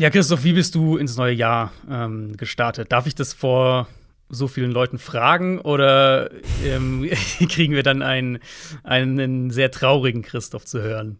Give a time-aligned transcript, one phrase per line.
[0.00, 2.92] Ja, Christoph, wie bist du ins neue Jahr ähm, gestartet?
[2.92, 3.88] Darf ich das vor
[4.28, 6.30] so vielen Leuten fragen oder
[6.64, 7.08] ähm,
[7.48, 8.38] kriegen wir dann einen,
[8.84, 11.18] einen sehr traurigen Christoph zu hören?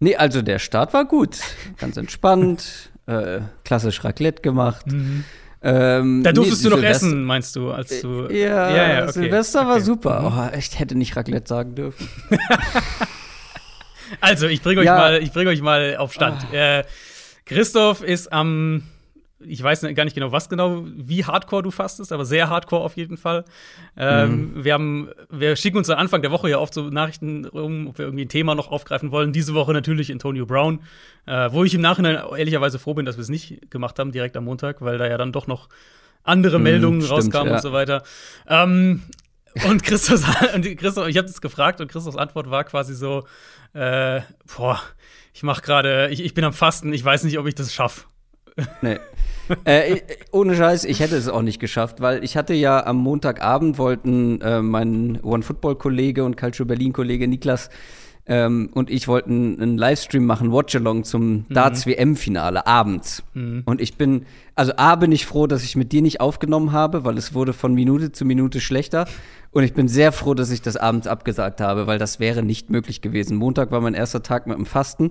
[0.00, 1.36] Nee, also der Start war gut.
[1.76, 4.86] Ganz entspannt, äh, klassisch Raclette gemacht.
[4.86, 5.24] Mhm.
[5.60, 8.26] Ähm, Da durftest nee, du noch Silvester- essen, meinst du, als du.
[8.30, 9.12] Ja, ja, ja, okay.
[9.12, 9.84] Silvester war Okay.
[9.84, 10.50] super.
[10.54, 12.08] Oh, ich hätte nicht Raclette sagen dürfen.
[14.20, 14.96] Also, ich bringe euch, Ja.
[14.98, 16.52] mal, ich bring euch mal auf Stand.
[16.52, 16.84] Äh,
[17.44, 18.82] Christoph ist am,
[19.40, 22.96] ich weiß gar nicht genau, was genau, wie hardcore du fastest, aber sehr hardcore auf
[22.96, 23.44] jeden Fall.
[23.96, 24.64] Ähm, Mhm.
[24.64, 27.98] wir, haben, wir schicken uns am Anfang der Woche ja oft so Nachrichten rum, ob
[27.98, 29.32] wir irgendwie ein Thema noch aufgreifen wollen.
[29.32, 30.80] Diese Woche natürlich Antonio Brown,
[31.26, 34.36] äh, wo ich im Nachhinein ehrlicherweise froh bin, dass wir es nicht gemacht haben, direkt
[34.36, 35.68] am Montag, weil da ja dann doch noch
[36.22, 37.56] andere Mhm, Meldungen stimmt, rauskamen ja.
[37.56, 38.04] und so weiter.
[38.46, 39.02] Ähm,
[39.66, 40.24] und Christophs,
[40.54, 43.24] und Christoph, ich habe das gefragt und Christophs Antwort war quasi so:
[43.74, 44.20] äh,
[44.56, 44.80] Boah,
[45.32, 48.04] ich mache gerade, ich, ich bin am Fasten, ich weiß nicht, ob ich das schaffe.
[48.82, 48.98] Nee.
[49.64, 53.78] äh, ohne Scheiß, ich hätte es auch nicht geschafft, weil ich hatte ja am Montagabend
[53.78, 57.70] wollten äh, mein One-Football-Kollege und Calcio Berlin-Kollege Niklas
[58.24, 63.24] ähm, und ich wollten einen Livestream machen, Watchalong zum Darts-WM-Finale abends.
[63.64, 67.04] Und ich bin, also A, bin ich froh, dass ich mit dir nicht aufgenommen habe,
[67.04, 69.08] weil es wurde von Minute zu Minute schlechter.
[69.50, 72.70] Und ich bin sehr froh, dass ich das abends abgesagt habe, weil das wäre nicht
[72.70, 73.36] möglich gewesen.
[73.36, 75.10] Montag war mein erster Tag mit dem Fasten.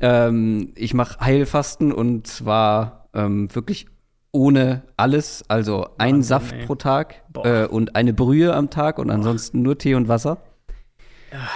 [0.00, 3.86] Ähm, ich mache Heilfasten und zwar ähm, wirklich
[4.32, 6.64] ohne alles, also ein Saft ey.
[6.64, 7.44] pro Tag Boah.
[7.44, 10.38] äh, und eine Brühe am Tag und ansonsten nur Tee und Wasser.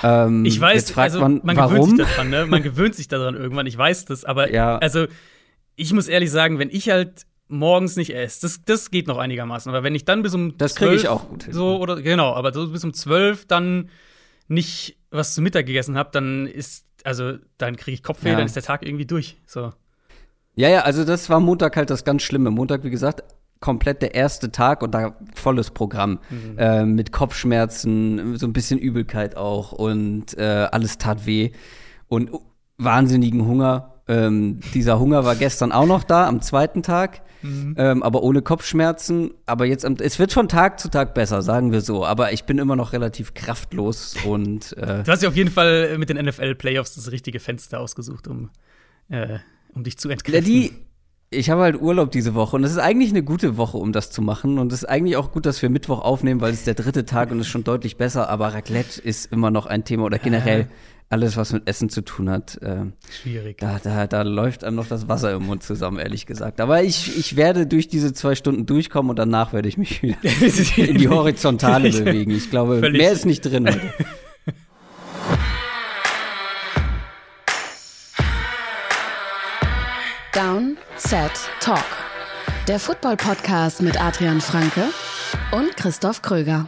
[0.03, 2.47] Ähm, Ich weiß, also, man, man gewöhnt sich daran, ne?
[2.47, 4.79] Man gewöhnt sich daran irgendwann, ich weiß das, aber Ja.
[4.79, 5.07] also
[5.77, 9.69] ich muss ehrlich sagen, wenn ich halt morgens nicht esse, das, das geht noch einigermaßen,
[9.71, 11.53] aber wenn ich dann bis um Das krieg ich 12 auch gut hin.
[11.53, 13.91] So, oder genau, aber so bis um 12 dann
[14.49, 18.37] nicht was zu Mittag gegessen habe, dann ist, also dann kriege ich Kopfweh, Ja.
[18.37, 19.37] dann ist der Tag irgendwie durch.
[19.47, 19.73] So.
[20.57, 22.51] Ja, ja, also das war Montag halt das ganz Schlimme.
[22.51, 23.23] Montag, wie gesagt,
[23.65, 26.19] komplett der erste Tag und da volles Programm.
[26.29, 26.59] Mhm.
[26.59, 31.51] Äh, mit Kopfschmerzen, so ein bisschen Übelkeit auch und äh, alles tat weh.
[32.09, 32.31] Und
[32.79, 34.03] wahnsinnigen Hunger.
[34.07, 37.23] Ähm, dieser Hunger war gestern auch noch da, am zweiten Tag.
[37.43, 37.75] Mhm.
[37.79, 39.31] Ähm, aber ohne Kopfschmerzen.
[39.47, 42.05] Aber jetzt, am- es wird von Tag zu Tag besser, sagen wir so.
[42.05, 45.97] Aber ich bin immer noch relativ kraftlos und äh, Du hast ja auf jeden Fall
[45.99, 48.51] mit den NFL-Playoffs das richtige Fenster ausgesucht, um,
[49.09, 49.39] äh,
[49.75, 50.45] um dich zu entkräften.
[50.45, 50.73] die,
[51.31, 54.11] ich habe halt Urlaub diese Woche und es ist eigentlich eine gute Woche, um das
[54.11, 54.59] zu machen.
[54.59, 57.05] Und es ist eigentlich auch gut, dass wir Mittwoch aufnehmen, weil es ist der dritte
[57.05, 58.29] Tag und es ist schon deutlich besser.
[58.29, 60.69] Aber Raclette ist immer noch ein Thema oder generell
[61.11, 62.61] alles, was mit Essen zu tun hat.
[62.63, 63.59] Äh, Schwierig.
[63.59, 66.61] da, da, da läuft einem noch das Wasser im Mund zusammen, ehrlich gesagt.
[66.61, 70.19] Aber ich, ich werde durch diese zwei Stunden durchkommen und danach werde ich mich wieder
[70.77, 72.31] in die Horizontale bewegen.
[72.31, 73.67] Ich glaube, Völlig- mehr ist nicht drin.
[73.69, 73.81] heute.
[80.33, 81.85] Down, Set, Talk.
[82.69, 84.85] Der Football-Podcast mit Adrian Franke
[85.51, 86.67] und Christoph Kröger.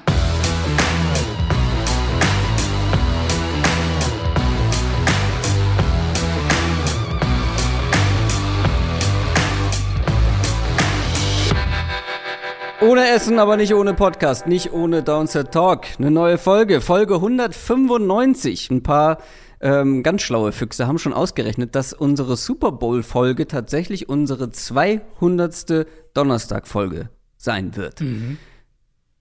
[12.81, 15.87] Ohne Essen, aber nicht ohne Podcast, nicht ohne Downset Talk.
[15.99, 18.71] Eine neue Folge, Folge 195.
[18.71, 19.19] Ein paar
[19.67, 25.87] ähm, ganz schlaue Füchse haben schon ausgerechnet, dass unsere Super Bowl-Folge tatsächlich unsere 200.
[26.15, 28.01] Donnerstag-Folge sein wird.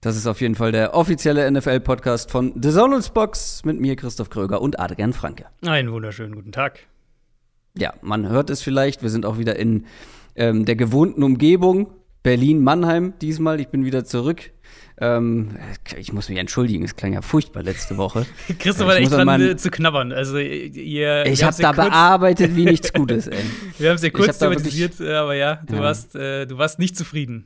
[0.00, 4.30] Das ist auf jeden Fall der offizielle NFL-Podcast von The Sonus Box mit mir, Christoph
[4.30, 5.46] Kröger und Adrian Franke.
[5.62, 6.78] Einen wunderschönen guten Tag.
[7.76, 9.02] Ja, man hört es vielleicht.
[9.02, 9.86] Wir sind auch wieder in
[10.36, 11.88] ähm, der gewohnten Umgebung.
[12.22, 13.58] Berlin-Mannheim diesmal.
[13.58, 14.52] Ich bin wieder zurück.
[14.98, 15.56] Ähm,
[15.98, 18.24] ich muss mich entschuldigen, es klang ja furchtbar letzte Woche.
[18.58, 20.10] Christoph Ich war echt dran meinen- äh, zu knabbern.
[20.12, 21.26] Also, ihr.
[21.26, 23.36] Ich habe da kurz- bearbeitet wie nichts Gutes, ey.
[23.78, 25.80] Wir haben es ja kurz thematisiert, äh, aber ja, du, Ja.
[25.82, 27.44] Warst, äh, du warst nicht zufrieden.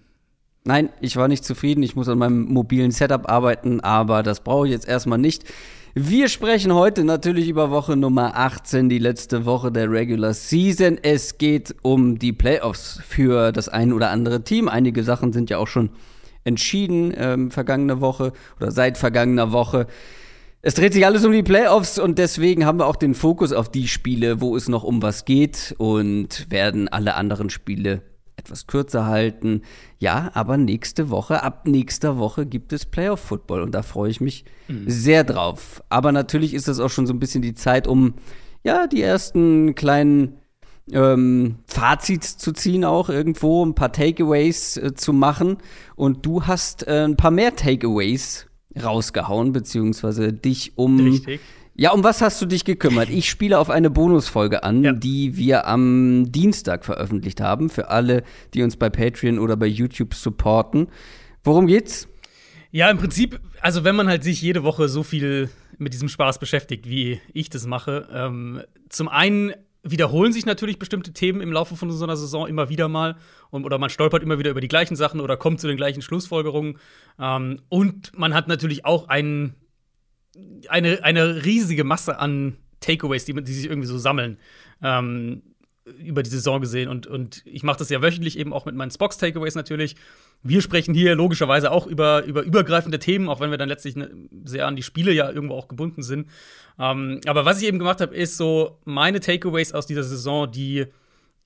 [0.64, 1.82] Nein, ich war nicht zufrieden.
[1.82, 5.42] Ich muss an meinem mobilen Setup arbeiten, aber das brauche ich jetzt erstmal nicht.
[5.94, 10.98] Wir sprechen heute natürlich über Woche Nummer 18, die letzte Woche der Regular Season.
[11.02, 14.68] Es geht um die Playoffs für das ein oder andere Team.
[14.68, 15.90] Einige Sachen sind ja auch schon
[16.44, 19.86] entschieden ähm, vergangene Woche oder seit vergangener Woche.
[20.62, 23.70] Es dreht sich alles um die Playoffs und deswegen haben wir auch den Fokus auf
[23.70, 28.02] die Spiele, wo es noch um was geht und werden alle anderen Spiele
[28.36, 29.62] etwas kürzer halten.
[29.98, 34.44] Ja, aber nächste Woche, ab nächster Woche gibt es Playoff-Football und da freue ich mich
[34.86, 35.82] sehr drauf.
[35.88, 38.14] Aber natürlich ist das auch schon so ein bisschen die Zeit, um
[38.64, 40.39] ja die ersten kleinen
[40.92, 45.58] ähm, Fazits zu ziehen, auch irgendwo, ein paar Takeaways äh, zu machen.
[45.96, 48.46] Und du hast äh, ein paar mehr Takeaways
[48.82, 51.40] rausgehauen, beziehungsweise dich um Richtig.
[51.76, 53.08] Ja, um was hast du dich gekümmert?
[53.08, 54.92] Ich spiele auf eine Bonusfolge an, Ja.
[54.92, 58.22] die wir am Dienstag veröffentlicht haben, für alle,
[58.52, 60.88] die uns bei Patreon oder bei YouTube supporten.
[61.42, 62.06] Worum geht's?
[62.70, 65.48] Ja, im Prinzip, also wenn man halt sich jede Woche so viel
[65.78, 68.60] mit diesem Spaß beschäftigt, wie ich das mache, ähm,
[68.90, 72.88] zum einen wiederholen sich natürlich bestimmte Themen im Laufe von so einer Saison immer wieder
[72.88, 73.16] mal
[73.50, 76.02] und, oder man stolpert immer wieder über die gleichen Sachen oder kommt zu den gleichen
[76.02, 76.78] Schlussfolgerungen
[77.18, 79.54] ähm, und man hat natürlich auch einen,
[80.68, 84.38] eine, eine riesige Masse an Takeaways, die, die sich irgendwie so sammeln.
[84.82, 85.42] Ähm,
[85.98, 88.90] über die Saison gesehen und, und ich mache das ja wöchentlich eben auch mit meinen
[88.90, 89.96] Spox Takeaways natürlich.
[90.42, 94.10] Wir sprechen hier logischerweise auch über, über übergreifende Themen, auch wenn wir dann letztlich ne,
[94.44, 96.28] sehr an die Spiele ja irgendwo auch gebunden sind.
[96.78, 100.86] Ähm, aber was ich eben gemacht habe, ist so meine Takeaways aus dieser Saison, die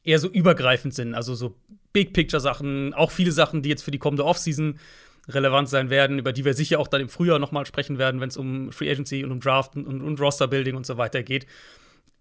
[0.04, 1.56] eher so übergreifend sind, also so
[1.92, 4.78] Big Picture Sachen, auch viele Sachen, die jetzt für die kommende Offseason
[5.28, 8.20] relevant sein werden, über die wir sicher auch dann im Frühjahr noch mal sprechen werden,
[8.20, 11.22] wenn es um Free Agency und um Draften und, und Roster Building und so weiter
[11.22, 11.46] geht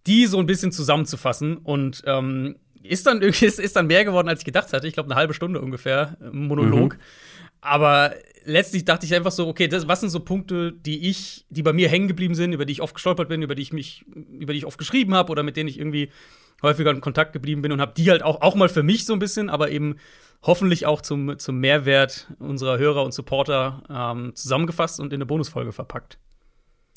[0.08, 4.30] die so ein bisschen zusammenzufassen und ähm, ist dann irgendwie ist, ist dann mehr geworden,
[4.30, 4.88] als ich gedacht hatte.
[4.88, 6.96] Ich glaube, eine halbe Stunde ungefähr äh, Monolog.
[6.96, 7.00] Mhm.
[7.62, 8.14] Aber
[8.44, 11.72] letztlich dachte ich einfach so, okay, das, was sind so Punkte, die ich, die bei
[11.72, 14.06] mir hängen geblieben sind, über die ich oft gestolpert bin, über die ich mich,
[14.38, 16.10] über die ich oft geschrieben habe oder mit denen ich irgendwie
[16.62, 19.14] häufiger in Kontakt geblieben bin und habe die halt auch, auch mal für mich so
[19.14, 19.96] ein bisschen, aber eben
[20.42, 25.72] hoffentlich auch zum, zum Mehrwert unserer Hörer und Supporter ähm, zusammengefasst und in eine Bonusfolge
[25.72, 26.18] verpackt.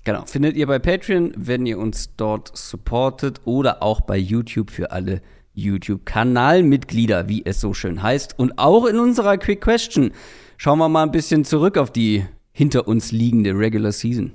[0.07, 4.93] Genau, findet ihr bei Patreon, wenn ihr uns dort supportet oder auch bei YouTube für
[4.93, 5.21] alle
[5.55, 8.39] YouTube-Kanalmitglieder, wie es so schön heißt.
[8.39, 10.13] Und auch in unserer Quick Question
[10.59, 14.35] schauen wir mal ein bisschen zurück auf die hinter uns liegende Regular Season.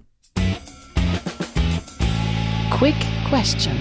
[2.70, 2.96] Quick
[3.30, 3.78] Question.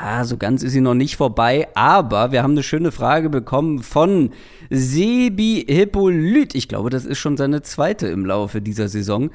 [0.00, 3.82] Ja, so ganz ist sie noch nicht vorbei, aber wir haben eine schöne Frage bekommen
[3.82, 4.30] von
[4.70, 6.54] Sebi Hippolyt.
[6.54, 9.30] Ich glaube, das ist schon seine zweite im Laufe dieser Saison.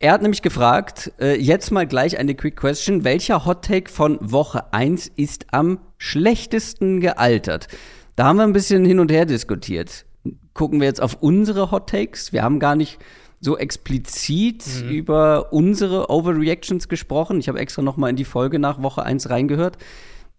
[0.00, 4.16] Er hat nämlich gefragt, äh, jetzt mal gleich eine Quick Question, welcher Hot Take von
[4.20, 7.66] Woche 1 ist am schlechtesten gealtert?
[8.14, 10.06] Da haben wir ein bisschen hin und her diskutiert.
[10.54, 12.32] Gucken wir jetzt auf unsere Hot Takes.
[12.32, 13.00] Wir haben gar nicht
[13.40, 14.88] so explizit mhm.
[14.88, 17.40] über unsere Overreactions gesprochen.
[17.40, 19.78] Ich habe extra noch mal in die Folge nach Woche 1 reingehört.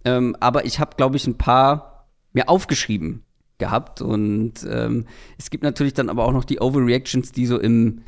[0.05, 3.23] Ähm, aber ich habe, glaube ich, ein paar mir aufgeschrieben
[3.57, 4.01] gehabt.
[4.01, 5.05] Und ähm,
[5.37, 8.03] es gibt natürlich dann aber auch noch die Overreactions, die so im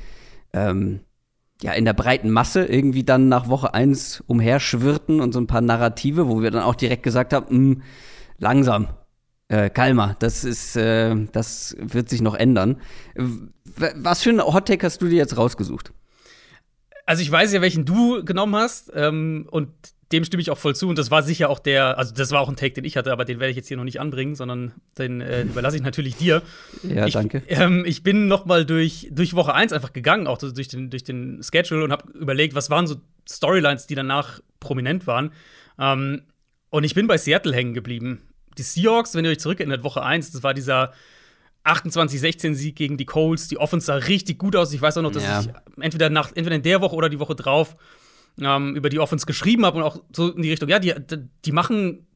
[0.54, 1.01] ähm,
[1.61, 5.61] ja, in der breiten Masse irgendwie dann nach Woche 1 umherschwirrten und so ein paar
[5.61, 7.81] Narrative, wo wir dann auch direkt gesagt haben, mh,
[8.37, 8.87] langsam,
[9.47, 12.77] äh, Kalmer, das ist, äh, das wird sich noch ändern.
[13.15, 15.93] Was für einen Hottake hast du dir jetzt rausgesucht?
[17.05, 19.69] Also ich weiß ja, welchen du genommen hast ähm, und
[20.11, 20.89] dem stimme ich auch voll zu.
[20.89, 23.11] Und das war sicher auch der, also das war auch ein Take, den ich hatte,
[23.11, 26.15] aber den werde ich jetzt hier noch nicht anbringen, sondern den äh, überlasse ich natürlich
[26.15, 26.41] dir.
[26.83, 27.43] Ja, ich, danke.
[27.47, 31.03] Ähm, ich bin noch mal durch, durch Woche 1 einfach gegangen, auch durch den, durch
[31.03, 32.95] den Schedule und habe überlegt, was waren so
[33.29, 35.31] Storylines, die danach prominent waren.
[35.79, 36.23] Ähm,
[36.69, 38.21] und ich bin bei Seattle hängen geblieben.
[38.57, 40.93] Die Seahawks, wenn ihr euch zurückerinnert, Woche 1, das war dieser
[41.63, 43.47] 28-16-Sieg gegen die Colts.
[43.47, 44.73] Die Offense sah richtig gut aus.
[44.73, 45.41] Ich weiß auch noch, dass ja.
[45.41, 45.49] ich
[45.81, 47.75] entweder, nach, entweder in der Woche oder die Woche drauf
[48.41, 50.93] ähm, über die Offense geschrieben habe und auch so in die Richtung, ja, die,
[51.45, 52.07] die machen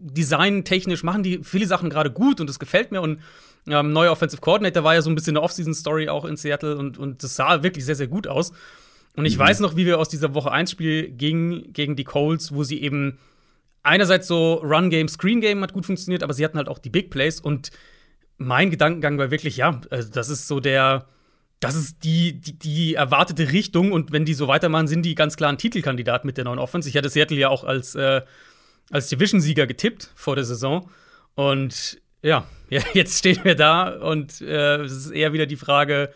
[0.00, 3.20] designtechnisch, machen die viele Sachen gerade gut und das gefällt mir und
[3.66, 6.98] ähm, neuer Offensive Coordinator war ja so ein bisschen eine Off-Season-Story auch in Seattle und,
[6.98, 8.52] und das sah wirklich sehr, sehr gut aus.
[9.16, 9.42] Und ich mhm.
[9.42, 13.18] weiß noch, wie wir aus dieser Woche 1-Spiel gingen gegen die Colts, wo sie eben
[13.82, 17.40] einerseits so Run-Game, Screen-Game hat gut funktioniert, aber sie hatten halt auch die Big Plays
[17.40, 17.70] und
[18.36, 21.06] mein Gedankengang war wirklich, ja, also das ist so der,
[21.60, 25.36] das ist die, die, die, erwartete Richtung und wenn die so weitermachen, sind die ganz
[25.36, 26.88] klar ein Titelkandidat mit der neuen Offense.
[26.88, 28.22] Ich hatte Seattle ja auch als, äh,
[28.90, 30.90] als Division-Sieger getippt vor der Saison.
[31.34, 32.46] Und ja,
[32.92, 36.12] jetzt stehen wir da und äh, es ist eher wieder die Frage,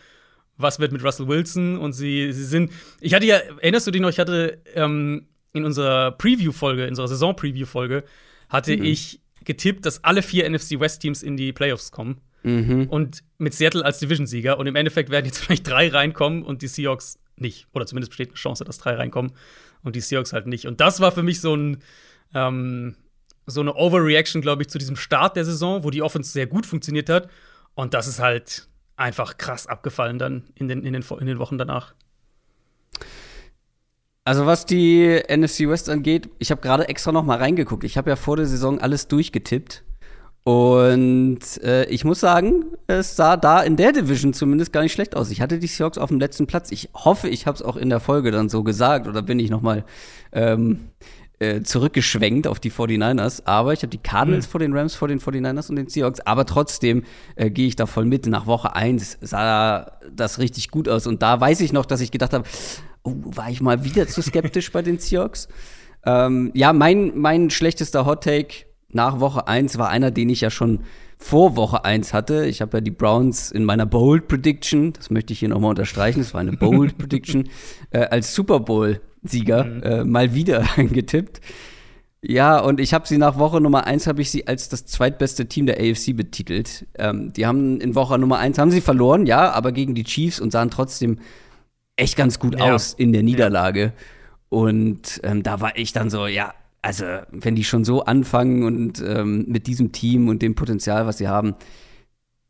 [0.59, 1.79] was wird mit Russell Wilson?
[1.79, 2.73] Und sie, sie sind.
[3.01, 7.09] Ich hatte ja, erinnerst du dich noch, ich hatte ähm, in unserer Preview-Folge, in unserer
[7.09, 8.05] Saison-Preview-Folge,
[8.49, 8.85] hatte mhm.
[8.85, 12.21] ich getippt, dass alle vier NFC West-Teams in die Playoffs kommen.
[12.43, 12.87] Mhm.
[12.89, 14.59] Und mit Seattle als Division-Sieger.
[14.59, 17.67] Und im Endeffekt werden jetzt vielleicht drei reinkommen und die Seahawks nicht.
[17.73, 19.33] Oder zumindest besteht eine Chance, dass drei reinkommen
[19.83, 20.67] und die Seahawks halt nicht.
[20.67, 21.79] Und das war für mich so ein
[22.35, 22.97] ähm,
[23.49, 26.67] so eine Overreaction, glaube ich, zu diesem Start der Saison, wo die Offense sehr gut
[26.67, 27.31] funktioniert hat.
[27.75, 31.57] Und das ist halt einfach krass abgefallen dann in den, in den, in den Wochen
[31.57, 31.95] danach.
[34.25, 37.85] Also was die NFC West angeht, ich habe gerade extra noch mal reingeguckt.
[37.85, 39.85] Ich habe ja vor der Saison alles durchgetippt
[40.45, 45.15] und äh, ich muss sagen, es sah da in der Division zumindest gar nicht schlecht
[45.15, 45.31] aus.
[45.31, 46.73] Ich hatte die Seahawks auf dem letzten Platz.
[46.73, 49.51] Ich hoffe, ich habe es auch in der Folge dann so gesagt oder bin ich
[49.51, 49.85] noch mal
[50.33, 50.89] ähm,
[51.39, 53.43] äh, zurückgeschwenkt auf die 49ers.
[53.45, 54.51] Aber ich habe die Cardinals mhm.
[54.51, 56.21] vor den Rams, vor den 49ers und den Seahawks.
[56.21, 57.05] Aber trotzdem
[57.37, 58.27] äh, gehe ich da voll mit.
[58.27, 61.07] Nach Woche 1 sah das richtig gut aus.
[61.07, 62.49] Und da weiß ich noch, dass ich gedacht habe,
[63.03, 65.49] oh, war ich mal wieder zu skeptisch bei den Seahawks.
[66.07, 70.51] Ähm, ja, mein, mein schlechtester Hot Take nach Woche 1 war einer, den ich ja
[70.51, 70.81] schon
[71.19, 72.47] vor Woche 1 hatte.
[72.47, 76.21] Ich habe ja die Browns in meiner Bold Prediction, das möchte ich hier nochmal unterstreichen,
[76.21, 77.49] das war eine Bold Prediction,
[77.91, 79.83] äh, als Super Bowl-Sieger mhm.
[79.83, 81.41] äh, mal wieder getippt.
[82.21, 85.47] Ja, und ich habe sie nach Woche Nummer 1 habe ich sie als das zweitbeste
[85.47, 86.87] Team der AFC betitelt.
[86.97, 90.41] Ähm, die haben in Woche Nummer 1 haben sie verloren, ja, aber gegen die Chiefs
[90.41, 91.19] und sahen trotzdem
[91.97, 92.73] echt ganz gut ja.
[92.73, 93.81] aus in der Niederlage.
[93.83, 93.93] Ja.
[94.49, 99.03] Und ähm, da war ich dann so, ja, also wenn die schon so anfangen und
[99.05, 101.55] ähm, mit diesem Team und dem Potenzial, was sie haben,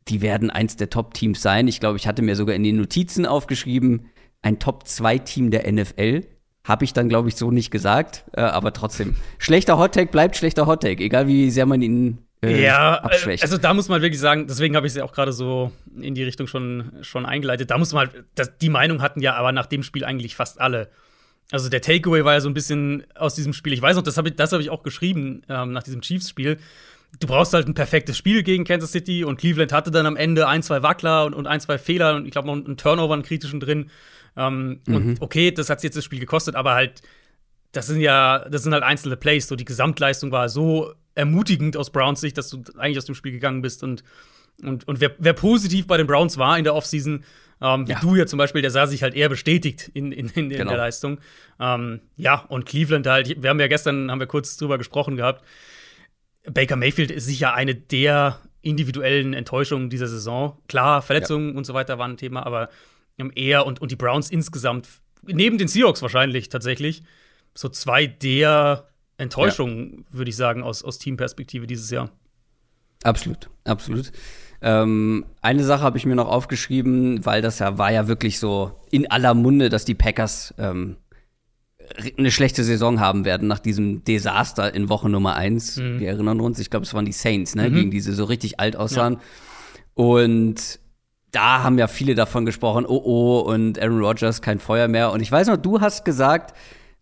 [0.07, 1.67] die werden eins der Top-Teams sein.
[1.67, 4.09] Ich glaube, ich hatte mir sogar in den Notizen aufgeschrieben,
[4.41, 6.25] ein Top-2-Team der NFL.
[6.63, 8.25] Habe ich dann, glaube ich, so nicht gesagt.
[8.33, 12.95] Äh, aber trotzdem, schlechter Hottag bleibt schlechter Hottag, egal wie sehr man ihn äh, ja,
[12.95, 13.43] abschwächt.
[13.43, 16.23] Also da muss man wirklich sagen, deswegen habe ich sie auch gerade so in die
[16.23, 17.69] Richtung schon, schon eingeleitet.
[17.69, 20.61] Da muss man halt, das, die Meinung hatten ja aber nach dem Spiel eigentlich fast
[20.61, 20.89] alle.
[21.51, 23.73] Also der Takeaway war ja so ein bisschen aus diesem Spiel.
[23.73, 26.57] Ich weiß noch, das habe ich, hab ich auch geschrieben ähm, nach diesem Chiefs-Spiel.
[27.19, 30.47] Du brauchst halt ein perfektes Spiel gegen Kansas City und Cleveland hatte dann am Ende
[30.47, 33.23] ein, zwei Wackler und, und ein, zwei Fehler und ich glaube noch einen Turnover, einen
[33.23, 33.89] kritischen drin.
[34.37, 34.95] Ähm, mhm.
[34.95, 37.01] Und okay, das hat jetzt das Spiel gekostet, aber halt,
[37.71, 39.47] das sind ja, das sind halt einzelne Plays.
[39.47, 43.31] So die Gesamtleistung war so ermutigend aus Browns Sicht, dass du eigentlich aus dem Spiel
[43.31, 44.03] gegangen bist und
[44.63, 47.23] und, und wer, wer positiv bei den Browns war in der Offseason,
[47.61, 47.99] ähm, wie ja.
[47.99, 50.69] du ja zum Beispiel, der sah sich halt eher bestätigt in, in, in, genau.
[50.69, 51.19] der Leistung.
[51.59, 55.43] Ähm, ja, und Cleveland halt, wir haben ja gestern, haben wir kurz drüber gesprochen gehabt,
[56.45, 60.57] Baker Mayfield ist sicher eine der individuellen Enttäuschungen dieser Saison.
[60.67, 61.57] Klar, Verletzungen ja.
[61.57, 62.69] und so weiter waren ein Thema, aber
[63.35, 64.87] er und, und die Browns insgesamt,
[65.23, 67.03] neben den Seahawks wahrscheinlich tatsächlich,
[67.53, 68.87] so zwei der
[69.17, 70.17] Enttäuschungen, ja.
[70.17, 72.09] würde ich sagen, aus, aus Teamperspektive dieses Jahr.
[73.03, 74.11] Absolut, absolut.
[74.61, 78.71] Ähm, eine Sache habe ich mir noch aufgeschrieben, weil das ja war ja wirklich so
[78.91, 80.97] in aller Munde, dass die Packers ähm,
[82.17, 85.77] eine schlechte Saison haben werden nach diesem Desaster in Woche Nummer 1.
[85.77, 85.99] Mhm.
[85.99, 87.75] Wir erinnern uns, ich glaube, es waren die Saints, ne, mhm.
[87.75, 89.13] gegen die sie so richtig alt aussahen.
[89.13, 89.19] Ja.
[89.95, 90.79] Und
[91.31, 95.11] da haben ja viele davon gesprochen, oh oh, und Aaron Rodgers kein Feuer mehr.
[95.11, 96.55] Und ich weiß noch, du hast gesagt,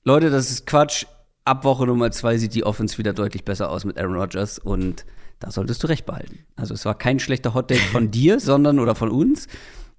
[0.04, 1.06] Leute, das ist Quatsch.
[1.46, 4.60] Ab Woche Nummer 2 sieht die Offense wieder deutlich besser aus mit Aaron Rodgers.
[4.60, 5.06] Und
[5.40, 6.40] da solltest du recht behalten.
[6.56, 9.48] Also es war kein schlechter Hotdate von dir, sondern oder von uns,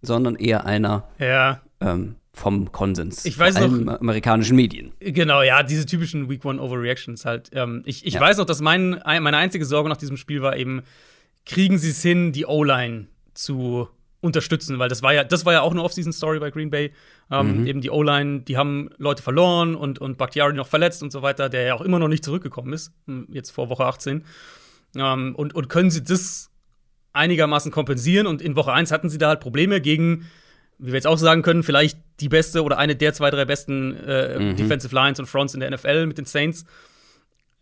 [0.02, 1.60] sondern eher einer ja.
[1.80, 3.24] ähm, vom Konsens.
[3.24, 4.92] Ich weiß noch, amerikanischen Medien.
[5.00, 7.50] Genau, ja, diese typischen Week One Overreactions halt.
[7.52, 8.20] Ähm, ich ich ja.
[8.20, 10.82] weiß noch, dass mein, meine einzige Sorge nach diesem Spiel war eben,
[11.44, 13.88] kriegen sie es hin, die O-Line zu
[14.20, 16.92] unterstützen, weil das war ja, das war ja auch eine Off-Season-Story bei Green Bay.
[17.30, 17.66] Ähm, mhm.
[17.66, 21.48] Eben die O-Line, die haben Leute verloren und, und Bakhtiari noch verletzt und so weiter,
[21.48, 24.24] der ja auch immer noch nicht zurückgekommen ist, hm, jetzt vor Woche 18.
[24.96, 26.50] Ähm, und, und können sie das
[27.12, 28.26] einigermaßen kompensieren?
[28.26, 30.26] Und in Woche 1 hatten sie da halt Probleme gegen,
[30.78, 33.94] wie wir jetzt auch sagen können, vielleicht die beste oder eine der zwei, drei besten
[33.94, 34.56] äh, mhm.
[34.56, 36.64] Defensive Lines und Fronts in der NFL mit den Saints.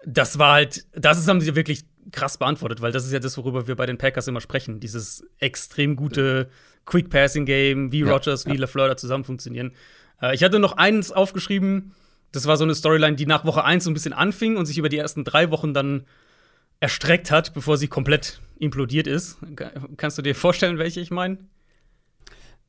[0.04, 3.36] Das war halt, das ist, haben sie wirklich krass beantwortet, weil das ist ja das,
[3.36, 4.78] worüber wir bei den Packers immer sprechen.
[4.80, 6.48] Dieses extrem gute
[6.84, 8.60] Quick Passing Game, wie ja, Rogers, wie ja.
[8.60, 9.72] LaFleur da zusammen funktionieren.
[10.22, 11.92] Äh, ich hatte noch eins aufgeschrieben,
[12.32, 14.78] das war so eine Storyline, die nach Woche 1 so ein bisschen anfing und sich
[14.78, 16.04] über die ersten drei Wochen dann
[16.80, 19.38] erstreckt hat, bevor sie komplett implodiert ist.
[19.96, 21.38] Kannst du dir vorstellen, welche ich meine?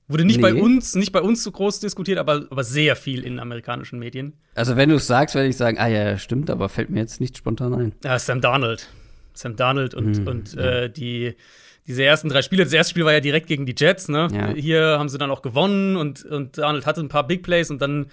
[0.10, 0.42] Wurde nicht nee.
[0.42, 4.34] bei uns, nicht bei uns so groß diskutiert, aber, aber sehr viel in amerikanischen Medien.
[4.56, 7.20] Also wenn du es sagst, werde ich sagen, ah ja, stimmt, aber fällt mir jetzt
[7.20, 7.92] nicht spontan ein.
[8.04, 8.88] Ja, Sam Darnold.
[9.34, 10.62] Sam Darnold und, mhm, und ja.
[10.62, 11.36] äh, die,
[11.88, 12.64] diese ersten drei Spiele.
[12.64, 14.30] Das erste Spiel war ja direkt gegen die Jets, ne?
[14.32, 14.54] Ja.
[14.54, 17.82] Hier haben sie dann auch gewonnen und, und Darnold hatte ein paar Big Plays und
[17.82, 18.08] dann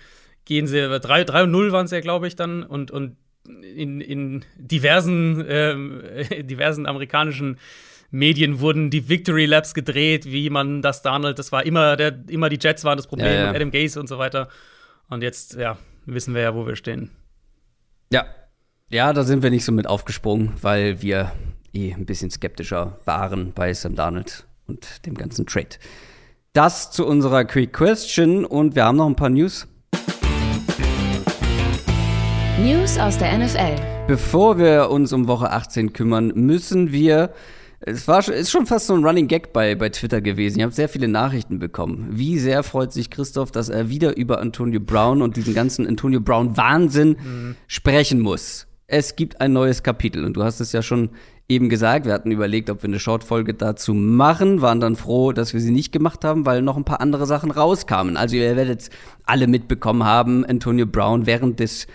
[0.44, 2.64] gehen sie, 3, 3 und 0 waren es ja, glaube ich, dann.
[2.64, 7.58] Und, und in, in diversen, äh, diversen amerikanischen
[8.10, 12.48] Medien wurden die Victory Labs gedreht, wie man das Donald, das war immer, der, immer
[12.48, 13.48] die Jets waren das Problem ja, ja.
[13.50, 14.48] und Adam Gaze und so weiter.
[15.08, 17.10] Und jetzt, ja, wissen wir ja, wo wir stehen.
[18.12, 18.26] Ja.
[18.90, 21.32] Ja, da sind wir nicht so mit aufgesprungen, weil wir
[21.72, 25.70] eh ein bisschen skeptischer waren bei Sam Darnold und dem ganzen Trade.
[26.52, 29.66] Das zu unserer Quick Question und wir haben noch ein paar News.
[32.62, 33.75] News aus der NFL.
[34.06, 37.32] Bevor wir uns um Woche 18 kümmern, müssen wir
[37.80, 40.58] es war ist schon fast so ein Running Gag bei, bei Twitter gewesen.
[40.58, 42.11] Ich habe sehr viele Nachrichten bekommen.
[42.12, 46.20] Wie sehr freut sich Christoph, dass er wieder über Antonio Brown und diesen ganzen Antonio
[46.20, 47.56] Brown Wahnsinn mhm.
[47.66, 48.68] sprechen muss.
[48.87, 51.11] Es gibt ein neues Kapitel und du hast es ja schon
[51.49, 52.06] eben gesagt.
[52.06, 55.73] Wir hatten überlegt, ob wir eine Shortfolge dazu machen, waren dann froh, dass wir sie
[55.73, 58.16] nicht gemacht haben, weil noch ein paar andere Sachen rauskamen.
[58.16, 58.90] Also ihr werdet
[59.25, 61.88] alle mitbekommen haben, Antonio Brown während des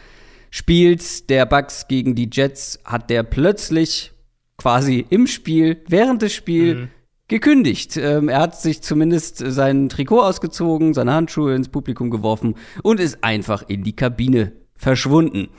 [0.50, 4.12] Spiels der Bucks gegen die Jets hat der plötzlich
[4.58, 6.90] quasi im Spiel, während des Spiels, mhm.
[7.28, 7.98] gekündigt.
[7.98, 13.24] Ähm, er hat sich zumindest sein Trikot ausgezogen, seine Handschuhe ins Publikum geworfen und ist
[13.24, 15.50] einfach in die Kabine verschwunden.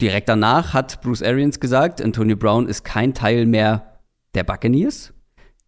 [0.00, 4.00] Direkt danach hat Bruce Arians gesagt, Antonio Brown ist kein Teil mehr
[4.34, 5.12] der Buccaneers.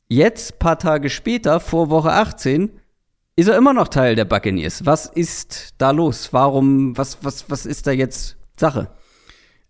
[0.09, 2.78] Jetzt, paar Tage später, vor Woche 18,
[3.39, 4.85] ist er immer noch Teil der Buccaneers.
[4.85, 6.33] Was ist da los?
[6.33, 8.89] Warum, was, was, was ist da jetzt Sache?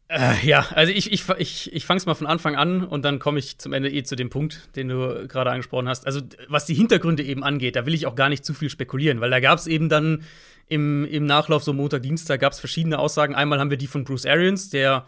[0.08, 3.18] Äh, ja, also ich, ich, ich, ich fange es mal von Anfang an und dann
[3.18, 6.06] komme ich zum Ende eh zu dem Punkt, den du gerade angesprochen hast.
[6.06, 9.20] Also, was die Hintergründe eben angeht, da will ich auch gar nicht zu viel spekulieren,
[9.20, 10.22] weil da gab es eben dann
[10.68, 13.34] im, im Nachlauf, so Montag, Dienstag, gab es verschiedene Aussagen.
[13.34, 15.04] Einmal haben wir die von Bruce Arians, der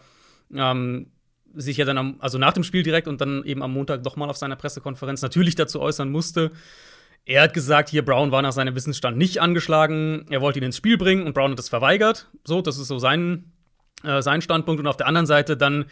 [0.53, 1.07] ähm,
[1.55, 4.29] sich ja dann am, also nach dem Spiel direkt und dann eben am Montag nochmal
[4.29, 6.51] auf seiner Pressekonferenz natürlich dazu äußern musste.
[7.25, 10.77] Er hat gesagt, hier Brown war nach seinem Wissensstand nicht angeschlagen, er wollte ihn ins
[10.77, 12.29] Spiel bringen und Brown hat es verweigert.
[12.43, 13.51] So, das ist so sein
[14.03, 14.79] äh, sein Standpunkt.
[14.79, 15.85] Und auf der anderen Seite dann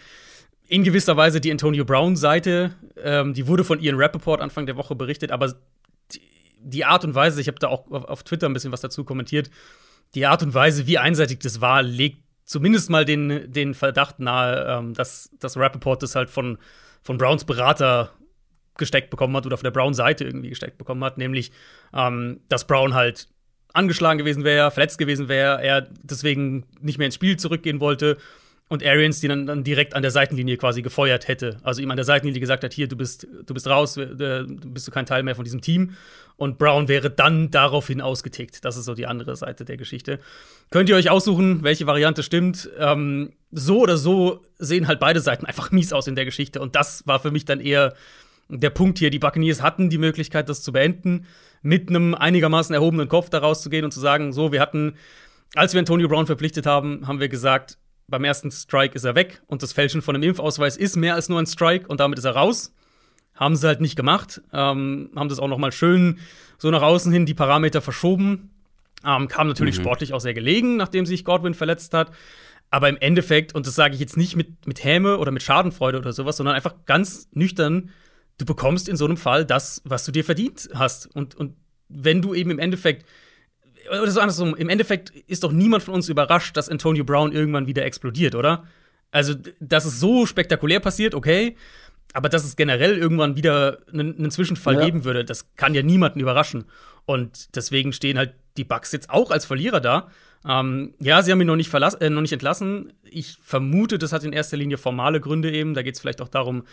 [0.67, 2.75] in gewisser Weise die Antonio Brown-Seite.
[2.97, 5.55] Ähm, die wurde von Ian Rappaport Anfang der Woche berichtet, aber
[6.11, 6.21] die,
[6.59, 9.49] die Art und Weise, ich habe da auch auf Twitter ein bisschen was dazu kommentiert,
[10.15, 14.77] die Art und Weise, wie einseitig das war, legt zumindest mal den, den Verdacht nahe,
[14.77, 16.57] ähm, dass, dass Rappaport das halt von,
[17.03, 18.11] von Browns Berater
[18.79, 21.51] gesteckt bekommen hat oder von der Brown-Seite irgendwie gesteckt bekommen hat, nämlich,
[21.93, 23.27] ähm, dass Brown halt
[23.73, 28.17] angeschlagen gewesen wäre, verletzt gewesen wäre, er deswegen nicht mehr ins Spiel zurückgehen wollte
[28.69, 31.57] und Arians die dann, dann direkt an der Seitenlinie quasi gefeuert hätte.
[31.63, 34.87] Also ihm an der Seitenlinie gesagt hat, hier, du bist, du bist raus, du bist
[34.87, 35.95] du kein Teil mehr von diesem Team.
[36.37, 38.63] Und Brown wäre dann daraufhin ausgetickt.
[38.63, 40.19] Das ist so die andere Seite der Geschichte.
[40.69, 42.69] Könnt ihr euch aussuchen, welche Variante stimmt.
[42.77, 46.61] Ähm, so oder so sehen halt beide Seiten einfach mies aus in der Geschichte.
[46.61, 47.95] Und das war für mich dann eher
[48.49, 49.09] der Punkt hier.
[49.09, 51.25] Die Buccaneers hatten die Möglichkeit, das zu beenden
[51.61, 54.95] mit einem einigermaßen erhobenen Kopf da rauszugehen und zu sagen, so, wir hatten,
[55.55, 57.77] als wir Antonio Brown verpflichtet haben, haben wir gesagt,
[58.07, 61.29] beim ersten Strike ist er weg und das Fälschen von einem Impfausweis ist mehr als
[61.29, 62.73] nur ein Strike und damit ist er raus.
[63.35, 66.19] Haben sie halt nicht gemacht, ähm, haben das auch noch mal schön
[66.57, 68.51] so nach außen hin die Parameter verschoben.
[69.05, 69.83] Ähm, kam natürlich mhm.
[69.83, 72.11] sportlich auch sehr gelegen, nachdem sich Godwin verletzt hat.
[72.69, 75.97] Aber im Endeffekt, und das sage ich jetzt nicht mit, mit Häme oder mit Schadenfreude
[75.97, 77.91] oder sowas, sondern einfach ganz nüchtern,
[78.39, 81.13] du bekommst in so einem Fall das, was du dir verdient hast.
[81.15, 81.55] Und, und
[81.89, 83.05] wenn du eben im Endeffekt,
[83.89, 87.67] oder so andersrum, im Endeffekt ist doch niemand von uns überrascht, dass Antonio Brown irgendwann
[87.67, 88.65] wieder explodiert, oder?
[89.11, 91.55] Also, dass es so spektakulär passiert, okay.
[92.13, 94.85] Aber dass es generell irgendwann wieder einen, einen Zwischenfall ja.
[94.85, 96.65] geben würde, das kann ja niemanden überraschen.
[97.05, 100.09] Und deswegen stehen halt die Bucks jetzt auch als Verlierer da.
[100.47, 102.93] Ähm, ja, sie haben ihn noch nicht, äh, noch nicht entlassen.
[103.03, 105.73] Ich vermute, das hat in erster Linie formale Gründe eben.
[105.73, 106.63] Da geht es vielleicht auch darum,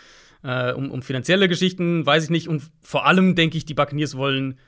[0.43, 2.49] äh, um, um finanzielle Geschichten, weiß ich nicht.
[2.49, 4.59] Und vor allem denke ich, die Buccaneers wollen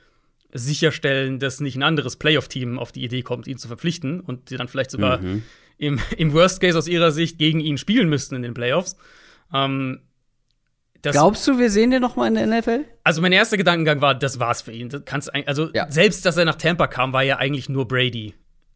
[0.51, 4.57] sicherstellen, dass nicht ein anderes Playoff-Team auf die Idee kommt, ihn zu verpflichten und sie
[4.57, 5.43] dann vielleicht sogar mhm.
[5.77, 8.95] im, im Worst Case aus ihrer Sicht gegen ihn spielen müssten in den Playoffs.
[9.53, 10.01] Ähm,
[11.01, 12.85] Glaubst du, wir sehen den noch mal in der NFL?
[13.03, 14.89] Also mein erster Gedankengang war, das war's für ihn.
[14.89, 15.89] Das kannst, also ja.
[15.89, 18.33] selbst, dass er nach Tampa kam, war ja eigentlich nur Brady,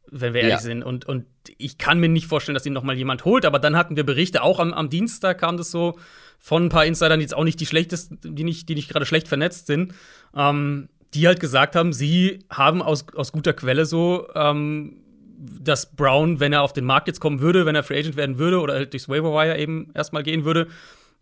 [0.10, 0.62] wenn wir ehrlich ja.
[0.62, 0.84] sind.
[0.84, 1.26] Und, und
[1.58, 3.46] ich kann mir nicht vorstellen, dass ihn noch mal jemand holt.
[3.46, 6.00] Aber dann hatten wir Berichte, auch am, am Dienstag kam das so,
[6.44, 9.06] von ein paar Insidern, die jetzt auch nicht die schlechtesten, die nicht, die nicht gerade
[9.06, 9.94] schlecht vernetzt sind,
[10.36, 14.98] ähm, die halt gesagt haben, sie haben aus, aus guter Quelle so, ähm,
[15.38, 18.40] dass Brown, wenn er auf den Markt jetzt kommen würde, wenn er Free Agent werden
[18.40, 20.68] würde oder halt durchs Waiver Wire eben erstmal gehen würde,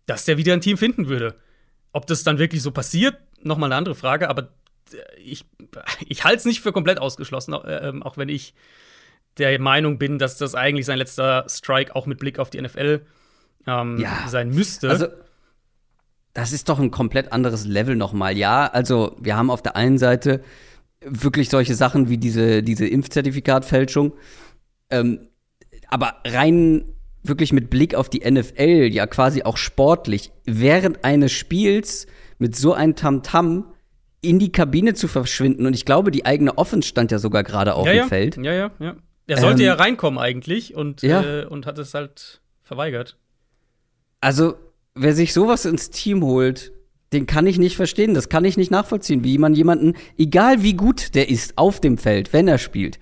[0.07, 1.35] dass der wieder ein Team finden würde.
[1.93, 4.49] Ob das dann wirklich so passiert, nochmal eine andere Frage, aber
[5.23, 5.45] ich,
[6.07, 8.55] ich halte es nicht für komplett ausgeschlossen, äh, ähm, auch wenn ich
[9.37, 13.01] der Meinung bin, dass das eigentlich sein letzter Strike auch mit Blick auf die NFL
[13.03, 13.20] ist
[13.67, 14.27] ähm, ja.
[14.27, 14.89] sein müsste.
[14.89, 15.07] Also,
[16.33, 18.37] das ist doch ein komplett anderes Level nochmal.
[18.37, 20.41] Ja, also wir haben auf der einen Seite
[21.01, 24.13] wirklich solche Sachen wie diese, diese Impfzertifikatfälschung.
[24.89, 25.27] Ähm,
[25.87, 26.85] aber rein
[27.23, 32.07] wirklich mit Blick auf die NFL, ja quasi auch sportlich, während eines Spiels
[32.39, 33.73] mit so einem Tamtam
[34.21, 35.65] in die Kabine zu verschwinden.
[35.65, 38.07] Und ich glaube, die eigene Offense stand ja sogar gerade auf ja, dem ja.
[38.07, 38.37] Feld.
[38.37, 38.95] Ja, ja, ja.
[39.27, 41.41] Er sollte ähm, ja reinkommen eigentlich und, ja.
[41.41, 43.17] äh, und hat es halt verweigert.
[44.21, 44.55] Also,
[44.95, 46.71] wer sich sowas ins Team holt,
[47.13, 48.13] den kann ich nicht verstehen.
[48.13, 51.97] Das kann ich nicht nachvollziehen, wie man jemanden, egal wie gut der ist auf dem
[51.97, 52.99] Feld, wenn er spielt,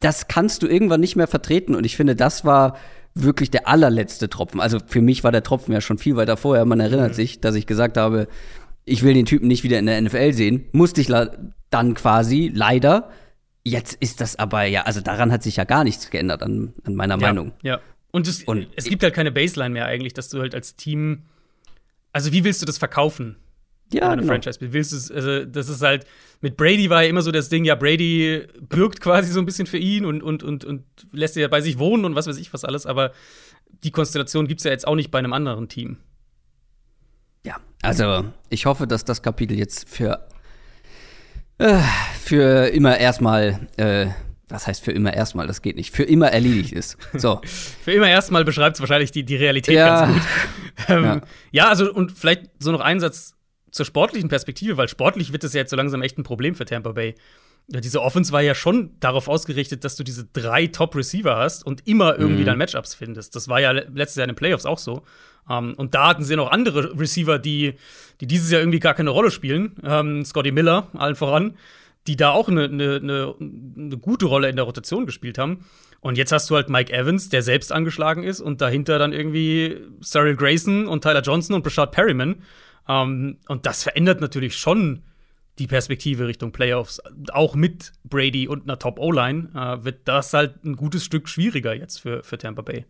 [0.00, 1.74] das kannst du irgendwann nicht mehr vertreten.
[1.74, 2.76] Und ich finde, das war
[3.14, 4.60] wirklich der allerletzte Tropfen.
[4.60, 6.66] Also für mich war der Tropfen ja schon viel weiter vorher.
[6.66, 7.14] Man erinnert mhm.
[7.14, 8.28] sich, dass ich gesagt habe,
[8.84, 10.66] ich will den Typen nicht wieder in der NFL sehen.
[10.72, 11.12] Musste ich
[11.70, 13.10] dann quasi, leider.
[13.64, 16.94] Jetzt ist das aber ja, also daran hat sich ja gar nichts geändert an, an
[16.94, 17.52] meiner ja, Meinung.
[17.62, 17.80] Ja,
[18.16, 21.24] und es, und es gibt halt keine Baseline mehr eigentlich, dass du halt als Team.
[22.12, 23.36] Also, wie willst du das verkaufen?
[23.92, 24.32] Ja, eine genau.
[24.32, 24.58] Franchise.
[24.62, 26.06] Wie willst du also das ist halt
[26.40, 29.66] mit Brady war ja immer so das Ding, ja, Brady bürgt quasi so ein bisschen
[29.66, 32.54] für ihn und, und, und, und lässt ja bei sich wohnen und was weiß ich
[32.54, 33.12] was alles, aber
[33.84, 35.98] die Konstellation gibt es ja jetzt auch nicht bei einem anderen Team.
[37.44, 40.26] Ja, Also, ich hoffe, dass das Kapitel jetzt für,
[41.58, 41.82] äh,
[42.18, 44.06] für immer erstmal, äh,
[44.48, 46.96] was heißt für immer erstmal, das geht nicht, für immer erledigt ist.
[47.14, 47.40] So.
[47.84, 50.00] für immer erstmal beschreibt es wahrscheinlich die, die Realität ja.
[50.00, 50.22] ganz gut.
[50.88, 51.20] Ähm, ja.
[51.52, 53.34] ja, also, und vielleicht so noch ein Satz
[53.70, 56.66] zur sportlichen Perspektive, weil sportlich wird es ja jetzt so langsam echt ein Problem für
[56.66, 57.14] Tampa Bay.
[57.68, 61.86] Ja, diese Offense war ja schon darauf ausgerichtet, dass du diese drei Top-Receiver hast und
[61.86, 62.46] immer irgendwie mhm.
[62.46, 63.34] dann Matchups findest.
[63.34, 65.02] Das war ja letztes Jahr in den Playoffs auch so.
[65.48, 67.74] Um, ähm, und da hatten sie noch andere Receiver, die,
[68.20, 69.76] die dieses Jahr irgendwie gar keine Rolle spielen.
[69.82, 71.56] Ähm, Scotty Miller, allen voran,
[72.06, 75.64] die da auch eine, eine, eine, eine gute Rolle in der Rotation gespielt haben.
[76.00, 79.76] Und jetzt hast du halt Mike Evans, der selbst angeschlagen ist, und dahinter dann irgendwie
[80.02, 82.42] Cyril Grayson und Tyler Johnson und Brashad Perryman.
[82.88, 85.02] Ähm, und das verändert natürlich schon
[85.58, 87.00] die Perspektive Richtung Playoffs,
[87.32, 91.98] auch mit Brady und einer Top-O-Line, äh, wird das halt ein gutes Stück schwieriger jetzt
[91.98, 92.84] für, für Tampa Bay.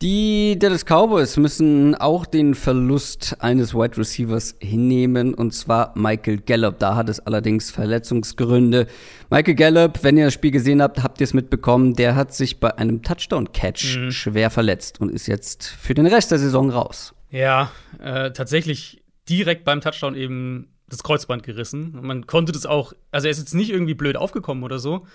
[0.00, 6.78] Die Dallas Cowboys müssen auch den Verlust eines Wide Receivers hinnehmen, und zwar Michael Gallup.
[6.78, 8.86] Da hat es allerdings Verletzungsgründe.
[9.28, 12.60] Michael Gallup, wenn ihr das Spiel gesehen habt, habt ihr es mitbekommen, der hat sich
[12.60, 14.12] bei einem Touchdown-Catch mhm.
[14.12, 17.12] schwer verletzt und ist jetzt für den Rest der Saison raus.
[17.30, 21.98] Ja, äh, tatsächlich direkt beim Touchdown eben das Kreuzband gerissen.
[22.00, 25.06] Man konnte das auch, also er ist jetzt nicht irgendwie blöd aufgekommen oder so,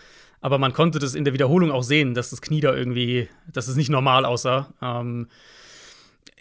[0.43, 3.69] aber man konnte das in der Wiederholung auch sehen, dass das Knie da irgendwie, dass
[3.69, 4.73] es nicht normal aussah.
[4.81, 5.29] Ähm,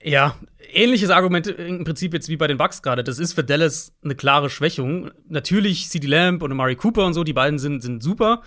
[0.03, 0.35] ja,
[0.73, 3.05] ähnliches Argument im Prinzip jetzt wie bei den Bucks gerade.
[3.05, 5.12] Das ist für Dallas eine klare Schwächung.
[5.29, 8.43] Natürlich CD Lamb und Amari Cooper und so, die beiden sind, sind super.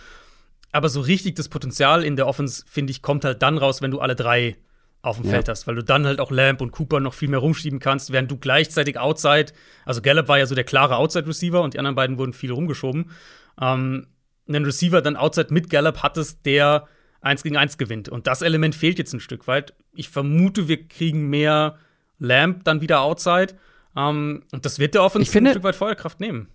[0.73, 3.91] Aber so richtig das Potenzial in der Offense, finde ich, kommt halt dann raus, wenn
[3.91, 4.57] du alle drei
[5.03, 5.31] auf dem ja.
[5.31, 8.11] Feld hast, weil du dann halt auch Lamp und Cooper noch viel mehr rumschieben kannst,
[8.11, 9.53] während du gleichzeitig Outside,
[9.85, 13.11] also Gallup war ja so der klare Outside-Receiver und die anderen beiden wurden viel rumgeschoben,
[13.61, 14.07] ähm,
[14.47, 16.87] einen Receiver dann Outside mit Gallup hattest, der
[17.21, 18.09] eins gegen eins gewinnt.
[18.09, 19.73] Und das Element fehlt jetzt ein Stück weit.
[19.93, 21.77] Ich vermute, wir kriegen mehr
[22.19, 23.55] Lamp dann wieder Outside.
[23.95, 26.49] Ähm, und das wird der Offensive ein Stück weit Feuerkraft nehmen.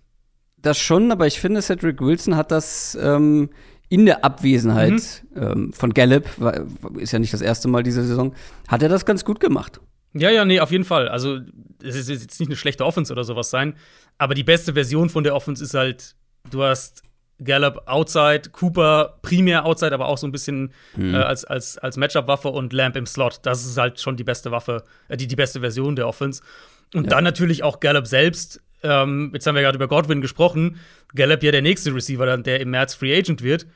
[0.57, 3.51] Das schon, aber ich finde, Cedric Wilson hat das ähm,
[3.89, 5.43] in der Abwesenheit mhm.
[5.43, 6.27] ähm, von Gallup,
[6.99, 8.35] ist ja nicht das erste Mal diese Saison,
[8.69, 9.81] hat er das ganz gut gemacht.
[10.13, 11.09] Ja, ja, nee, auf jeden Fall.
[11.09, 11.39] Also,
[11.83, 13.75] es ist jetzt nicht eine schlechte Offense oder sowas sein,
[14.19, 16.15] aber die beste Version von der Offense ist halt,
[16.51, 17.03] du hast
[17.43, 21.15] Gallup outside, Cooper primär outside, aber auch so ein bisschen mhm.
[21.15, 23.41] äh, als, als, als Matchup-Waffe und Lamp im Slot.
[23.43, 26.43] Das ist halt schon die beste Waffe, äh, die, die beste Version der Offense.
[26.95, 27.11] Und ja.
[27.11, 28.61] dann natürlich auch Gallup selbst.
[28.83, 30.79] Ähm, jetzt haben wir gerade über Godwin gesprochen.
[31.15, 33.67] Gallup ja der nächste Receiver, der im März Free Agent wird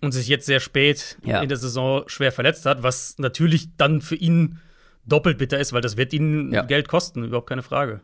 [0.00, 1.42] und sich jetzt sehr spät ja.
[1.42, 4.60] in der Saison schwer verletzt hat, was natürlich dann für ihn
[5.04, 6.62] doppelt bitter ist, weil das wird ihn ja.
[6.62, 8.00] Geld kosten, überhaupt keine Frage.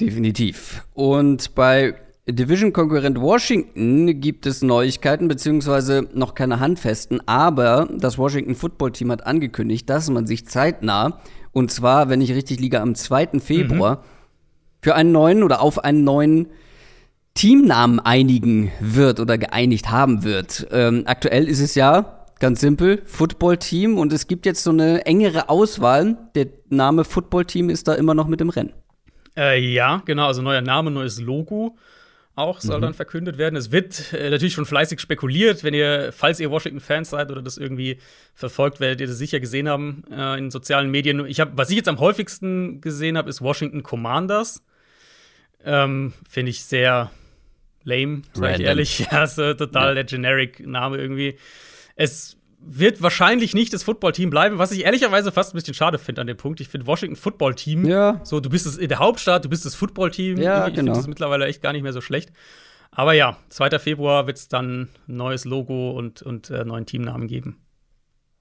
[0.00, 0.84] Definitiv.
[0.94, 1.94] Und bei
[2.30, 9.26] Division-Konkurrent Washington gibt es Neuigkeiten, beziehungsweise noch keine handfesten, aber das Washington Football Team hat
[9.26, 11.20] angekündigt, dass man sich zeitnah,
[11.52, 13.40] und zwar, wenn ich richtig liege, am 2.
[13.40, 14.00] Februar, mhm.
[14.82, 16.48] für einen neuen oder auf einen neuen
[17.32, 20.66] Teamnamen einigen wird oder geeinigt haben wird.
[20.70, 25.48] Ähm, aktuell ist es ja ganz simpel, Football-Team und es gibt jetzt so eine engere
[25.48, 26.18] Auswahl.
[26.34, 28.74] Der Name Football-Team ist da immer noch mit im Rennen.
[29.36, 31.76] Äh, ja, genau, also neuer Name, neues Logo
[32.38, 32.82] auch soll mhm.
[32.82, 33.56] dann verkündet werden.
[33.56, 37.58] Es wird äh, natürlich schon fleißig spekuliert, wenn ihr, falls ihr Washington-Fans seid oder das
[37.58, 37.98] irgendwie
[38.34, 41.26] verfolgt, werdet ihr das sicher gesehen haben äh, in sozialen Medien.
[41.26, 44.64] Ich hab, was ich jetzt am häufigsten gesehen habe, ist Washington Commanders.
[45.64, 47.10] Ähm, Finde ich sehr
[47.84, 49.06] lame, sag ich ehrlich.
[49.12, 49.94] Ja, so total ja.
[49.94, 51.38] der Generic-Name irgendwie.
[51.96, 56.20] Es wird wahrscheinlich nicht das Footballteam bleiben, was ich ehrlicherweise fast ein bisschen schade finde
[56.20, 56.60] an dem Punkt.
[56.60, 58.20] Ich finde Washington Football Team, ja.
[58.24, 60.38] so du bist es in der Hauptstadt, du bist das Footballteam.
[60.38, 60.92] Ja, ich genau.
[60.92, 62.32] finde das mittlerweile echt gar nicht mehr so schlecht.
[62.90, 63.78] Aber ja, 2.
[63.78, 67.60] Februar wird es dann ein neues Logo und, und äh, neuen Teamnamen geben.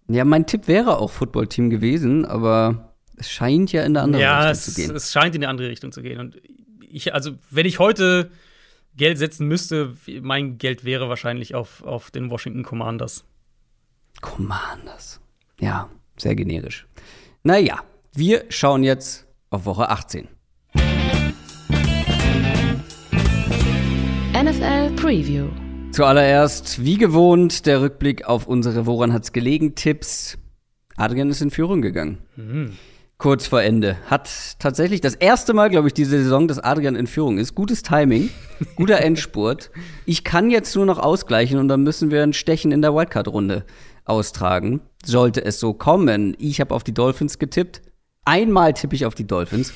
[0.10, 4.40] Ja, mein Tipp wäre auch Footballteam gewesen, aber es scheint ja in eine andere ja,
[4.40, 4.90] Richtung es, zu gehen.
[4.90, 6.20] Ja, es scheint in eine andere Richtung zu gehen.
[6.20, 6.42] Und
[6.80, 8.32] ich, also, wenn ich heute
[8.96, 13.26] Geld setzen müsste, mein Geld wäre wahrscheinlich auf, auf den Washington Commanders.
[14.22, 15.20] Commanders.
[15.60, 16.88] Ja, sehr generisch.
[17.44, 17.80] Naja,
[18.14, 20.28] wir schauen jetzt auf Woche 18.
[24.34, 25.48] NFL Preview.
[25.92, 30.38] Zuallererst, wie gewohnt, der Rückblick auf unsere Woran hat's gelegen Tipps.
[30.96, 32.20] Adrian ist in Führung gegangen.
[32.36, 32.78] Mhm
[33.18, 33.98] kurz vor Ende.
[34.06, 37.56] Hat tatsächlich das erste Mal, glaube ich, diese Saison, dass Adrian in Führung ist.
[37.56, 38.30] Gutes Timing,
[38.76, 39.72] guter Endspurt.
[40.06, 43.66] Ich kann jetzt nur noch ausgleichen und dann müssen wir ein Stechen in der Wildcard-Runde
[44.10, 44.82] austragen.
[45.06, 46.36] Sollte es so kommen.
[46.40, 47.82] Ich habe auf die Dolphins getippt.
[48.26, 49.74] Einmal tippe ich auf die Dolphins.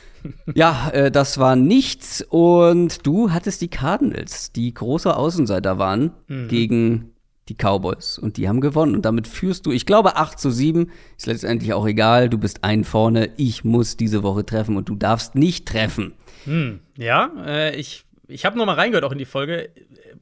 [0.54, 2.24] ja, äh, das war nichts.
[2.28, 6.48] Und du hattest die Cardinals, die große Außenseiter waren, mhm.
[6.48, 7.14] gegen
[7.48, 8.18] die Cowboys.
[8.18, 8.94] Und die haben gewonnen.
[8.94, 10.90] Und damit führst du, ich glaube, 8 zu 7.
[11.16, 12.28] Ist letztendlich auch egal.
[12.28, 13.30] Du bist ein vorne.
[13.36, 16.12] Ich muss diese Woche treffen und du darfst nicht treffen.
[16.44, 19.70] Hm, ja, äh, ich, ich habe noch mal reingehört auch in die Folge.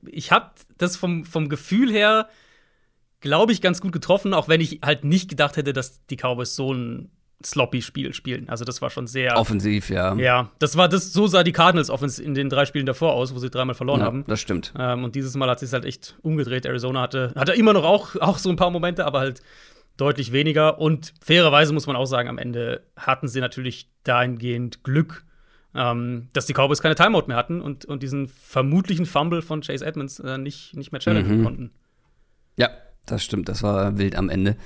[0.07, 2.29] Ich habe das vom, vom Gefühl her,
[3.21, 6.55] glaube ich, ganz gut getroffen, auch wenn ich halt nicht gedacht hätte, dass die Cowboys
[6.55, 7.11] so ein
[7.45, 8.49] sloppy Spiel spielen.
[8.49, 10.15] Also das war schon sehr offensiv, ja.
[10.15, 13.35] Ja, das war das so sah die Cardinals offensiv in den drei Spielen davor aus,
[13.35, 14.25] wo sie dreimal verloren ja, haben.
[14.27, 14.73] Das stimmt.
[14.79, 16.67] Ähm, und dieses Mal hat sich halt echt umgedreht.
[16.67, 19.43] Arizona hatte hatte immer noch auch auch so ein paar Momente, aber halt
[19.97, 20.79] deutlich weniger.
[20.79, 25.25] Und fairerweise muss man auch sagen, am Ende hatten sie natürlich dahingehend Glück,
[25.75, 29.85] ähm, dass die Cowboys keine Timeout mehr hatten und, und diesen vermutlichen Fumble von Chase
[29.85, 31.45] Edmonds äh, nicht, nicht mehr challengen mhm.
[31.45, 31.71] konnten.
[32.57, 32.71] Ja,
[33.07, 33.49] das stimmt.
[33.49, 34.57] Das war wild am Ende.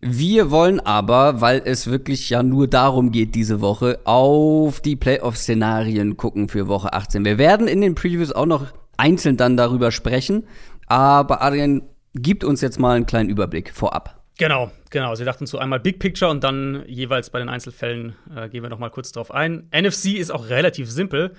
[0.00, 6.16] Wir wollen aber, weil es wirklich ja nur darum geht diese Woche, auf die Playoff-Szenarien
[6.16, 7.24] gucken für Woche 18.
[7.24, 8.66] Wir werden in den Previews auch noch
[8.96, 10.44] einzeln dann darüber sprechen,
[10.88, 11.82] aber Adrian
[12.14, 14.20] gibt uns jetzt mal einen kleinen Überblick vorab.
[14.38, 15.14] Genau, genau.
[15.14, 18.70] Sie dachten zu einmal Big Picture und dann jeweils bei den Einzelfällen äh, gehen wir
[18.70, 19.68] noch mal kurz drauf ein.
[19.72, 21.32] NFC ist auch relativ simpel.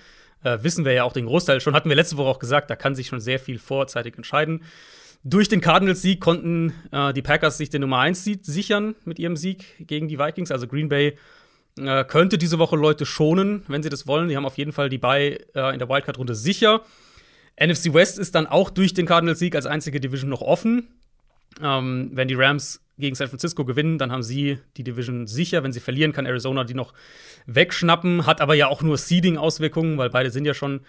[0.43, 1.73] Äh, wissen wir ja auch den Großteil schon.
[1.73, 4.63] Hatten wir letzte Woche auch gesagt, da kann sich schon sehr viel vorzeitig entscheiden.
[5.25, 9.65] Durch den Cardinals-Sieg konnten äh, die Packers sich den Nummer 1-Seed sichern mit ihrem Sieg
[9.87, 10.51] gegen die Vikings.
[10.51, 11.17] Also Green Bay
[11.79, 14.27] äh, könnte diese Woche Leute schonen, wenn sie das wollen.
[14.27, 16.81] Die haben auf jeden Fall die Bye äh, in der Wildcard-Runde sicher.
[17.57, 20.87] NFC West ist dann auch durch den Cardinals-Sieg als einzige Division noch offen.
[21.61, 25.63] Ähm, wenn die Rams gegen San Francisco gewinnen, dann haben sie die Division sicher.
[25.63, 26.93] Wenn sie verlieren, kann Arizona die noch
[27.45, 28.25] wegschnappen.
[28.25, 30.81] Hat aber ja auch nur Seeding-Auswirkungen, weil beide sind ja schon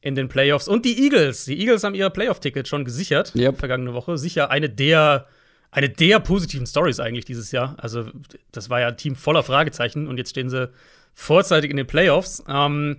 [0.00, 0.68] in den Playoffs.
[0.68, 1.44] Und die Eagles.
[1.44, 3.58] Die Eagles haben ihre Playoff-Ticket schon gesichert yep.
[3.58, 4.16] vergangene Woche.
[4.16, 5.26] Sicher eine der,
[5.70, 7.76] eine der positiven Stories eigentlich dieses Jahr.
[7.78, 8.06] Also,
[8.52, 10.70] das war ja ein Team voller Fragezeichen und jetzt stehen sie
[11.14, 12.42] vorzeitig in den Playoffs.
[12.48, 12.98] Ähm,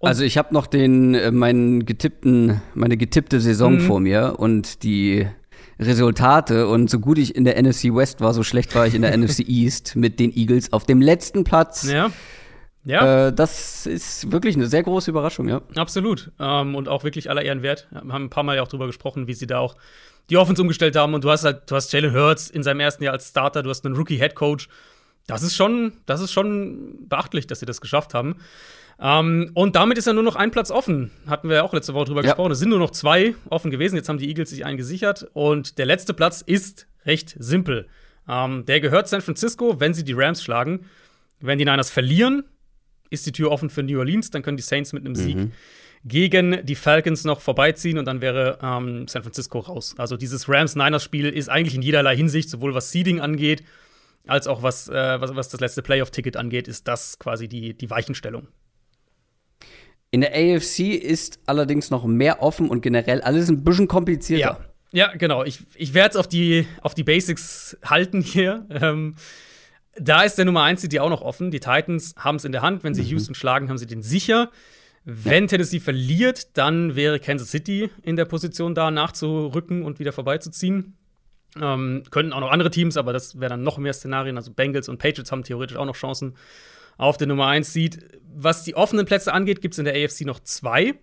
[0.00, 3.80] also ich habe noch den äh, meinen getippten meine getippte Saison mhm.
[3.80, 5.26] vor mir und die
[5.78, 9.02] Resultate und so gut ich in der NFC West war, so schlecht war ich in
[9.02, 11.90] der NFC East mit den Eagles auf dem letzten Platz.
[11.90, 12.10] Ja.
[12.84, 13.28] Ja.
[13.28, 15.60] Äh, das ist wirklich eine sehr große Überraschung, ja.
[15.76, 16.30] Absolut.
[16.38, 17.88] Ähm, und auch wirklich aller Ehren wert.
[17.90, 19.76] Wir haben ein paar Mal ja auch drüber gesprochen, wie sie da auch
[20.30, 21.14] die Offense umgestellt haben.
[21.14, 23.70] Und du hast halt, du hast Jalen Hurts in seinem ersten Jahr als Starter, du
[23.70, 24.68] hast einen Rookie-Head Coach.
[25.26, 28.36] Das ist schon, das ist schon beachtlich, dass sie das geschafft haben.
[28.98, 31.10] Ähm, und damit ist ja nur noch ein Platz offen.
[31.26, 32.30] Hatten wir ja auch letzte Woche drüber ja.
[32.30, 32.52] gesprochen.
[32.52, 33.96] Es sind nur noch zwei offen gewesen.
[33.96, 35.28] Jetzt haben die Eagles sich einen gesichert.
[35.32, 37.88] Und der letzte Platz ist recht simpel.
[38.28, 40.86] Ähm, der gehört San Francisco, wenn sie die Rams schlagen.
[41.40, 42.44] Wenn die Niners verlieren,
[43.10, 44.30] ist die Tür offen für New Orleans.
[44.30, 45.52] Dann können die Saints mit einem Sieg mhm.
[46.04, 49.94] gegen die Falcons noch vorbeiziehen und dann wäre ähm, San Francisco raus.
[49.98, 53.62] Also dieses Rams-Niners-Spiel ist eigentlich in jederlei Hinsicht, sowohl was Seeding angeht,
[54.26, 57.90] als auch was, äh, was, was das letzte Playoff-Ticket angeht, ist das quasi die, die
[57.90, 58.48] Weichenstellung.
[60.12, 64.60] In der AFC ist allerdings noch mehr offen und generell alles ein bisschen komplizierter.
[64.90, 65.44] Ja, ja genau.
[65.44, 68.66] Ich, ich werde es auf die, auf die Basics halten hier.
[68.70, 69.14] Ähm,
[70.00, 71.50] da ist der Nummer 1 die auch noch offen.
[71.50, 72.82] Die Titans haben es in der Hand.
[72.82, 73.08] Wenn sie mhm.
[73.08, 74.50] Houston schlagen, haben sie den sicher.
[75.04, 75.48] Wenn ja.
[75.48, 80.96] Tennessee verliert, dann wäre Kansas City in der Position, da nachzurücken und wieder vorbeizuziehen.
[81.60, 84.36] Ähm, könnten auch noch andere Teams, aber das wäre dann noch mehr Szenarien.
[84.36, 86.36] Also Bengals und Patriots haben theoretisch auch noch Chancen
[86.96, 88.20] auf den Nummer 1 Seed.
[88.34, 90.94] Was die offenen Plätze angeht, gibt es in der AFC noch zwei.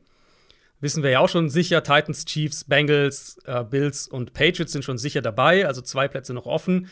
[0.80, 1.82] Wissen wir ja auch schon sicher.
[1.82, 5.66] Titans, Chiefs, Bengals, äh, Bills und Patriots sind schon sicher dabei.
[5.66, 6.88] Also zwei Plätze noch offen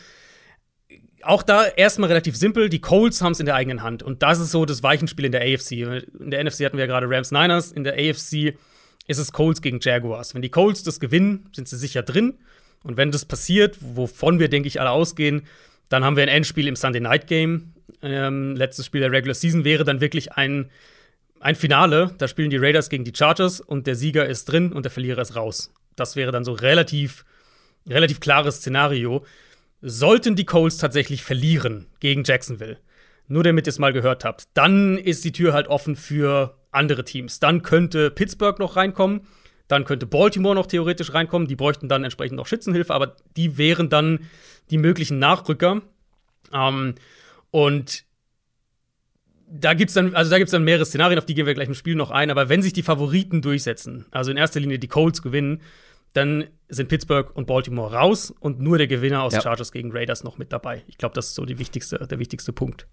[1.22, 2.68] auch da erstmal relativ simpel.
[2.68, 4.02] Die Colts haben es in der eigenen Hand.
[4.02, 5.72] Und das ist so das Weichenspiel in der AFC.
[5.72, 7.72] In der NFC hatten wir ja gerade Rams Niners.
[7.72, 8.56] In der AFC
[9.06, 10.34] ist es Colts gegen Jaguars.
[10.34, 12.34] Wenn die Colts das gewinnen, sind sie sicher drin.
[12.82, 15.42] Und wenn das passiert, wovon wir, denke ich, alle ausgehen,
[15.88, 17.72] dann haben wir ein Endspiel im Sunday Night Game.
[18.02, 20.70] Ähm, letztes Spiel der Regular Season wäre dann wirklich ein,
[21.40, 22.14] ein Finale.
[22.18, 25.22] Da spielen die Raiders gegen die Chargers und der Sieger ist drin und der Verlierer
[25.22, 25.72] ist raus.
[25.94, 27.24] Das wäre dann so relativ,
[27.88, 29.24] relativ klares Szenario.
[29.80, 32.78] Sollten die Coles tatsächlich verlieren gegen Jacksonville,
[33.28, 37.04] nur damit ihr es mal gehört habt, dann ist die Tür halt offen für andere
[37.04, 37.40] Teams.
[37.40, 39.26] Dann könnte Pittsburgh noch reinkommen,
[39.68, 41.48] dann könnte Baltimore noch theoretisch reinkommen.
[41.48, 44.20] Die bräuchten dann entsprechend noch Schützenhilfe, aber die wären dann
[44.70, 45.82] die möglichen Nachrücker.
[46.52, 46.94] Ähm,
[47.50, 48.04] und
[49.48, 51.74] da gibt es dann, also da dann mehrere Szenarien, auf die gehen wir gleich im
[51.74, 52.30] Spiel noch ein.
[52.30, 55.62] Aber wenn sich die Favoriten durchsetzen, also in erster Linie die Colts gewinnen,
[56.16, 59.42] dann sind Pittsburgh und Baltimore raus und nur der Gewinner aus ja.
[59.42, 60.82] Chargers gegen Raiders noch mit dabei.
[60.88, 62.86] Ich glaube, das ist so wichtigste, der wichtigste Punkt.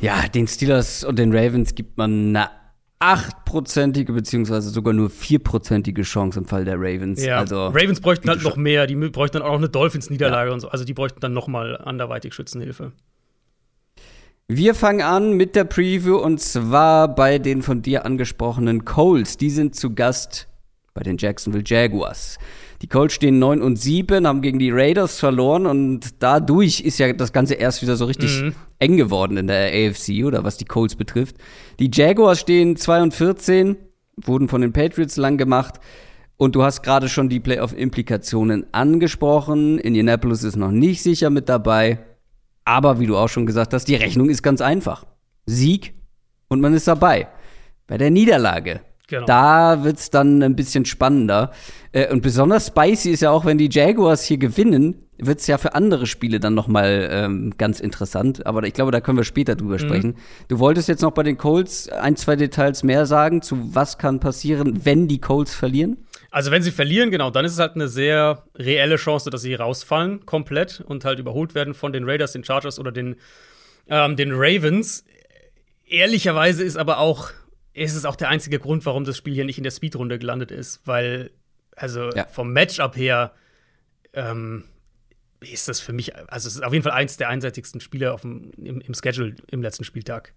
[0.00, 2.50] Ja, den Steelers und den Ravens gibt man eine
[2.98, 7.22] achtprozentige beziehungsweise sogar nur vierprozentige Chance im Fall der Ravens.
[7.22, 8.86] Ja, also, Ravens bräuchten halt noch mehr.
[8.86, 10.54] Die bräuchten dann auch noch eine Dolphins-Niederlage ja.
[10.54, 10.68] und so.
[10.68, 12.92] Also die bräuchten dann noch mal anderweitig Schützenhilfe.
[14.48, 19.36] Wir fangen an mit der Preview und zwar bei den von dir angesprochenen Coles.
[19.36, 20.48] Die sind zu Gast
[20.94, 22.38] bei den Jacksonville Jaguars.
[22.82, 27.12] Die Colts stehen 9 und 7, haben gegen die Raiders verloren und dadurch ist ja
[27.12, 28.54] das Ganze erst wieder so richtig mhm.
[28.78, 31.36] eng geworden in der AFC oder was die Colts betrifft.
[31.78, 33.76] Die Jaguars stehen 2 und 14,
[34.16, 35.80] wurden von den Patriots lang gemacht.
[36.36, 39.78] Und du hast gerade schon die Playoff-Implikationen angesprochen.
[39.78, 42.00] Indianapolis ist noch nicht sicher mit dabei.
[42.64, 45.04] Aber wie du auch schon gesagt hast, die Rechnung ist ganz einfach.
[45.46, 45.94] Sieg
[46.48, 47.28] und man ist dabei.
[47.86, 48.80] Bei der Niederlage
[49.12, 49.26] Genau.
[49.26, 51.52] Da wird es dann ein bisschen spannender.
[51.92, 55.58] Äh, und besonders spicy ist ja auch, wenn die Jaguars hier gewinnen, wird es ja
[55.58, 58.46] für andere Spiele dann noch mal ähm, ganz interessant.
[58.46, 59.80] Aber ich glaube, da können wir später drüber mhm.
[59.80, 60.14] sprechen.
[60.48, 64.18] Du wolltest jetzt noch bei den Colts ein, zwei Details mehr sagen, zu was kann
[64.18, 65.98] passieren, wenn die Colts verlieren?
[66.30, 69.54] Also wenn sie verlieren, genau, dann ist es halt eine sehr reelle Chance, dass sie
[69.54, 73.16] rausfallen komplett und halt überholt werden von den Raiders, den Chargers oder den,
[73.90, 75.04] ähm, den Ravens.
[75.86, 77.32] Ehrlicherweise ist aber auch
[77.74, 80.50] ist es auch der einzige Grund, warum das Spiel hier nicht in der Speedrunde gelandet
[80.50, 81.30] ist, weil,
[81.76, 82.26] also ja.
[82.26, 83.32] vom Matchup her,
[84.12, 84.64] ähm,
[85.40, 88.22] ist das für mich, also es ist auf jeden Fall eins der einseitigsten Spiele auf
[88.22, 90.34] dem, im, im Schedule im letzten Spieltag.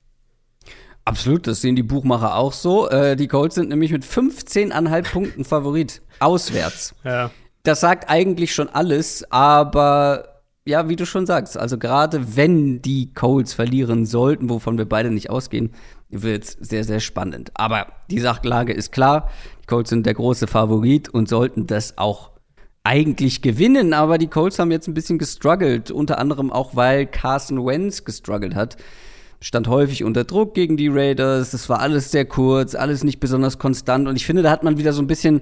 [1.04, 2.90] Absolut, das sehen die Buchmacher auch so.
[2.90, 6.96] Äh, die Colts sind nämlich mit 15,5 Punkten Favorit, auswärts.
[7.04, 7.30] Ja.
[7.62, 13.14] Das sagt eigentlich schon alles, aber ja, wie du schon sagst, also gerade wenn die
[13.14, 15.74] Colts verlieren sollten, wovon wir beide nicht ausgehen,
[16.22, 17.52] wird es sehr, sehr spannend.
[17.54, 19.30] Aber die Sachlage ist klar.
[19.64, 22.32] Die Colts sind der große Favorit und sollten das auch
[22.84, 23.94] eigentlich gewinnen.
[23.94, 25.92] Aber die Colts haben jetzt ein bisschen gestruggelt.
[25.92, 28.78] Unter anderem auch, weil Carson Wentz gestruggelt hat.
[29.42, 31.52] Stand häufig unter Druck gegen die Raiders.
[31.52, 34.08] Das war alles sehr kurz, alles nicht besonders konstant.
[34.08, 35.42] Und ich finde, da hat man wieder so ein bisschen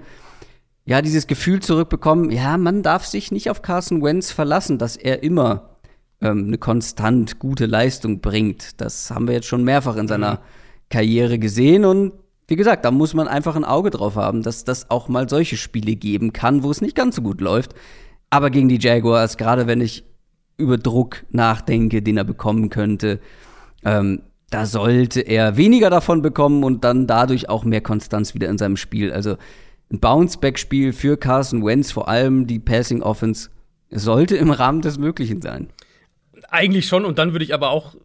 [0.85, 5.23] ja, dieses Gefühl zurückbekommen, ja, man darf sich nicht auf Carson Wentz verlassen, dass er
[5.23, 5.77] immer
[6.21, 8.81] ähm, eine konstant gute Leistung bringt.
[8.81, 10.39] Das haben wir jetzt schon mehrfach in seiner mhm.
[10.93, 12.13] Karriere gesehen und
[12.47, 15.57] wie gesagt, da muss man einfach ein Auge drauf haben, dass das auch mal solche
[15.57, 17.73] Spiele geben kann, wo es nicht ganz so gut läuft.
[18.29, 20.03] Aber gegen die Jaguars, gerade wenn ich
[20.57, 23.19] über Druck nachdenke, den er bekommen könnte,
[23.83, 28.59] ähm, da sollte er weniger davon bekommen und dann dadurch auch mehr Konstanz wieder in
[28.59, 29.11] seinem Spiel.
[29.11, 29.37] Also
[29.91, 33.49] ein Bounce-Back-Spiel für Carson Wentz, vor allem die Passing Offense,
[33.89, 35.69] sollte im Rahmen des Möglichen sein.
[36.49, 37.95] Eigentlich schon, und dann würde ich aber auch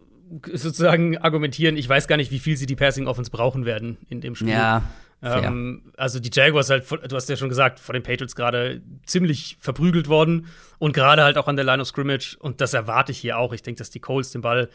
[0.53, 4.21] sozusagen argumentieren, ich weiß gar nicht, wie viel sie die Passing Offense brauchen werden in
[4.21, 4.51] dem Spiel.
[4.51, 4.83] Ja.
[5.21, 9.57] Ähm, also die Jaguars halt, du hast ja schon gesagt, vor den Patriots gerade ziemlich
[9.61, 10.47] verprügelt worden
[10.79, 13.53] und gerade halt auch an der Line of Scrimmage und das erwarte ich hier auch.
[13.53, 14.69] Ich denke, dass die Colts den Ball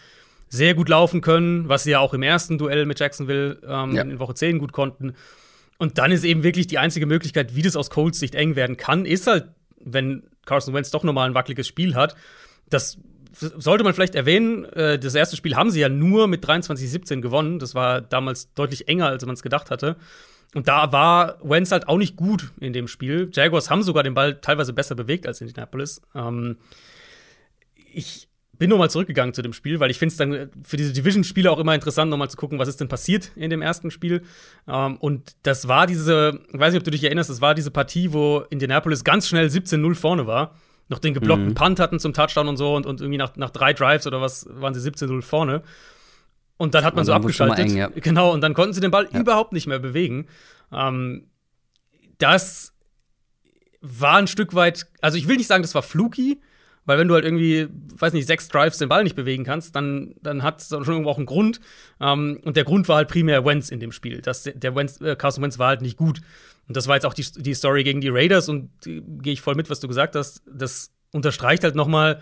[0.50, 4.02] sehr gut laufen können, was sie ja auch im ersten Duell mit Jacksonville ähm, ja.
[4.02, 5.14] in Woche 10 gut konnten.
[5.78, 8.78] Und dann ist eben wirklich die einzige Möglichkeit, wie das aus Colts Sicht eng werden
[8.78, 9.48] kann, ist halt,
[9.80, 12.16] wenn Carson Wentz doch nochmal ein wackeliges Spiel hat,
[12.70, 12.98] das
[13.34, 17.60] sollte man vielleicht erwähnen, äh, das erste Spiel haben sie ja nur mit 23-17 gewonnen.
[17.60, 19.96] Das war damals deutlich enger, als man es gedacht hatte.
[20.54, 23.30] Und da war Wentz halt auch nicht gut in dem Spiel.
[23.34, 26.02] Jaguars haben sogar den Ball teilweise besser bewegt als Indianapolis.
[26.14, 26.58] Ähm,
[27.92, 28.28] ich
[28.60, 31.58] bin nochmal zurückgegangen zu dem Spiel, weil ich finde es dann für diese Division-Spiele auch
[31.58, 34.22] immer interessant, nochmal zu gucken, was ist denn passiert in dem ersten Spiel.
[34.68, 37.72] Ähm, und das war diese, ich weiß nicht, ob du dich erinnerst, das war diese
[37.72, 40.56] Partie, wo Indianapolis ganz schnell 17-0 vorne war
[40.90, 41.56] noch den geblockten mhm.
[41.56, 44.48] Punt hatten zum Touchdown und so und, und irgendwie nach, nach drei Drives oder was
[44.50, 45.64] waren sie 17-0 vorne.
[46.58, 47.60] Und dann hat man und so abgeschaltet.
[47.60, 47.90] Eng, ja.
[47.96, 49.20] Genau, und dann konnten sie den Ball ja.
[49.20, 50.28] überhaupt nicht mehr bewegen.
[50.72, 51.28] Ähm,
[52.18, 52.74] das
[53.82, 56.40] war ein Stück weit, also ich will nicht sagen, das war fluky,
[56.86, 57.68] weil wenn du halt irgendwie,
[57.98, 61.10] weiß nicht, sechs Drives den Ball nicht bewegen kannst, dann, dann hat es schon irgendwo
[61.10, 61.60] auch einen Grund.
[62.00, 64.22] Ähm, und der Grund war halt primär Wentz in dem Spiel.
[64.22, 66.22] Das, der Wentz, äh, Carson Wentz war halt nicht gut.
[66.68, 69.42] Und das war jetzt auch die, die Story gegen die Raiders und äh, gehe ich
[69.42, 70.42] voll mit, was du gesagt hast.
[70.46, 72.22] Das unterstreicht halt noch mal,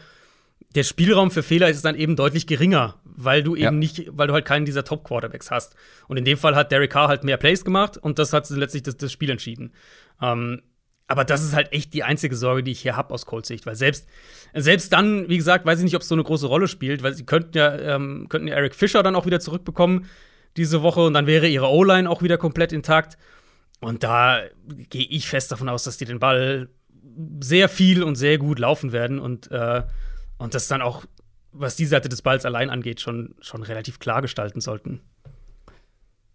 [0.76, 3.72] der Spielraum für Fehler ist dann eben deutlich geringer, weil du eben ja.
[3.72, 5.76] nicht, weil du halt keinen dieser Top-Quarterbacks hast.
[6.08, 8.84] Und in dem Fall hat Derek Carr halt mehr Plays gemacht und das hat letztlich
[8.84, 9.74] das, das Spiel entschieden.
[10.22, 10.62] Ähm,
[11.08, 13.66] aber das ist halt echt die einzige Sorge, die ich hier habe aus Colts Sicht,
[13.66, 14.08] weil selbst,
[14.54, 17.14] selbst dann, wie gesagt, weiß ich nicht, ob es so eine große Rolle spielt, weil
[17.14, 20.06] sie könnten ja, ähm, könnten ja Eric Fischer dann auch wieder zurückbekommen
[20.56, 23.18] diese Woche und dann wäre ihre O-Line auch wieder komplett intakt.
[23.82, 24.44] Und da
[24.90, 26.70] gehe ich fest davon aus, dass die den Ball
[27.42, 29.84] sehr viel und sehr gut laufen werden und, äh,
[30.38, 31.04] und das dann auch,
[31.52, 35.02] was die Seite des Balls allein angeht, schon, schon relativ klar gestalten sollten.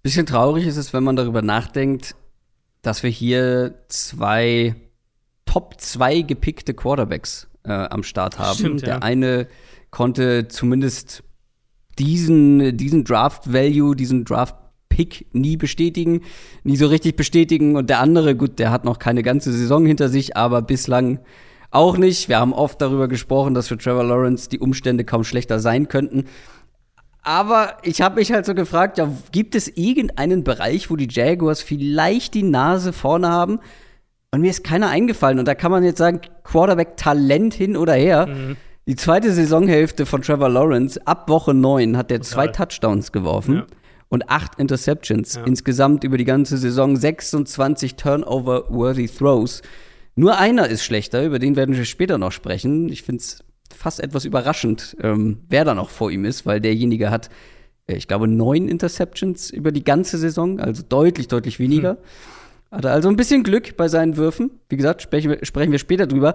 [0.02, 2.16] Bisschen traurig ist es, wenn man darüber nachdenkt,
[2.82, 4.74] dass wir hier zwei
[5.44, 8.58] Top 2 gepickte Quarterbacks äh, am Start haben.
[8.58, 8.98] Stimmt, Der ja.
[8.98, 9.48] eine
[9.90, 11.22] konnte zumindest
[11.98, 14.56] diesen, diesen Draft-Value, diesen Draft
[14.96, 16.22] Pick nie bestätigen,
[16.64, 17.76] nie so richtig bestätigen.
[17.76, 21.18] Und der andere, gut, der hat noch keine ganze Saison hinter sich, aber bislang
[21.70, 22.30] auch nicht.
[22.30, 26.24] Wir haben oft darüber gesprochen, dass für Trevor Lawrence die Umstände kaum schlechter sein könnten.
[27.22, 31.60] Aber ich habe mich halt so gefragt, ja, gibt es irgendeinen Bereich, wo die Jaguars
[31.60, 33.58] vielleicht die Nase vorne haben?
[34.30, 35.38] Und mir ist keiner eingefallen.
[35.38, 38.28] Und da kann man jetzt sagen, Quarterback-Talent hin oder her.
[38.28, 38.56] Mhm.
[38.86, 43.56] Die zweite Saisonhälfte von Trevor Lawrence, ab Woche 9 hat er zwei Touchdowns geworfen.
[43.56, 43.66] Ja.
[44.08, 45.34] Und acht Interceptions.
[45.34, 45.44] Ja.
[45.44, 49.62] Insgesamt über die ganze Saison 26 Turnover-worthy Throws.
[50.14, 52.88] Nur einer ist schlechter, über den werden wir später noch sprechen.
[52.88, 53.44] Ich finde es
[53.74, 57.28] fast etwas überraschend, ähm, wer da noch vor ihm ist, weil derjenige hat,
[57.86, 61.90] äh, ich glaube, neun Interceptions über die ganze Saison, also deutlich, deutlich weniger.
[61.90, 61.96] Hm.
[62.70, 64.50] Hatte also ein bisschen Glück bei seinen Würfen.
[64.68, 66.34] Wie gesagt, sprechen wir, sprechen wir später drüber.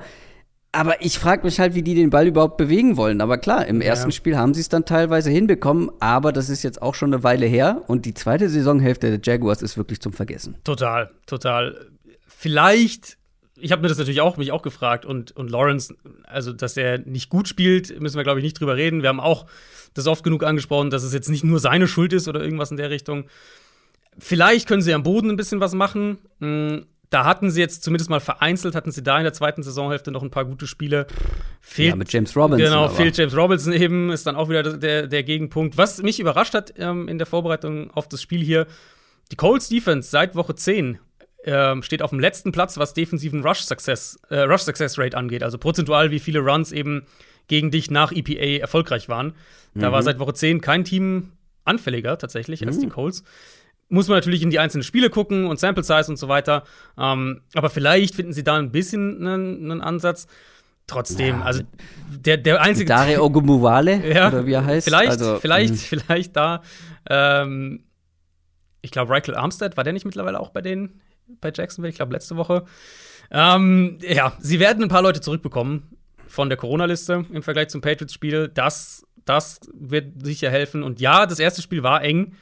[0.73, 3.19] Aber ich frage mich halt, wie die den Ball überhaupt bewegen wollen.
[3.19, 4.15] Aber klar, im ersten ja.
[4.15, 7.45] Spiel haben sie es dann teilweise hinbekommen, aber das ist jetzt auch schon eine Weile
[7.45, 7.81] her.
[7.87, 10.57] Und die zweite Saisonhälfte der Jaguars ist wirklich zum Vergessen.
[10.63, 11.87] Total, total.
[12.25, 13.17] Vielleicht
[13.61, 16.97] ich habe mir das natürlich auch, mich auch gefragt und, und Lawrence, also dass er
[16.97, 19.03] nicht gut spielt, müssen wir, glaube ich, nicht drüber reden.
[19.03, 19.45] Wir haben auch
[19.93, 22.77] das oft genug angesprochen, dass es jetzt nicht nur seine Schuld ist oder irgendwas in
[22.77, 23.25] der Richtung.
[24.17, 26.17] Vielleicht können sie am Boden ein bisschen was machen.
[27.11, 30.23] Da hatten sie jetzt zumindest mal vereinzelt, hatten sie da in der zweiten Saisonhälfte noch
[30.23, 31.07] ein paar gute Spiele.
[31.59, 32.65] Fehlt, ja, mit James Robinson.
[32.65, 32.93] Genau, aber.
[32.93, 35.77] fehlt James Robinson eben, ist dann auch wieder der, der Gegenpunkt.
[35.77, 38.65] Was mich überrascht hat ähm, in der Vorbereitung auf das Spiel hier,
[39.29, 40.99] die Colts Defense seit Woche 10
[41.43, 45.43] ähm, steht auf dem letzten Platz, was defensiven Rush Success, äh, Rush Success Rate angeht.
[45.43, 47.05] Also prozentual, wie viele Runs eben
[47.47, 49.33] gegen dich nach EPA erfolgreich waren.
[49.73, 49.93] Da mhm.
[49.93, 51.33] war seit Woche 10 kein Team
[51.65, 52.67] anfälliger tatsächlich mhm.
[52.67, 52.91] als die mhm.
[53.91, 56.63] Muss man natürlich in die einzelnen Spiele gucken und Sample Size und so weiter.
[56.97, 60.27] Ähm, aber vielleicht finden sie da ein bisschen einen Ansatz.
[60.87, 61.61] Trotzdem, ja, also
[62.09, 62.87] der, der einzige.
[62.87, 64.85] Dare Ogumuwale, ja, oder wie er heißt.
[64.85, 65.77] Vielleicht, also, vielleicht, mhm.
[65.77, 66.63] vielleicht da.
[67.09, 67.83] Ähm,
[68.81, 70.99] ich glaube, Michael Armstead, war der nicht mittlerweile auch bei denen?
[71.39, 72.65] bei Jacksonville, ich glaube letzte Woche.
[73.31, 75.95] Ähm, ja, sie werden ein paar Leute zurückbekommen
[76.27, 78.49] von der Corona-Liste im Vergleich zum Patriots-Spiel.
[78.53, 80.83] Das, das wird sicher helfen.
[80.83, 82.33] Und ja, das erste Spiel war eng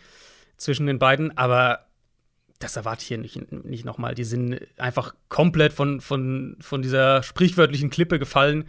[0.59, 1.87] zwischen den beiden, aber
[2.59, 4.13] das erwarte ich hier nicht, nicht nochmal.
[4.13, 8.65] Die sind einfach komplett von, von, von dieser sprichwörtlichen Klippe gefallen.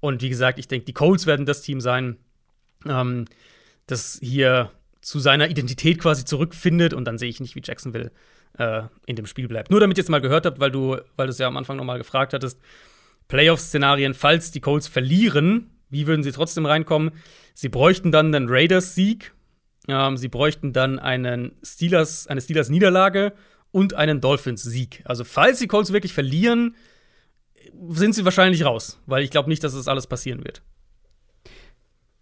[0.00, 2.16] Und wie gesagt, ich denke, die Colts werden das Team sein,
[2.86, 3.24] ähm,
[3.86, 4.70] das hier
[5.00, 6.94] zu seiner Identität quasi zurückfindet.
[6.94, 8.12] Und dann sehe ich nicht, wie Jacksonville
[8.56, 9.70] äh, in dem Spiel bleibt.
[9.70, 11.98] Nur damit ihr jetzt mal gehört habt, weil du, weil es ja am Anfang nochmal
[11.98, 12.60] gefragt hattest,
[13.26, 17.10] Playoff-Szenarien, falls die Colts verlieren, wie würden sie trotzdem reinkommen?
[17.54, 19.32] Sie bräuchten dann einen Raiders-Sieg,
[19.88, 23.32] ähm, sie bräuchten dann einen Steelers, eine Steelers-Niederlage
[23.70, 25.02] und einen Dolphins-Sieg.
[25.04, 26.76] Also falls die Colts wirklich verlieren,
[27.88, 30.62] sind sie wahrscheinlich raus, weil ich glaube nicht, dass das alles passieren wird.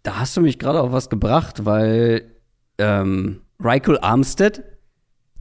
[0.03, 2.31] Da hast du mich gerade auf was gebracht, weil
[2.77, 4.63] ähm, Michael Armstead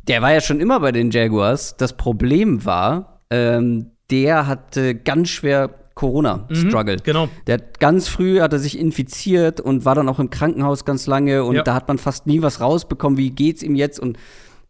[0.08, 1.76] der war ja schon immer bei den Jaguars.
[1.76, 6.96] Das Problem war, ähm, der hatte ganz schwer Corona-Struggle.
[6.96, 7.28] Mhm, genau.
[7.46, 11.06] Der hat ganz früh hat er sich infiziert und war dann auch im Krankenhaus ganz
[11.06, 11.62] lange und ja.
[11.62, 14.18] da hat man fast nie was rausbekommen, wie geht's ihm jetzt und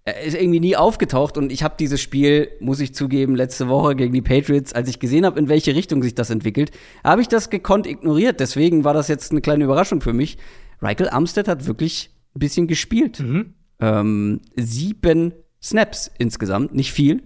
[0.05, 3.95] er ist irgendwie nie aufgetaucht und ich habe dieses Spiel, muss ich zugeben, letzte Woche
[3.95, 6.73] gegen die Patriots, als ich gesehen habe, in welche Richtung sich das entwickelt,
[7.05, 8.41] habe ich das gekonnt ignoriert.
[8.41, 10.39] Deswegen war das jetzt eine kleine Überraschung für mich.
[10.81, 13.21] Michael Armstead hat wirklich ein bisschen gespielt.
[13.21, 13.55] Mhm.
[13.79, 17.23] Ähm, sieben Snaps insgesamt, nicht viel.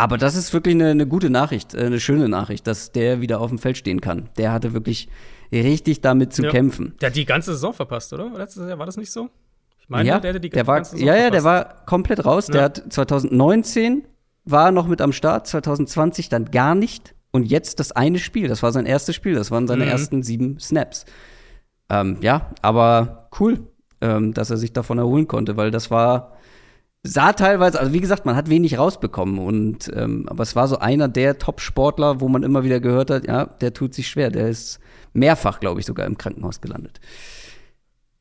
[0.00, 3.40] Aber das ist wirklich eine, eine, gute Nachricht, äh, eine schöne Nachricht, dass der wieder
[3.40, 4.30] auf dem Feld stehen kann.
[4.38, 5.08] Der hatte wirklich
[5.52, 6.50] richtig damit zu ja.
[6.50, 6.94] kämpfen.
[7.02, 8.30] Der hat die ganze Saison verpasst, oder?
[8.34, 9.28] Letztes Jahr war das nicht so?
[9.78, 12.46] Ich meine, ja, der, die der war, ganze Saison Ja, ja, der war komplett raus.
[12.48, 12.52] Ja.
[12.52, 14.06] Der hat 2019
[14.46, 17.14] war noch mit am Start, 2020 dann gar nicht.
[17.30, 19.90] Und jetzt das eine Spiel, das war sein erstes Spiel, das waren seine mhm.
[19.90, 21.04] ersten sieben Snaps.
[21.90, 23.60] Ähm, ja, aber cool
[24.00, 26.32] ähm, dass er sich davon erholen konnte, weil das war
[27.02, 30.78] sah teilweise, also wie gesagt, man hat wenig rausbekommen und ähm, aber es war so
[30.78, 34.48] einer der Top-Sportler, wo man immer wieder gehört hat, ja, der tut sich schwer, der
[34.48, 34.80] ist
[35.12, 37.00] mehrfach, glaube ich, sogar im Krankenhaus gelandet.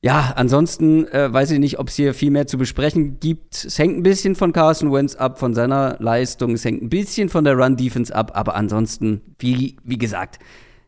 [0.01, 3.65] Ja, ansonsten äh, weiß ich nicht, ob es hier viel mehr zu besprechen gibt.
[3.65, 6.53] Es hängt ein bisschen von Carson Wentz ab, von seiner Leistung.
[6.53, 8.31] Es hängt ein bisschen von der Run-Defense ab.
[8.33, 10.39] Aber ansonsten, wie, wie gesagt,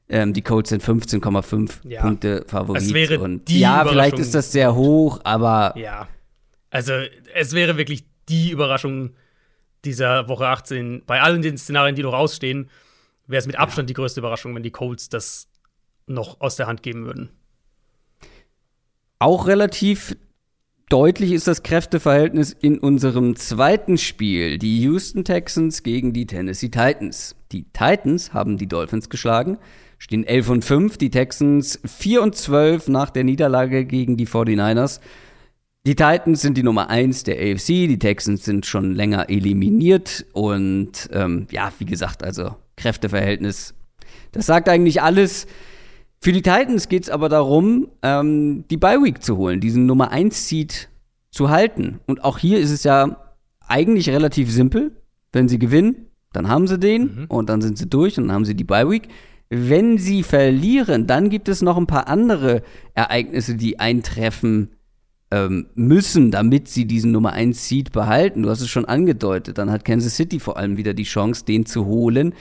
[0.08, 2.04] ähm, die Colts sind 15,5 ja.
[2.04, 2.82] Punkte Favorit.
[2.82, 5.74] Es wäre und ja, vielleicht ist das sehr hoch, aber.
[5.78, 6.08] Ja.
[6.72, 6.94] Also,
[7.36, 9.12] es wäre wirklich die Überraschung
[9.86, 11.04] dieser Woche 18.
[11.06, 12.70] Bei allen den Szenarien, die noch rausstehen,
[13.28, 15.48] wäre es mit Abstand die größte Überraschung, wenn die Colts das
[16.08, 17.30] noch aus der Hand geben würden.
[19.20, 20.18] Auch relativ
[20.90, 24.58] deutlich ist das Kräfteverhältnis in unserem zweiten Spiel.
[24.58, 27.36] Die Houston Texans gegen die Tennessee Titans.
[27.52, 29.60] Die Titans haben die Dolphins geschlagen
[30.02, 35.00] stehen 11 und 5, die Texans 4 und 12 nach der Niederlage gegen die 49ers.
[35.84, 41.10] Die Titans sind die Nummer 1 der AFC, die Texans sind schon länger eliminiert und
[41.12, 43.74] ähm, ja, wie gesagt, also Kräfteverhältnis,
[44.32, 45.48] das sagt eigentlich alles.
[46.20, 50.12] Für die Titans geht es aber darum, ähm, die Bye Week zu holen, diesen Nummer
[50.12, 50.90] 1 Seed
[51.32, 52.00] zu halten.
[52.06, 53.18] Und auch hier ist es ja
[53.68, 54.92] eigentlich relativ simpel.
[55.32, 57.26] Wenn sie gewinnen, dann haben sie den mhm.
[57.28, 59.08] und dann sind sie durch und dann haben sie die Bye Week.
[59.50, 62.62] Wenn sie verlieren, dann gibt es noch ein paar andere
[62.94, 64.76] Ereignisse, die eintreffen
[65.32, 68.44] ähm, müssen, damit sie diesen Nummer 1 Seed behalten.
[68.44, 69.58] Du hast es schon angedeutet.
[69.58, 72.34] Dann hat Kansas City vor allem wieder die Chance, den zu holen.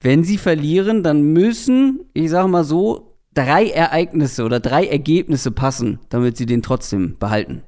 [0.00, 6.00] Wenn sie verlieren, dann müssen, ich sag mal so, drei Ereignisse oder drei Ergebnisse passen,
[6.08, 7.62] damit sie den trotzdem behalten.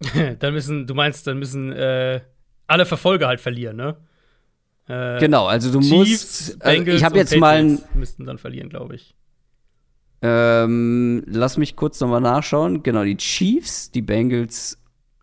[0.38, 2.20] dann müssen, du meinst, dann müssen äh,
[2.66, 3.96] alle Verfolger halt verlieren, ne?
[4.88, 6.64] Äh, genau, also du Chiefs, musst.
[6.64, 7.56] Also ich habe jetzt mal.
[7.56, 9.14] Ein, müssten dann verlieren, glaube ich.
[10.22, 12.82] Ähm, lass mich kurz nochmal nachschauen.
[12.82, 14.78] Genau, die Chiefs, die Bengals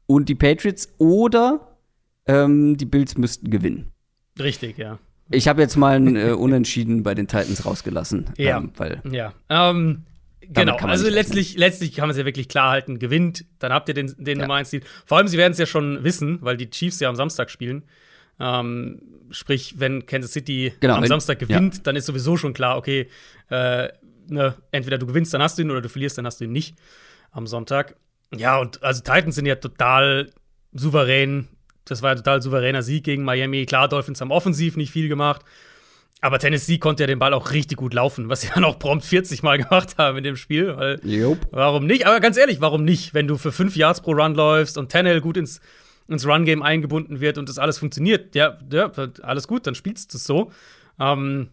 [0.07, 1.77] und die Patriots oder
[2.25, 3.91] ähm, die Bills müssten gewinnen.
[4.39, 4.99] Richtig, ja.
[5.29, 8.25] Ich habe jetzt mal ein äh, Unentschieden bei den Titans rausgelassen.
[8.37, 8.57] Ja.
[8.57, 9.33] Ähm, weil ja.
[9.49, 10.03] Ähm,
[10.41, 10.77] genau.
[10.77, 12.99] Also letztlich, letztlich kann man es ja wirklich klar halten.
[12.99, 14.45] Gewinnt, dann habt ihr den, den ja.
[14.45, 14.81] Nummer 1 Ziel.
[15.05, 17.83] Vor allem, sie werden es ja schon wissen, weil die Chiefs ja am Samstag spielen.
[18.39, 21.81] Ähm, sprich, wenn Kansas City genau, am wenn, Samstag gewinnt, ja.
[21.83, 23.07] dann ist sowieso schon klar, okay,
[23.49, 23.89] äh,
[24.29, 26.51] ne, entweder du gewinnst, dann hast du ihn, oder du verlierst, dann hast du ihn
[26.51, 26.77] nicht
[27.31, 27.95] am Sonntag.
[28.35, 30.31] Ja, und also Titans sind ja total
[30.73, 31.47] souverän
[31.89, 33.65] das war ein total souveräner Sieg gegen Miami.
[33.65, 35.41] Klar, Dolphins haben offensiv nicht viel gemacht.
[36.19, 39.05] Aber Tennessee konnte ja den Ball auch richtig gut laufen, was sie dann auch prompt
[39.05, 40.75] 40 Mal gemacht haben in dem Spiel.
[40.75, 40.99] Weil,
[41.51, 42.07] warum nicht?
[42.07, 43.13] Aber ganz ehrlich, warum nicht?
[43.13, 45.61] Wenn du für 5 Yards pro Run läufst und Tennell gut ins,
[46.07, 50.17] ins Run-Game eingebunden wird und das alles funktioniert, ja, ja alles gut, dann spielst du
[50.17, 50.51] es so.
[50.99, 51.49] Ähm,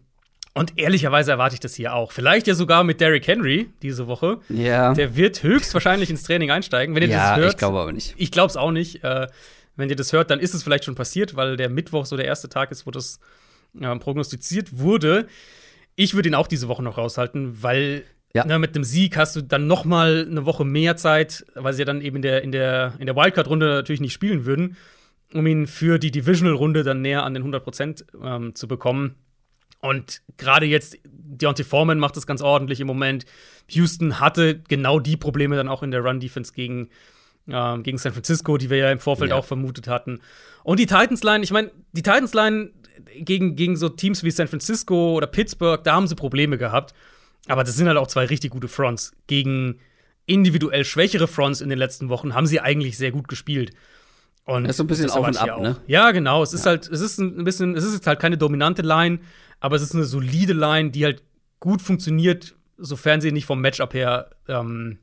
[0.54, 2.12] und ehrlicherweise erwarte ich das hier auch.
[2.12, 4.38] Vielleicht ja sogar mit Derrick Henry diese Woche.
[4.48, 4.94] Ja.
[4.94, 6.94] Der wird höchstwahrscheinlich ins Training einsteigen.
[6.94, 7.52] Wenn ihr ja, das hört.
[7.52, 8.14] Ich glaube aber nicht.
[8.16, 9.02] Ich glaube es auch nicht.
[9.02, 9.26] Äh,
[9.74, 12.26] wenn ihr das hört, dann ist es vielleicht schon passiert, weil der Mittwoch so der
[12.26, 13.18] erste Tag ist, wo das
[13.80, 15.26] äh, prognostiziert wurde.
[15.96, 18.44] Ich würde ihn auch diese Woche noch raushalten, weil ja.
[18.46, 21.80] na, mit dem Sieg hast du dann noch mal eine Woche mehr Zeit, weil sie
[21.80, 24.76] ja dann eben in der, in der, in der Wildcard-Runde natürlich nicht spielen würden,
[25.32, 29.16] um ihn für die Divisional-Runde dann näher an den 100 Prozent ähm, zu bekommen.
[29.84, 33.26] Und gerade jetzt, Deontay Foreman macht das ganz ordentlich im Moment.
[33.68, 36.88] Houston hatte genau die Probleme dann auch in der Run-Defense gegen,
[37.48, 39.36] äh, gegen San Francisco, die wir ja im Vorfeld ja.
[39.36, 40.20] auch vermutet hatten.
[40.62, 42.70] Und die Titans-Line, ich meine, die Titans-Line
[43.14, 46.94] gegen, gegen so Teams wie San Francisco oder Pittsburgh, da haben sie Probleme gehabt.
[47.46, 49.12] Aber das sind halt auch zwei richtig gute Fronts.
[49.26, 49.80] Gegen
[50.24, 53.72] individuell schwächere Fronts in den letzten Wochen haben sie eigentlich sehr gut gespielt.
[54.46, 55.76] Und das ist so ein bisschen auf und ab, ne?
[55.86, 56.42] Ja, genau.
[56.42, 59.20] Es ist halt, es ist ein bisschen, es ist jetzt halt keine dominante Line,
[59.64, 61.22] aber es ist eine solide Line, die halt
[61.58, 64.98] gut funktioniert, sofern sie nicht vom Matchup her, ähm,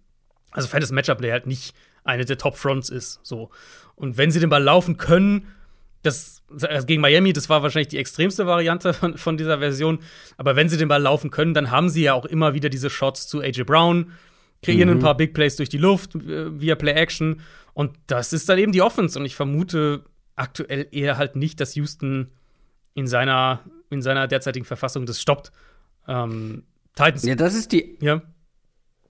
[0.51, 3.19] also sofern das Matchup halt nicht eine der Top Fronts ist.
[3.23, 3.49] So.
[3.95, 5.47] Und wenn sie den Ball laufen können,
[6.03, 9.97] das also gegen Miami, das war wahrscheinlich die extremste Variante von, von dieser Version.
[10.37, 12.91] Aber wenn sie den Ball laufen können, dann haben sie ja auch immer wieder diese
[12.91, 14.11] Shots zu AJ Brown,
[14.61, 14.97] kreieren mhm.
[14.97, 17.41] ein paar Big Plays durch die Luft äh, via Play Action.
[17.73, 19.17] Und das ist dann eben die Offense.
[19.17, 20.03] Und ich vermute
[20.35, 22.29] aktuell eher halt nicht, dass Houston
[22.93, 25.51] in seiner, in seiner derzeitigen Verfassung das stoppt.
[26.07, 26.63] Ähm,
[26.95, 27.23] Titans.
[27.23, 27.97] Ja, das ist die.
[28.01, 28.21] Ja.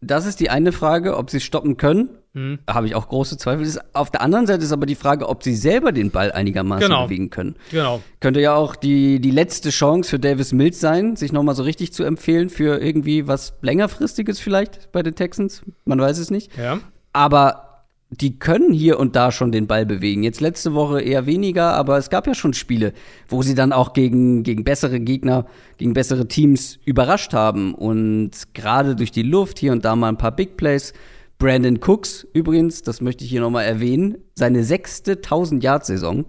[0.02, 2.10] Das ist die eine Frage, ob sie stoppen können.
[2.34, 2.60] Mhm.
[2.68, 3.68] Habe ich auch große Zweifel.
[3.94, 7.06] Auf der anderen Seite ist aber die Frage, ob sie selber den Ball einigermaßen genau.
[7.06, 7.56] bewegen können.
[7.70, 8.02] Genau.
[8.20, 11.94] Könnte ja auch die, die letzte Chance für Davis Mills sein, sich nochmal so richtig
[11.94, 15.62] zu empfehlen für irgendwie was längerfristiges vielleicht bei den Texans.
[15.86, 16.58] Man weiß es nicht.
[16.58, 16.80] Ja.
[17.14, 17.71] Aber
[18.14, 20.24] die können hier und da schon den Ball bewegen.
[20.24, 22.91] Jetzt letzte Woche eher weniger, aber es gab ja schon Spiele,
[23.30, 25.45] wo sie dann auch gegen, gegen bessere Gegner,
[25.78, 27.74] gegen bessere Teams überrascht haben.
[27.74, 30.91] Und gerade durch die Luft hier und da mal ein paar Big Plays.
[31.38, 36.26] Brandon Cooks übrigens, das möchte ich hier nochmal erwähnen, seine sechste 1000-Yard-Saison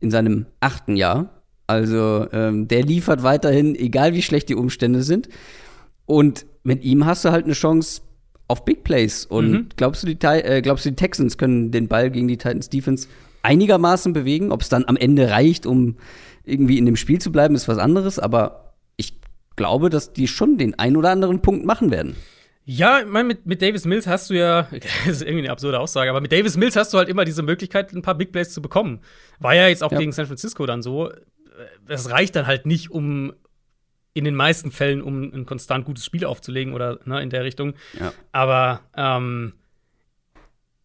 [0.00, 1.42] in seinem achten Jahr.
[1.68, 5.28] Also ähm, der liefert weiterhin, egal wie schlecht die Umstände sind.
[6.06, 8.02] Und mit ihm hast du halt eine Chance,
[8.50, 9.24] auf Big Plays.
[9.24, 9.66] Und mhm.
[9.76, 13.08] glaubst, du, die, äh, glaubst du, die Texans können den Ball gegen die Titans Defense
[13.42, 14.52] einigermaßen bewegen?
[14.52, 15.96] Ob es dann am Ende reicht, um
[16.44, 18.18] irgendwie in dem Spiel zu bleiben, ist was anderes.
[18.18, 19.14] Aber ich
[19.56, 22.16] glaube, dass die schon den ein oder anderen Punkt machen werden.
[22.64, 24.62] Ja, ich meine, mit, mit Davis Mills hast du ja,
[25.06, 27.42] das ist irgendwie eine absurde Aussage, aber mit Davis Mills hast du halt immer diese
[27.42, 29.00] Möglichkeit, ein paar Big Plays zu bekommen.
[29.38, 29.98] War ja jetzt auch ja.
[29.98, 31.10] gegen San Francisco dann so.
[31.86, 33.32] Das reicht dann halt nicht, um,
[34.12, 37.74] in den meisten Fällen, um ein konstant gutes Spiel aufzulegen oder ne, in der Richtung.
[37.98, 38.12] Ja.
[38.32, 39.54] Aber ähm,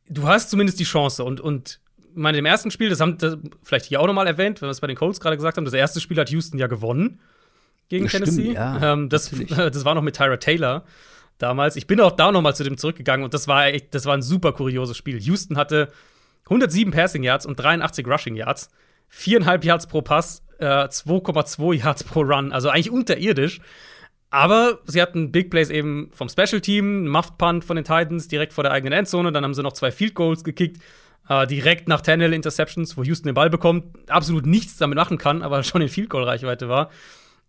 [0.07, 1.23] du hast zumindest die Chance.
[1.23, 1.80] Und, und
[2.13, 4.82] meine, im ersten Spiel, das haben das vielleicht hier auch nochmal erwähnt, wenn wir es
[4.82, 7.19] bei den Colts gerade gesagt haben, das erste Spiel hat Houston ja gewonnen
[7.89, 8.41] gegen das Tennessee.
[8.41, 10.86] Stimmt, ja, ähm, das, das war noch mit Tyra Taylor
[11.38, 11.76] damals.
[11.76, 14.21] Ich bin auch da nochmal zu dem zurückgegangen und das war echt, das war ein
[14.21, 15.19] super kurioses Spiel.
[15.19, 15.91] Houston hatte
[16.45, 18.69] 107 Passing Yards und 83 Rushing Yards,
[19.09, 23.60] viereinhalb Yards pro Pass 2,2 äh, Yards pro Run, also eigentlich unterirdisch.
[24.30, 28.53] Aber sie hatten Big Plays eben vom Special Team, Muffed Punt von den Titans direkt
[28.53, 29.32] vor der eigenen Endzone.
[29.32, 30.82] Dann haben sie noch zwei Field Goals gekickt,
[31.30, 35.41] äh, direkt nach Tannehill Interceptions, wo Houston den Ball bekommt, absolut nichts damit machen kann,
[35.41, 36.89] aber schon in Field Goal Reichweite war.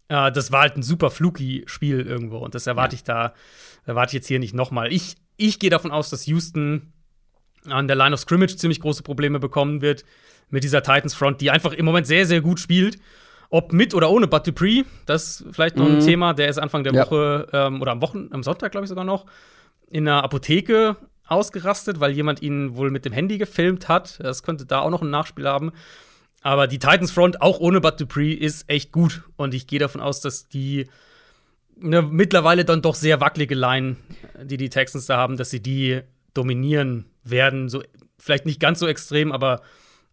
[0.09, 2.99] Äh, das war halt ein super fluky Spiel irgendwo und das erwarte ja.
[2.99, 3.35] ich da,
[3.85, 4.93] erwarte ich jetzt hier nicht nochmal.
[4.93, 6.93] Ich, ich gehe davon aus, dass Houston
[7.69, 10.05] an der Line of Scrimmage ziemlich große Probleme bekommen wird
[10.51, 12.99] mit dieser Titans Front, die einfach im Moment sehr, sehr gut spielt.
[13.49, 15.97] Ob mit oder ohne Bud Dupree, das ist vielleicht noch mhm.
[15.97, 16.35] ein Thema.
[16.35, 17.05] Der ist Anfang der ja.
[17.05, 19.27] Woche ähm, oder am Wochen, am Sonntag, glaube ich sogar noch,
[19.89, 24.19] in einer Apotheke ausgerastet, weil jemand ihn wohl mit dem Handy gefilmt hat.
[24.21, 25.73] Das könnte da auch noch ein Nachspiel haben.
[26.43, 29.23] Aber die Titans Front, auch ohne Bud Dupree, ist echt gut.
[29.37, 30.87] Und ich gehe davon aus, dass die
[31.83, 33.97] eine mittlerweile dann doch sehr wackelige Line,
[34.43, 36.01] die die Texans da haben, dass sie die
[36.35, 37.69] dominieren werden.
[37.69, 37.83] So,
[38.19, 39.61] vielleicht nicht ganz so extrem, aber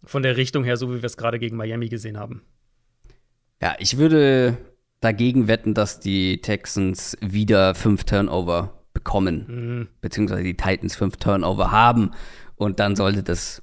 [0.05, 2.41] von der Richtung her, so wie wir es gerade gegen Miami gesehen haben.
[3.61, 4.57] Ja, ich würde
[4.99, 9.87] dagegen wetten, dass die Texans wieder fünf Turnover bekommen, mhm.
[10.01, 12.11] beziehungsweise die Titans fünf Turnover haben.
[12.55, 13.61] Und dann sollte das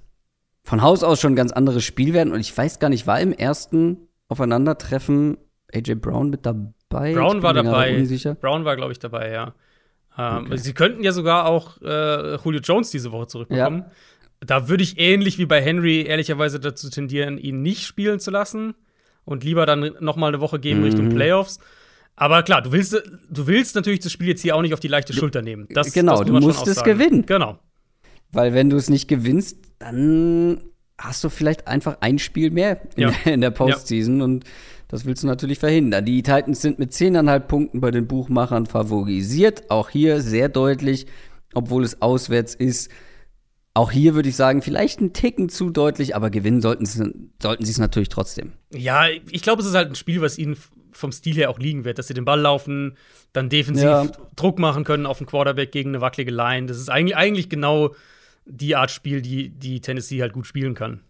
[0.64, 2.32] von Haus aus schon ein ganz anderes Spiel werden.
[2.32, 5.38] Und ich weiß gar nicht, war im ersten Aufeinandertreffen
[5.72, 7.14] AJ Brown mit dabei?
[7.14, 7.96] Brown war dabei.
[7.96, 8.34] Unsicher.
[8.34, 9.54] Brown war, glaube ich, dabei, ja.
[10.18, 10.56] Ähm, okay.
[10.56, 13.82] Sie könnten ja sogar auch äh, Julio Jones diese Woche zurückbekommen.
[13.82, 13.90] Ja.
[14.40, 18.74] Da würde ich ähnlich wie bei Henry ehrlicherweise dazu tendieren, ihn nicht spielen zu lassen
[19.24, 20.86] und lieber dann noch mal eine Woche geben mhm.
[20.86, 21.58] Richtung Playoffs.
[22.16, 22.92] Aber klar, du willst,
[23.30, 25.66] du willst natürlich das Spiel jetzt hier auch nicht auf die leichte Schulter nehmen.
[25.70, 27.24] Das, genau, das du musst es gewinnen.
[27.26, 27.58] Genau.
[28.32, 30.62] Weil wenn du es nicht gewinnst, dann
[30.98, 33.12] hast du vielleicht einfach ein Spiel mehr in, ja.
[33.24, 34.24] in der Postseason ja.
[34.24, 34.44] und
[34.88, 36.04] das willst du natürlich verhindern.
[36.04, 39.70] Die Titans sind mit 10,5 Punkten bei den Buchmachern favorisiert.
[39.70, 41.06] Auch hier sehr deutlich,
[41.54, 42.90] obwohl es auswärts ist.
[43.72, 47.62] Auch hier würde ich sagen, vielleicht ein Ticken zu deutlich, aber gewinnen sollten sie, sollten
[47.62, 48.52] es natürlich trotzdem.
[48.72, 50.56] Ja, ich glaube, es ist halt ein Spiel, was ihnen
[50.92, 52.96] vom Stil her auch liegen wird, dass sie den Ball laufen,
[53.32, 54.06] dann defensiv ja.
[54.34, 56.66] Druck machen können auf den Quarterback gegen eine wackelige Line.
[56.66, 57.94] Das ist eigentlich, eigentlich genau
[58.44, 61.00] die Art Spiel, die, die Tennessee halt gut spielen kann.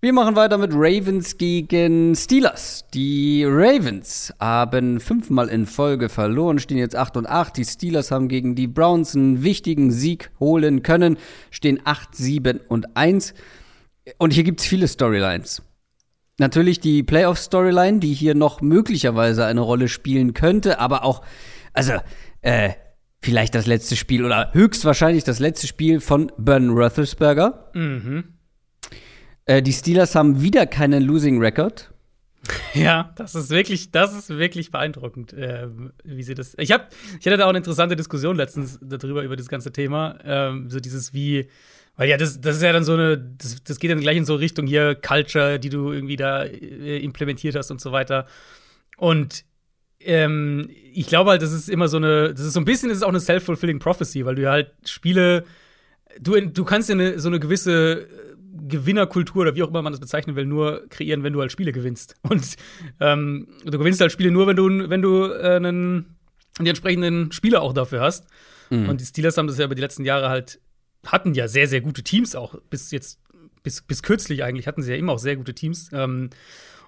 [0.00, 2.84] Wir machen weiter mit Ravens gegen Steelers.
[2.94, 7.56] Die Ravens haben fünfmal in Folge verloren, stehen jetzt 8 und 8.
[7.56, 11.18] Die Steelers haben gegen die Browns einen wichtigen Sieg holen können,
[11.50, 13.34] stehen 8, 7 und 1.
[14.18, 15.62] Und hier gibt es viele Storylines.
[16.38, 21.22] Natürlich die Playoff-Storyline, die hier noch möglicherweise eine Rolle spielen könnte, aber auch,
[21.72, 21.94] also,
[22.42, 22.70] äh,
[23.20, 27.72] vielleicht das letzte Spiel oder höchstwahrscheinlich das letzte Spiel von Ben Roethlisberger.
[27.74, 28.37] Mhm
[29.48, 31.90] äh, die Steelers haben wieder keinen Losing Record.
[32.72, 35.68] Ja, das ist wirklich, das ist wirklich beeindruckend, äh,
[36.04, 36.54] wie sie das.
[36.56, 40.18] Ich hab, ich hatte da auch eine interessante Diskussion letztens darüber über das ganze Thema,
[40.24, 41.48] ähm, so dieses wie,
[41.96, 44.24] weil ja, das, das ist ja dann so eine, das, das geht dann gleich in
[44.24, 48.26] so Richtung hier Culture, die du irgendwie da äh, implementiert hast und so weiter.
[48.96, 49.44] Und
[50.00, 52.98] ähm, ich glaube halt, das ist immer so eine, das ist so ein bisschen, das
[52.98, 55.44] ist auch eine self-fulfilling prophecy, weil du ja halt Spiele,
[56.20, 58.06] du, du kannst ja eine, so eine gewisse
[58.68, 61.72] Gewinnerkultur oder wie auch immer man das bezeichnen will, nur kreieren, wenn du halt Spiele
[61.72, 62.16] gewinnst.
[62.22, 62.56] Und
[63.00, 66.16] ähm, du gewinnst halt Spiele nur, wenn du, wenn du äh, einen,
[66.60, 68.26] die entsprechenden Spieler auch dafür hast.
[68.70, 68.88] Mhm.
[68.88, 70.60] Und die Steelers haben das ja über die letzten Jahre halt,
[71.06, 72.54] hatten ja sehr, sehr gute Teams auch.
[72.70, 73.20] Bis jetzt,
[73.62, 75.90] bis, bis kürzlich eigentlich hatten sie ja immer auch sehr gute Teams.
[75.92, 76.30] Ähm,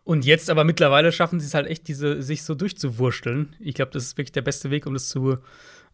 [0.04, 3.54] und jetzt aber mittlerweile schaffen sie es halt echt, diese, sich so durchzuwursteln.
[3.60, 5.38] Ich glaube, das ist wirklich der beste Weg, um das zu,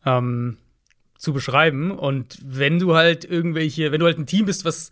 [0.05, 0.57] ähm,
[1.19, 1.91] zu beschreiben.
[1.91, 4.91] Und wenn du halt irgendwelche, wenn du halt ein Team bist, was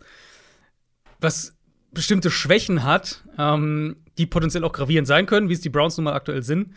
[1.25, 1.55] was
[1.91, 6.05] bestimmte Schwächen hat, ähm, die potenziell auch gravierend sein können, wie es die Browns nun
[6.05, 6.73] mal aktuell sind,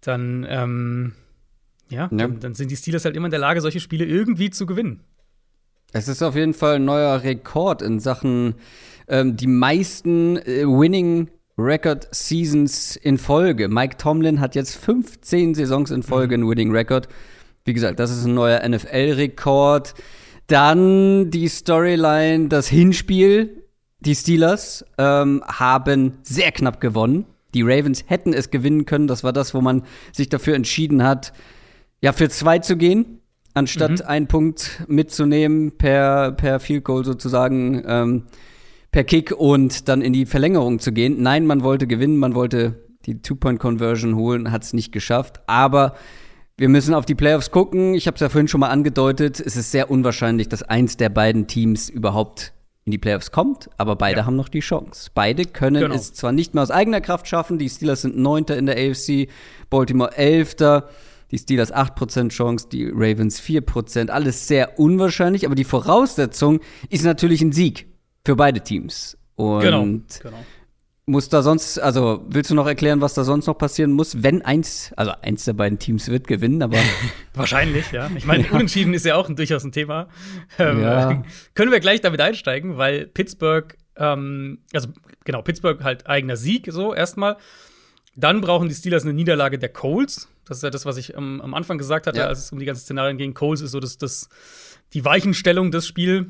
[0.00, 1.14] dann, ähm,
[1.88, 2.08] ja, ja.
[2.10, 5.00] Dann, dann, sind die Steelers halt immer in der Lage, solche Spiele irgendwie zu gewinnen.
[5.92, 8.54] Es ist auf jeden Fall ein neuer Rekord in Sachen
[9.08, 11.28] ähm, die meisten äh, Winning
[11.58, 13.68] Record Seasons in Folge.
[13.68, 16.44] Mike Tomlin hat jetzt 15 Saisons in Folge mhm.
[16.44, 17.08] einen Winning Record.
[17.64, 19.94] Wie gesagt, das ist ein neuer NFL-Rekord.
[20.46, 23.59] Dann die Storyline, das Hinspiel
[24.00, 27.26] die Steelers ähm, haben sehr knapp gewonnen.
[27.54, 29.06] Die Ravens hätten es gewinnen können.
[29.06, 29.82] Das war das, wo man
[30.12, 31.32] sich dafür entschieden hat,
[32.00, 33.20] ja, für zwei zu gehen,
[33.52, 34.06] anstatt mhm.
[34.06, 38.24] einen Punkt mitzunehmen per, per Field Goal sozusagen, ähm,
[38.90, 41.22] per Kick und dann in die Verlängerung zu gehen.
[41.22, 45.40] Nein, man wollte gewinnen, man wollte die Two-Point-Conversion holen, hat es nicht geschafft.
[45.46, 45.94] Aber
[46.56, 47.94] wir müssen auf die Playoffs gucken.
[47.94, 49.40] Ich habe es ja vorhin schon mal angedeutet.
[49.40, 52.52] Es ist sehr unwahrscheinlich, dass eins der beiden Teams überhaupt
[52.90, 54.26] in die Playoffs kommt, aber beide ja.
[54.26, 55.10] haben noch die Chance.
[55.14, 55.94] Beide können genau.
[55.94, 59.28] es zwar nicht mehr aus eigener Kraft schaffen, die Steelers sind Neunter in der AFC,
[59.70, 60.88] Baltimore Elfter,
[61.30, 67.40] die Steelers 8% Chance, die Ravens 4%, alles sehr unwahrscheinlich, aber die Voraussetzung ist natürlich
[67.42, 67.86] ein Sieg
[68.24, 69.16] für beide Teams.
[69.36, 69.82] Und genau.
[69.82, 70.44] Genau.
[71.10, 74.42] Muss da sonst, also willst du noch erklären, was da sonst noch passieren muss, wenn
[74.42, 76.78] eins, also eins der beiden Teams wird gewinnen, aber.
[77.34, 78.08] Wahrscheinlich, ja.
[78.14, 78.52] Ich meine, ja.
[78.52, 80.06] Unentschieden ist ja auch ein, durchaus ein Thema.
[80.56, 81.24] Ähm, ja.
[81.54, 84.86] Können wir gleich damit einsteigen, weil Pittsburgh, ähm, also
[85.24, 87.38] genau, Pittsburgh halt eigener Sieg, so erstmal.
[88.14, 90.28] Dann brauchen die Steelers eine Niederlage der Colts.
[90.46, 92.26] Das ist ja das, was ich am, am Anfang gesagt hatte, ja.
[92.26, 93.34] als es um die ganzen Szenarien ging.
[93.34, 94.28] Coles ist so das, das,
[94.92, 96.26] die Weichenstellung des Spiels.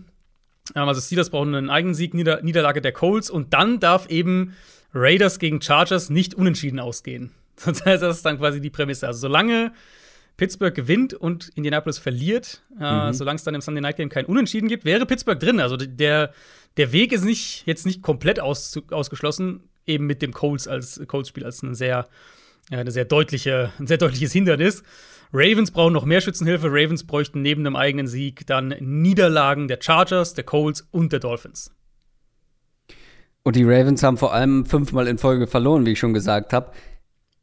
[0.75, 4.55] Ähm, also Steelers brauchen einen eigenen Sieg, Nieder Niederlage der Colts und dann darf eben
[4.95, 7.33] Raiders gegen Chargers nicht unentschieden ausgehen.
[7.63, 9.07] Das heißt, das ist dann quasi die Prämisse.
[9.07, 9.73] Also solange
[10.39, 13.13] Pittsburgh gewinnt und Indianapolis verliert, äh, mhm.
[13.13, 15.61] solange es dann im Sunday Night Game kein Unentschieden gibt, wäre Pittsburgh drin.
[15.61, 16.33] Also der,
[16.79, 21.45] der Weg ist nicht, jetzt nicht komplett aus, ausgeschlossen, eben mit dem Colts als Colts-Spiel
[21.45, 22.09] als ein sehr,
[22.71, 24.83] ja, eine sehr deutliche, ein sehr deutliches Hindernis.
[25.33, 26.69] Ravens brauchen noch mehr Schützenhilfe.
[26.69, 31.73] Ravens bräuchten neben dem eigenen Sieg dann Niederlagen der Chargers, der Colts und der Dolphins.
[33.43, 36.73] Und die Ravens haben vor allem fünfmal in Folge verloren, wie ich schon gesagt habe.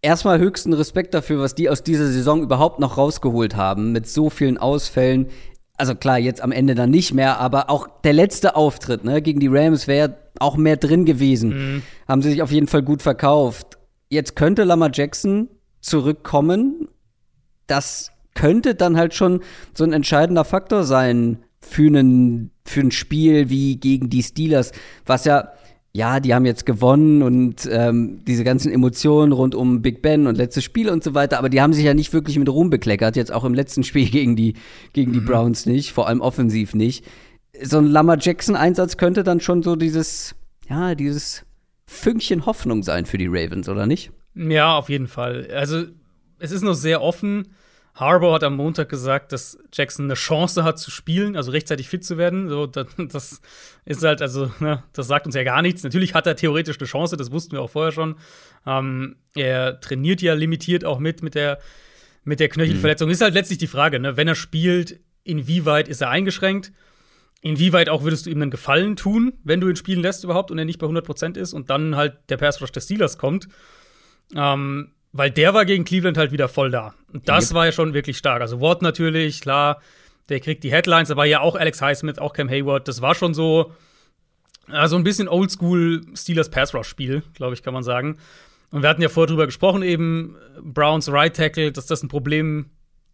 [0.02, 4.30] Erstmal höchsten Respekt dafür, was die aus dieser Saison überhaupt noch rausgeholt haben, mit so
[4.30, 5.28] vielen Ausfällen.
[5.76, 9.40] Also klar, jetzt am Ende dann nicht mehr, aber auch der letzte Auftritt ne, gegen
[9.40, 11.50] die Rams wäre auch mehr drin gewesen.
[11.50, 11.84] Mhm.
[12.08, 13.78] Haben sie sich auf jeden Fall gut verkauft.
[14.10, 15.50] Jetzt könnte Lamar Jackson
[15.82, 16.87] zurückkommen
[17.68, 19.42] das könnte dann halt schon
[19.74, 24.72] so ein entscheidender Faktor sein für, einen, für ein Spiel wie gegen die Steelers,
[25.06, 25.52] was ja
[25.98, 30.38] ja, die haben jetzt gewonnen und ähm, diese ganzen Emotionen rund um Big Ben und
[30.38, 33.16] letztes Spiel und so weiter, aber die haben sich ja nicht wirklich mit Ruhm bekleckert,
[33.16, 34.54] jetzt auch im letzten Spiel gegen die,
[34.94, 35.26] gegen die mhm.
[35.26, 37.04] Browns nicht, vor allem offensiv nicht.
[37.64, 40.36] So ein Lamar Jackson-Einsatz könnte dann schon so dieses,
[40.70, 41.46] ja, dieses
[41.88, 44.12] Fünkchen Hoffnung sein für die Ravens, oder nicht?
[44.36, 45.48] Ja, auf jeden Fall.
[45.52, 45.86] Also,
[46.40, 47.54] es ist noch sehr offen.
[48.00, 52.06] Harbour hat am Montag gesagt, dass Jackson eine Chance hat zu spielen, also rechtzeitig fit
[52.06, 52.48] zu werden.
[52.48, 53.42] So, das, das
[53.86, 55.84] ist halt, also, ne, das sagt uns ja gar nichts.
[55.84, 58.16] Natürlich hat er theoretisch eine Chance, das wussten wir auch vorher schon.
[58.66, 61.60] Ähm, er trainiert ja limitiert auch mit, mit der,
[62.24, 63.08] mit der Knöchelverletzung.
[63.08, 63.14] Mhm.
[63.14, 66.72] Ist halt letztlich die Frage, ne, wenn er spielt, inwieweit ist er eingeschränkt?
[67.42, 70.58] Inwieweit auch würdest du ihm einen Gefallen tun, wenn du ihn spielen lässt überhaupt und
[70.58, 73.48] er nicht bei 100% ist und dann halt der Pass Rush des Steelers kommt?
[74.36, 76.94] Ähm, weil der war gegen Cleveland halt wieder voll da.
[77.12, 77.56] Und das yep.
[77.56, 78.42] war ja schon wirklich stark.
[78.42, 79.82] Also Ward natürlich, klar,
[80.30, 82.88] der kriegt die Headlines, aber ja auch Alex Highsmith, auch Cam Hayward.
[82.88, 83.74] Das war schon so,
[84.68, 88.18] also ein bisschen Oldschool Steelers Pass Rush Spiel, glaube ich, kann man sagen.
[88.70, 92.68] Und wir hatten ja vorher drüber gesprochen, eben Browns Right Tackle, dass das ein Problem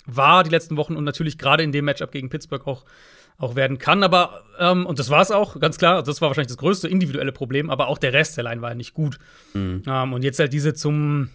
[0.05, 2.83] war die letzten Wochen und natürlich gerade in dem Matchup gegen Pittsburgh auch,
[3.37, 4.03] auch werden kann.
[4.03, 7.31] Aber, ähm, und das war es auch, ganz klar, das war wahrscheinlich das größte individuelle
[7.31, 9.19] Problem, aber auch der Rest der Line war ja nicht gut.
[9.53, 9.83] Mhm.
[9.87, 11.29] Ähm, und jetzt halt diese zum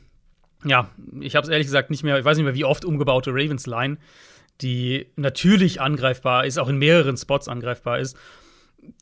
[0.64, 0.90] ja,
[1.20, 3.98] ich habe es ehrlich gesagt nicht mehr, ich weiß nicht mehr, wie oft umgebaute Ravens-Line,
[4.60, 8.16] die natürlich angreifbar ist, auch in mehreren Spots angreifbar ist.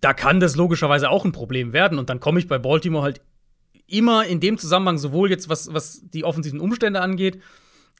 [0.00, 1.98] Da kann das logischerweise auch ein Problem werden.
[1.98, 3.20] Und dann komme ich bei Baltimore halt
[3.86, 7.40] immer in dem Zusammenhang, sowohl jetzt was, was die offensiven Umstände angeht,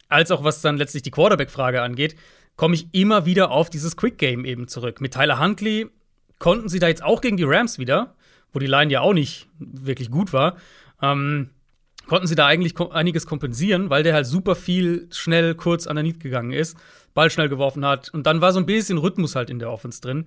[0.08, 2.16] als auch was dann letztlich die Quarterback-Frage angeht,
[2.56, 5.00] komme ich immer wieder auf dieses Quick-Game eben zurück.
[5.00, 5.88] Mit Tyler Huntley
[6.38, 8.14] konnten sie da jetzt auch gegen die Rams wieder,
[8.52, 10.56] wo die Line ja auch nicht wirklich gut war.
[11.00, 11.50] Ähm,
[12.06, 16.02] konnten sie da eigentlich einiges kompensieren, weil der halt super viel schnell kurz an der
[16.02, 16.76] Niet gegangen ist,
[17.14, 20.00] Ball schnell geworfen hat und dann war so ein bisschen Rhythmus halt in der Offense
[20.00, 20.26] drin.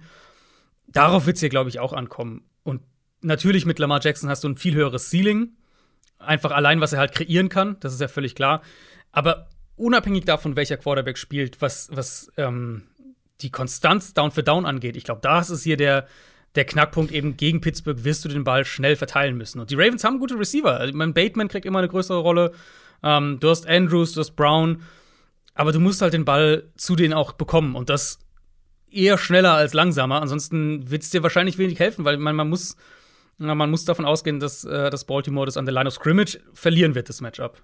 [0.88, 2.44] Darauf wird es hier, glaube ich, auch ankommen.
[2.64, 2.82] Und
[3.22, 5.54] natürlich mit Lamar Jackson hast du ein viel höheres Ceiling.
[6.18, 8.62] Einfach allein, was er halt kreieren kann, das ist ja völlig klar.
[9.12, 12.84] Aber unabhängig davon, welcher Quarterback spielt, was, was ähm,
[13.42, 16.08] die Konstanz Down für Down angeht, ich glaube, da ist hier der,
[16.56, 19.60] der Knackpunkt eben gegen Pittsburgh wirst du den Ball schnell verteilen müssen.
[19.60, 20.78] Und die Ravens haben gute Receiver.
[20.78, 22.54] Also, mein Bateman kriegt immer eine größere Rolle.
[23.04, 24.82] Ähm, du hast Andrews, du hast Brown.
[25.54, 27.76] Aber du musst halt den Ball zu denen auch bekommen.
[27.76, 28.20] Und das
[28.92, 30.22] eher schneller als langsamer.
[30.22, 32.76] Ansonsten wird es dir wahrscheinlich wenig helfen, weil man, man, muss,
[33.38, 36.96] man muss davon ausgehen, dass, äh, dass Baltimore das an der Line of Scrimmage verlieren
[36.96, 37.62] wird, das Matchup.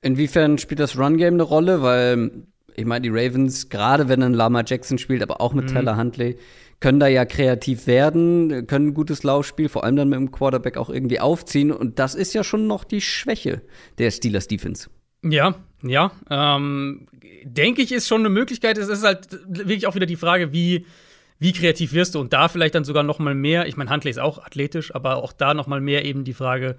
[0.00, 1.82] Inwiefern spielt das Run-Game eine Rolle?
[1.82, 2.46] Weil
[2.76, 5.74] ich meine, die Ravens, gerade wenn ein Lama Jackson spielt, aber auch mit mhm.
[5.74, 6.36] Tyler Huntley,
[6.80, 10.76] können da ja kreativ werden, können ein gutes Laufspiel, vor allem dann mit dem Quarterback
[10.76, 11.70] auch irgendwie aufziehen.
[11.70, 13.62] Und das ist ja schon noch die Schwäche
[13.98, 14.90] der Steelers Defense.
[15.22, 16.10] Ja, ja.
[16.28, 17.06] Ähm,
[17.44, 18.78] denke ich, ist schon eine Möglichkeit.
[18.78, 20.86] Es ist halt wirklich auch wieder die Frage, wie,
[21.38, 23.68] wie kreativ wirst du und da vielleicht dann sogar noch mal mehr.
[23.68, 26.76] Ich meine, Huntley ist auch athletisch, aber auch da noch mal mehr eben die Frage,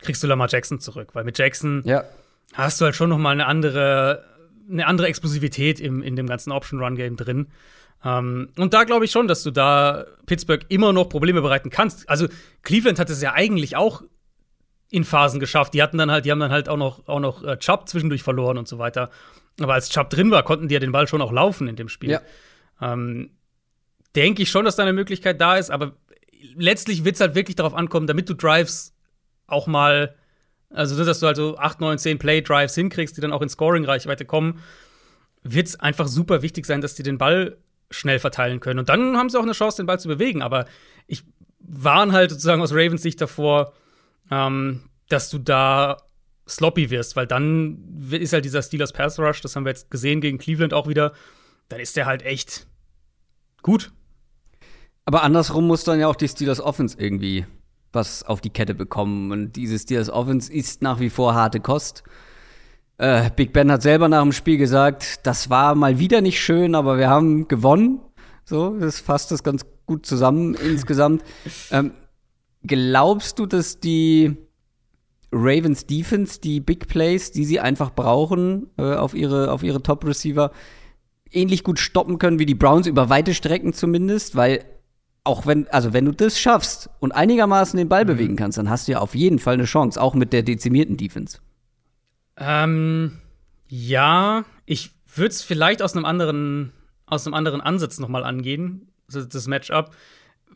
[0.00, 1.10] kriegst du Lamar Jackson zurück?
[1.14, 2.04] Weil mit Jackson ja.
[2.52, 4.24] hast du halt schon noch mal eine andere,
[4.70, 7.48] eine andere Explosivität im, in dem ganzen Option-Run-Game drin.
[8.04, 12.08] Ähm, und da glaube ich schon, dass du da Pittsburgh immer noch Probleme bereiten kannst.
[12.08, 12.28] Also
[12.62, 14.02] Cleveland hat es ja eigentlich auch
[14.88, 15.74] in Phasen geschafft.
[15.74, 18.22] Die hatten dann halt, die haben dann halt auch noch, auch noch äh, Chubb zwischendurch
[18.22, 19.10] verloren und so weiter.
[19.60, 21.88] Aber als Chubb drin war, konnten die ja den Ball schon auch laufen in dem
[21.88, 22.10] Spiel.
[22.10, 22.22] Ja.
[22.80, 23.30] Ähm,
[24.14, 25.92] Denke ich schon, dass da eine Möglichkeit da ist, aber
[26.54, 28.94] letztlich wird es halt wirklich darauf ankommen, damit du Drives
[29.46, 30.14] auch mal,
[30.76, 34.60] also dass du also 8, 9, 10 Play-Drives hinkriegst, die dann auch in Scoring-Reichweite kommen,
[35.42, 37.56] wird es einfach super wichtig sein, dass die den Ball
[37.90, 38.80] schnell verteilen können.
[38.80, 40.42] Und dann haben sie auch eine Chance, den Ball zu bewegen.
[40.42, 40.66] Aber
[41.06, 41.22] ich
[41.60, 43.72] warne halt sozusagen aus Ravens Sicht davor,
[44.30, 45.98] ähm, dass du da
[46.48, 50.20] sloppy wirst, weil dann ist halt dieser Steelers Pass Rush, das haben wir jetzt gesehen
[50.20, 51.12] gegen Cleveland auch wieder,
[51.68, 52.66] dann ist der halt echt
[53.62, 53.92] gut.
[55.04, 57.46] Aber andersrum muss dann ja auch die Steelers Offense irgendwie
[57.92, 59.32] was auf die Kette bekommen.
[59.32, 62.02] Und diese Steelers Offense ist nach wie vor harte Kost.
[62.98, 66.74] Äh, Big Ben hat selber nach dem Spiel gesagt, das war mal wieder nicht schön,
[66.74, 68.00] aber wir haben gewonnen.
[68.44, 71.22] So, das fasst das ganz gut zusammen insgesamt.
[71.70, 71.92] Ähm,
[72.62, 74.36] glaubst du, dass die
[75.32, 80.04] Ravens Defense die Big Plays, die sie einfach brauchen äh, auf ihre, auf ihre Top
[80.04, 80.52] Receiver,
[81.30, 84.64] ähnlich gut stoppen können wie die Browns über weite Strecken zumindest, weil
[85.26, 88.08] auch wenn, also wenn du das schaffst und einigermaßen den Ball mhm.
[88.08, 90.96] bewegen kannst, dann hast du ja auf jeden Fall eine Chance, auch mit der dezimierten
[90.96, 91.38] Defense.
[92.36, 93.18] Ähm,
[93.68, 96.72] ja, ich würde es vielleicht aus einem anderen,
[97.06, 99.94] aus einem anderen Ansatz noch mal angehen, das Matchup.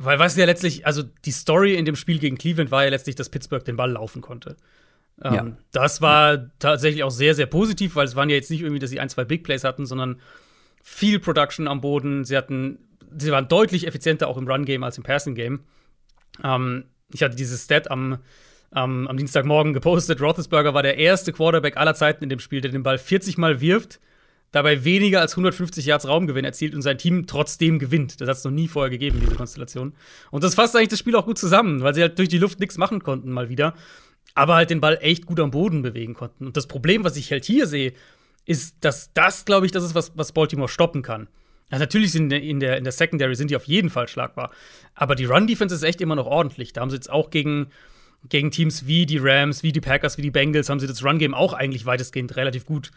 [0.02, 3.16] Weil was ja letztlich, also die Story in dem Spiel gegen Cleveland war ja letztlich,
[3.16, 4.56] dass Pittsburgh den Ball laufen konnte.
[5.22, 5.46] Ähm, ja.
[5.72, 8.90] Das war tatsächlich auch sehr, sehr positiv, weil es waren ja jetzt nicht irgendwie, dass
[8.90, 10.20] sie ein, zwei Big Plays hatten, sondern
[10.82, 12.24] viel Production am Boden.
[12.24, 12.78] Sie hatten,
[13.16, 15.60] sie waren deutlich effizienter auch im Run-Game als im Passing-Game.
[16.42, 18.18] Ähm, ich hatte dieses Stat am,
[18.74, 20.20] ähm, am Dienstagmorgen gepostet.
[20.20, 23.60] Roethlisberger war der erste Quarterback aller Zeiten in dem Spiel, der den Ball 40 Mal
[23.60, 24.00] wirft
[24.52, 28.20] dabei weniger als 150 Yards Raumgewinn erzielt und sein Team trotzdem gewinnt.
[28.20, 29.94] Das hat es noch nie vorher gegeben, diese Konstellation.
[30.30, 32.60] Und das fasst eigentlich das Spiel auch gut zusammen, weil sie halt durch die Luft
[32.60, 33.74] nichts machen konnten, mal wieder.
[34.34, 36.46] Aber halt den Ball echt gut am Boden bewegen konnten.
[36.46, 37.92] Und das Problem, was ich halt hier sehe,
[38.44, 41.28] ist, dass das, glaube ich, das ist, was, was Baltimore stoppen kann.
[41.70, 44.50] Ja, natürlich sind in der, in der Secondary sind die auf jeden Fall schlagbar.
[44.94, 46.72] Aber die Run-Defense ist echt immer noch ordentlich.
[46.72, 47.68] Da haben sie jetzt auch gegen,
[48.28, 51.34] gegen Teams wie die Rams, wie die Packers, wie die Bengals, haben sie das Run-Game
[51.34, 52.90] auch eigentlich weitestgehend relativ gut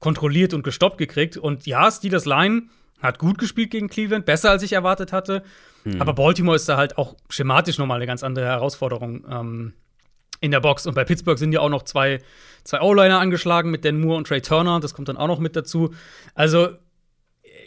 [0.00, 1.36] kontrolliert und gestoppt gekriegt.
[1.36, 2.64] Und ja, Steelers Line
[3.00, 5.42] hat gut gespielt gegen Cleveland, besser als ich erwartet hatte.
[5.84, 6.00] Mhm.
[6.00, 9.72] Aber Baltimore ist da halt auch schematisch nochmal eine ganz andere Herausforderung ähm,
[10.40, 10.86] in der Box.
[10.86, 12.20] Und bei Pittsburgh sind ja auch noch zwei,
[12.64, 14.80] zwei O-Liner angeschlagen mit Dan Moore und Trey Turner.
[14.80, 15.94] Das kommt dann auch noch mit dazu.
[16.34, 16.70] Also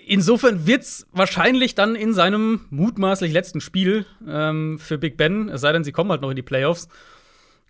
[0.07, 5.61] insofern wird es wahrscheinlich dann in seinem mutmaßlich letzten Spiel ähm, für Big Ben, es
[5.61, 6.87] sei denn, sie kommen halt noch in die Playoffs,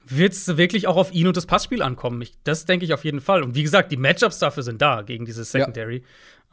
[0.05, 2.21] wird es wirklich auch auf ihn und das Passspiel ankommen.
[2.21, 3.43] Ich, das denke ich auf jeden Fall.
[3.43, 6.03] Und wie gesagt, die Matchups dafür sind da gegen dieses Secondary.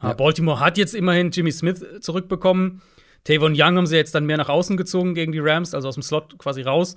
[0.01, 0.09] Ja.
[0.09, 0.13] Ja.
[0.13, 2.81] Baltimore hat jetzt immerhin Jimmy Smith zurückbekommen.
[3.25, 5.95] Tavon Young haben sie jetzt dann mehr nach außen gezogen gegen die Rams, also aus
[5.95, 6.95] dem Slot quasi raus.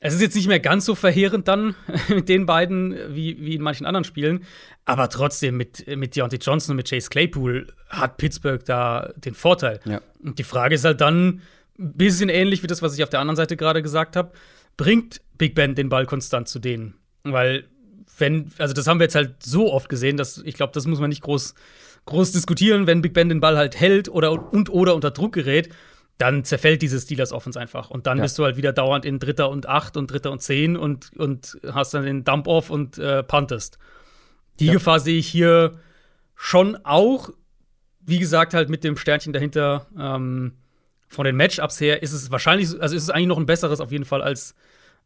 [0.00, 1.74] Es ist jetzt nicht mehr ganz so verheerend dann
[2.08, 4.44] mit den beiden wie, wie in manchen anderen Spielen.
[4.84, 9.80] Aber trotzdem, mit, mit Deontay Johnson und mit Chase Claypool hat Pittsburgh da den Vorteil.
[9.84, 10.00] Ja.
[10.22, 11.42] Und die Frage ist halt dann
[11.78, 14.32] ein bisschen ähnlich wie das, was ich auf der anderen Seite gerade gesagt habe
[14.76, 16.94] bringt Big Ben den Ball konstant zu denen.
[17.24, 17.64] Weil,
[18.18, 21.00] wenn, also das haben wir jetzt halt so oft gesehen, dass ich glaube, das muss
[21.00, 21.54] man nicht groß,
[22.06, 25.70] groß diskutieren, wenn Big Ben den Ball halt hält oder und oder unter Druck gerät,
[26.18, 27.90] dann zerfällt dieses Steelers Offense einfach.
[27.90, 28.22] Und dann ja.
[28.22, 31.58] bist du halt wieder dauernd in Dritter und Acht und Dritter und Zehn und, und
[31.72, 33.78] hast dann den Dump-Off und äh, puntest.
[34.58, 34.72] Die ja.
[34.74, 35.78] Gefahr sehe ich hier
[36.34, 37.30] schon auch.
[38.00, 39.86] Wie gesagt, halt mit dem Sternchen dahinter.
[39.98, 40.52] Ähm,
[41.08, 43.92] von den Matchups her ist es wahrscheinlich, also ist es eigentlich noch ein besseres auf
[43.92, 44.54] jeden Fall als,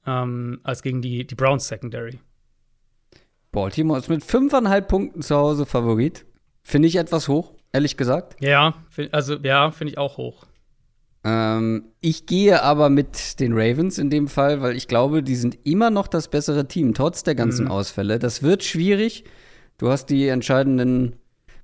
[0.06, 2.20] ähm, als gegen die, die Browns Secondary.
[3.52, 6.24] Baltimore ist mit fünfeinhalb Punkten zu Hause Favorit.
[6.62, 8.36] Finde ich etwas hoch, ehrlich gesagt.
[8.40, 8.74] Ja,
[9.12, 10.46] also ja, finde ich auch hoch.
[11.22, 15.58] Ähm, ich gehe aber mit den Ravens in dem Fall, weil ich glaube, die sind
[15.64, 17.70] immer noch das bessere Team, trotz der ganzen mhm.
[17.70, 18.18] Ausfälle.
[18.18, 19.24] Das wird schwierig.
[19.76, 21.16] Du hast die entscheidenden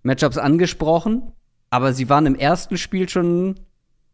[0.02, 1.32] Matchups angesprochen,
[1.70, 3.56] aber sie waren im ersten Spiel schon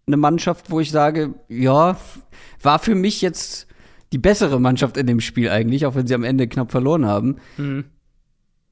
[0.07, 1.97] eine Mannschaft, wo ich sage, ja,
[2.61, 3.67] war für mich jetzt
[4.13, 7.37] die bessere Mannschaft in dem Spiel eigentlich, auch wenn sie am Ende knapp verloren haben.
[7.57, 7.85] Mhm.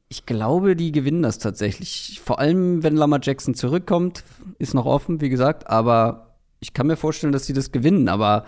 [0.08, 2.20] Ich glaube, die gewinnen das tatsächlich.
[2.24, 4.24] Vor allem, wenn Lamar Jackson zurückkommt,
[4.58, 5.68] ist noch offen, wie gesagt.
[5.68, 6.30] Aber
[6.61, 8.08] ich kann mir vorstellen, dass sie das gewinnen.
[8.08, 8.44] Aber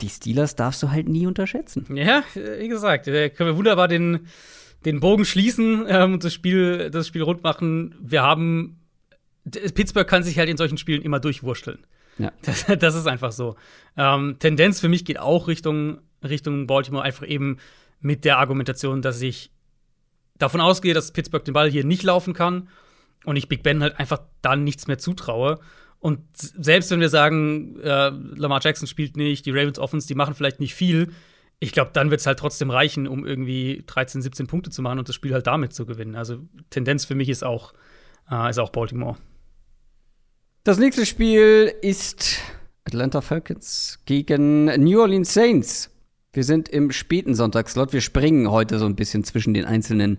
[0.00, 1.86] die Steelers darfst du halt nie unterschätzen.
[1.94, 4.28] Ja, wie gesagt, da können wir wunderbar den,
[4.84, 7.94] den Bogen schließen ähm, und das Spiel, das Spiel rund machen.
[8.00, 8.78] Wir haben
[9.44, 11.80] Pittsburgh kann sich halt in solchen Spielen immer durchwurschteln.
[12.18, 12.32] Ja.
[12.42, 13.56] Das, das ist einfach so.
[13.96, 17.58] Ähm, Tendenz für mich geht auch Richtung, Richtung Baltimore, einfach eben
[18.00, 19.50] mit der Argumentation, dass ich
[20.38, 22.68] davon ausgehe, dass Pittsburgh den Ball hier nicht laufen kann
[23.24, 25.60] und ich Big Ben halt einfach dann nichts mehr zutraue.
[26.02, 30.34] Und selbst wenn wir sagen, äh, Lamar Jackson spielt nicht, die Ravens Offense, die machen
[30.34, 31.12] vielleicht nicht viel,
[31.60, 34.98] ich glaube, dann wird es halt trotzdem reichen, um irgendwie 13, 17 Punkte zu machen
[34.98, 36.16] und das Spiel halt damit zu gewinnen.
[36.16, 36.40] Also
[36.70, 37.72] Tendenz für mich ist auch,
[38.28, 39.16] äh, ist auch Baltimore.
[40.64, 42.40] Das nächste Spiel ist
[42.84, 45.88] Atlanta Falcons gegen New Orleans Saints.
[46.32, 47.92] Wir sind im späten Sonntagsslot.
[47.92, 50.18] Wir springen heute so ein bisschen zwischen den einzelnen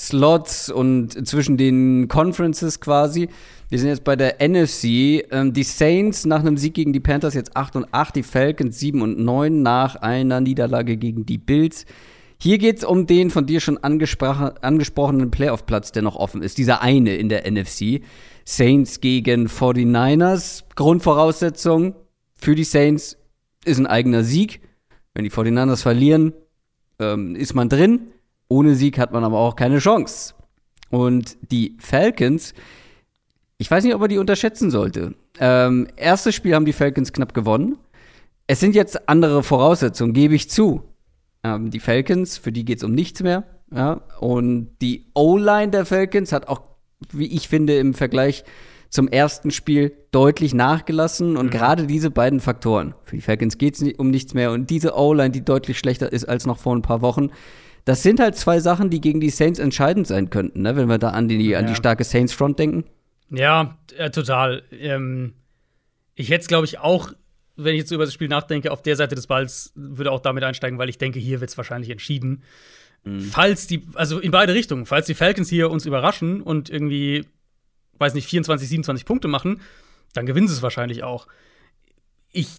[0.00, 3.28] Slots und zwischen den Conferences quasi.
[3.68, 5.24] Wir sind jetzt bei der NFC.
[5.30, 8.78] Ähm, die Saints nach einem Sieg gegen die Panthers jetzt 8 und 8, die Falcons
[8.80, 11.84] 7 und 9 nach einer Niederlage gegen die Bills.
[12.38, 16.56] Hier geht es um den von dir schon angesprochenen Playoff-Platz, der noch offen ist.
[16.56, 18.00] Dieser eine in der NFC.
[18.46, 20.64] Saints gegen 49ers.
[20.74, 21.94] Grundvoraussetzung
[22.36, 23.18] für die Saints
[23.66, 24.62] ist ein eigener Sieg.
[25.12, 26.32] Wenn die 49ers verlieren,
[26.98, 28.12] ähm, ist man drin.
[28.50, 30.34] Ohne Sieg hat man aber auch keine Chance.
[30.90, 32.52] Und die Falcons,
[33.58, 35.14] ich weiß nicht, ob man die unterschätzen sollte.
[35.38, 37.78] Ähm, erstes Spiel haben die Falcons knapp gewonnen.
[38.48, 40.82] Es sind jetzt andere Voraussetzungen, gebe ich zu.
[41.44, 43.44] Ähm, die Falcons, für die geht es um nichts mehr.
[43.72, 44.00] Ja?
[44.18, 46.62] Und die O-Line der Falcons hat auch,
[47.12, 48.42] wie ich finde, im Vergleich
[48.88, 51.36] zum ersten Spiel deutlich nachgelassen.
[51.36, 51.50] Und mhm.
[51.50, 54.50] gerade diese beiden Faktoren, für die Falcons geht es um nichts mehr.
[54.50, 57.30] Und diese O-Line, die deutlich schlechter ist als noch vor ein paar Wochen,
[57.90, 60.76] das sind halt zwei Sachen, die gegen die Saints entscheidend sein könnten, ne?
[60.76, 61.58] wenn wir da an die, ja.
[61.58, 62.84] an die starke Saints-Front denken.
[63.30, 64.62] Ja, äh, total.
[64.70, 65.34] Ähm,
[66.14, 67.10] ich hätte es, glaube ich, auch,
[67.56, 70.44] wenn ich jetzt über das Spiel nachdenke, auf der Seite des Balls würde auch damit
[70.44, 72.44] einsteigen, weil ich denke, hier wird es wahrscheinlich entschieden.
[73.02, 73.22] Mhm.
[73.22, 77.26] Falls die, also in beide Richtungen, falls die Falcons hier uns überraschen und irgendwie,
[77.98, 79.62] weiß nicht, 24, 27 Punkte machen,
[80.12, 81.26] dann gewinnen sie es wahrscheinlich auch.
[82.30, 82.58] Ich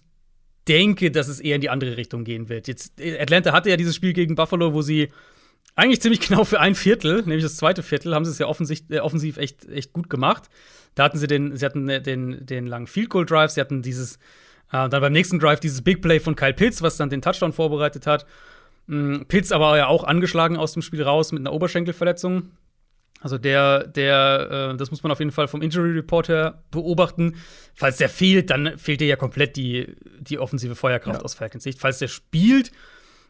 [0.68, 2.68] denke, dass es eher in die andere Richtung gehen wird.
[2.68, 5.08] Jetzt, Atlanta hatte ja dieses Spiel gegen Buffalo, wo sie
[5.74, 8.82] eigentlich ziemlich genau für ein Viertel, nämlich das zweite Viertel, haben sie es ja offensiv,
[8.90, 10.44] äh, offensiv echt, echt gut gemacht.
[10.94, 13.82] Da hatten sie den, sie hatten äh, den, den langen Field Goal Drive, sie hatten
[13.82, 14.16] dieses,
[14.72, 17.52] äh, dann beim nächsten Drive dieses Big Play von Kyle Pitts, was dann den Touchdown
[17.52, 18.26] vorbereitet hat.
[18.86, 22.50] Mhm, Pitts aber ja auch angeschlagen aus dem Spiel raus mit einer Oberschenkelverletzung.
[23.22, 27.36] Also der, der, äh, das muss man auf jeden Fall vom Injury Report her beobachten.
[27.74, 31.24] Falls der fehlt, dann fehlt dir ja komplett die, die offensive Feuerkraft ja.
[31.24, 31.78] aus Falcons Sicht.
[31.78, 32.72] Falls der spielt,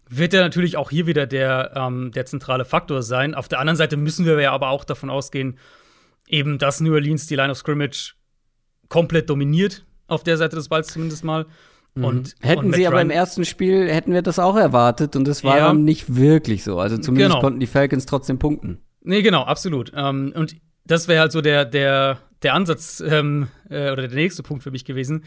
[0.09, 3.34] wird er natürlich auch hier wieder der, ähm, der zentrale Faktor sein.
[3.34, 5.59] Auf der anderen Seite müssen wir ja aber auch davon ausgehen,
[6.26, 8.14] eben, dass New Orleans die Line of Scrimmage
[8.88, 11.47] komplett dominiert, auf der Seite des Balls zumindest mal.
[11.95, 12.05] Mhm.
[12.05, 15.45] Und, hätten und sie aber im ersten Spiel, hätten wir das auch erwartet und das
[15.45, 15.66] war ja.
[15.66, 16.78] dann nicht wirklich so.
[16.78, 17.40] Also zumindest genau.
[17.43, 18.80] konnten die Falcons trotzdem punkten.
[19.05, 19.92] Nee, genau, absolut.
[19.94, 24.42] Ähm, und das wäre halt so der, der, der Ansatz ähm, äh, oder der nächste
[24.42, 25.24] Punkt für mich gewesen.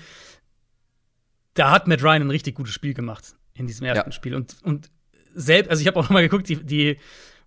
[1.53, 4.13] Da hat Matt Ryan ein richtig gutes Spiel gemacht in diesem ersten ja.
[4.13, 4.35] Spiel.
[4.35, 4.89] Und, und
[5.33, 6.97] selbst, also ich habe auch noch mal geguckt, die, die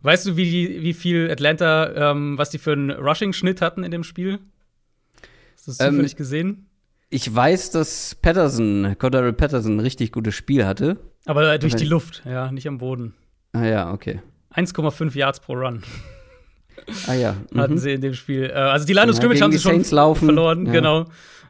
[0.01, 4.05] weißt du, wie, wie viel Atlanta, ähm, was die für einen Rushing-Schnitt hatten in dem
[4.05, 4.39] Spiel?
[5.55, 6.67] Hast du das zufällig ähm, gesehen?
[7.11, 10.99] Ich weiß, dass Patterson, Cordero Patterson, ein richtig gutes Spiel hatte.
[11.25, 13.15] Aber durch die Luft, ja, nicht am Boden.
[13.53, 14.21] Ah ja, okay.
[14.55, 15.83] 1,5 Yards pro Run.
[17.07, 17.37] Ah ja.
[17.51, 17.61] Mhm.
[17.61, 18.51] Hatten sie in dem Spiel.
[18.51, 20.73] Äh, also die Line of Scrimmage haben sie schon verloren, ja.
[20.73, 21.07] genau.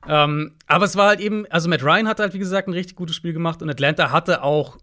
[0.07, 2.97] Ähm, aber es war halt eben, also Matt Ryan hat halt, wie gesagt, ein richtig
[2.97, 4.79] gutes Spiel gemacht und Atlanta hatte auch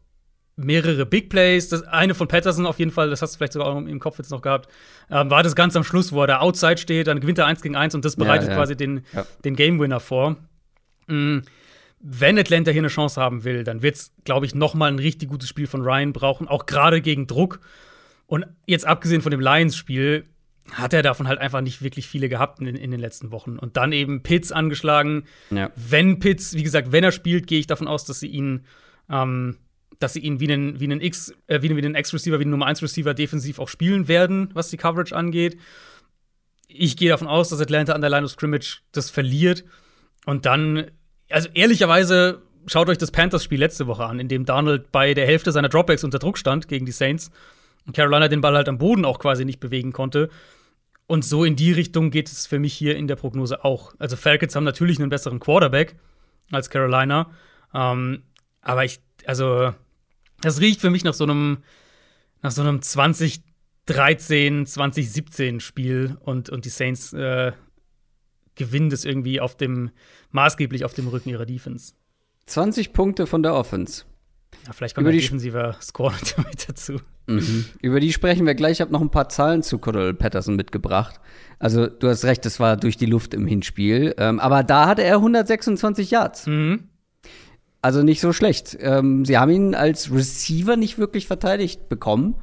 [0.55, 1.69] mehrere Big Plays.
[1.69, 4.17] Das eine von Patterson auf jeden Fall, das hast du vielleicht sogar auch im Kopf
[4.17, 4.69] jetzt noch gehabt,
[5.09, 7.61] ähm, war das ganz am Schluss, wo er da outside steht, dann gewinnt er 1
[7.61, 8.57] gegen 1 und das bereitet ja, ja.
[8.57, 9.25] quasi den, ja.
[9.43, 10.37] den Game Winner vor.
[11.07, 11.43] Mhm.
[11.99, 14.99] Wenn Atlanta hier eine Chance haben will, dann wird es, glaube ich, noch mal ein
[14.99, 17.59] richtig gutes Spiel von Ryan brauchen, auch gerade gegen Druck.
[18.27, 20.25] Und jetzt abgesehen von dem Lions-Spiel
[20.71, 23.57] hat er davon halt einfach nicht wirklich viele gehabt in, in den letzten Wochen.
[23.57, 25.25] Und dann eben Pitts angeschlagen.
[25.51, 25.71] Ja.
[25.75, 28.65] Wenn Pitts, wie gesagt, wenn er spielt, gehe ich davon aus, dass sie ihn,
[29.09, 29.57] ähm,
[29.99, 32.67] dass sie ihn wie einen, wie einen X, äh, wie einen X-Receiver, wie einen Nummer
[32.67, 35.57] 1-Receiver defensiv auch spielen werden, was die Coverage angeht.
[36.67, 39.63] Ich gehe davon aus, dass Atlanta an der Line of Scrimmage das verliert.
[40.25, 40.89] Und dann,
[41.29, 45.51] also ehrlicherweise, schaut euch das Panthers-Spiel letzte Woche an, in dem Donald bei der Hälfte
[45.51, 47.31] seiner Dropbacks unter Druck stand gegen die Saints
[47.85, 50.29] und Carolina den Ball halt am Boden auch quasi nicht bewegen konnte.
[51.07, 53.93] Und so in die Richtung geht es für mich hier in der Prognose auch.
[53.99, 55.95] Also Falcons haben natürlich einen besseren Quarterback
[56.51, 57.31] als Carolina.
[57.73, 58.23] Ähm,
[58.61, 59.73] aber ich, also,
[60.41, 61.59] das riecht für mich nach so einem,
[62.41, 67.51] nach so einem 2013, 2017 Spiel und, und die Saints äh,
[68.55, 69.91] gewinnen das irgendwie auf dem,
[70.31, 71.93] maßgeblich auf dem Rücken ihrer Defense.
[72.47, 74.05] 20 Punkte von der Offense.
[74.65, 76.99] Ja, vielleicht kommt ein defensiver Score mit dazu.
[77.27, 77.65] Mhm.
[77.81, 78.73] Über die sprechen wir gleich.
[78.73, 81.19] Ich habe noch ein paar Zahlen zu Cordell Patterson mitgebracht.
[81.59, 84.15] Also, du hast recht, das war durch die Luft im Hinspiel.
[84.17, 86.47] Ähm, aber da hatte er 126 Yards.
[86.47, 86.89] Mhm.
[87.81, 88.75] Also nicht so schlecht.
[88.79, 92.35] Ähm, sie haben ihn als Receiver nicht wirklich verteidigt bekommen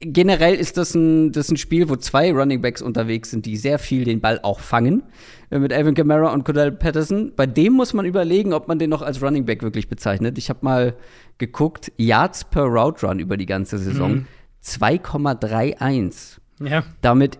[0.00, 3.78] generell ist das ein, das ein Spiel, wo zwei Running Backs unterwegs sind, die sehr
[3.78, 5.02] viel den Ball auch fangen.
[5.50, 7.32] Äh, mit Alvin Kamara und Cordell Patterson.
[7.36, 10.38] Bei dem muss man überlegen, ob man den noch als Running Back wirklich bezeichnet.
[10.38, 10.96] Ich habe mal
[11.38, 14.12] geguckt, Yards per Route Run über die ganze Saison.
[14.12, 14.26] Mhm.
[14.64, 16.38] 2,31.
[16.60, 16.84] Ja.
[17.00, 17.38] Damit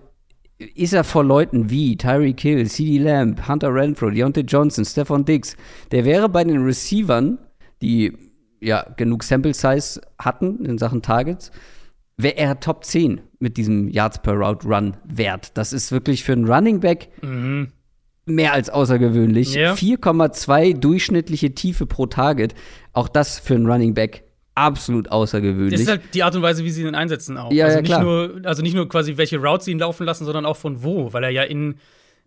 [0.59, 5.57] ist er vor Leuten wie Tyreek Hill, CeeDee Lamb, Hunter Renfro, Deontay Johnson, Stephon Diggs.
[5.91, 7.39] Der wäre bei den Receivern,
[7.83, 8.13] die
[8.61, 11.51] ja, genug Sample Size hatten in Sachen Targets,
[12.17, 15.57] wäre er Top 10 mit diesem Yards per Route Run wert.
[15.57, 17.73] Das ist wirklich für einen Running Back Mhm.
[18.27, 19.55] mehr als außergewöhnlich.
[19.55, 19.75] Ja.
[19.75, 22.55] 4,2 durchschnittliche Tiefe pro Target.
[22.93, 24.23] Auch das für einen Running Back
[24.55, 25.73] absolut außergewöhnlich.
[25.73, 27.53] Das ist halt die Art und Weise, wie sie ihn einsetzen auch.
[27.53, 28.03] Ja, also ja, nicht klar.
[28.03, 31.13] Nur, also nicht nur quasi, welche Routes sie ihn laufen lassen, sondern auch von wo.
[31.13, 31.75] Weil er ja in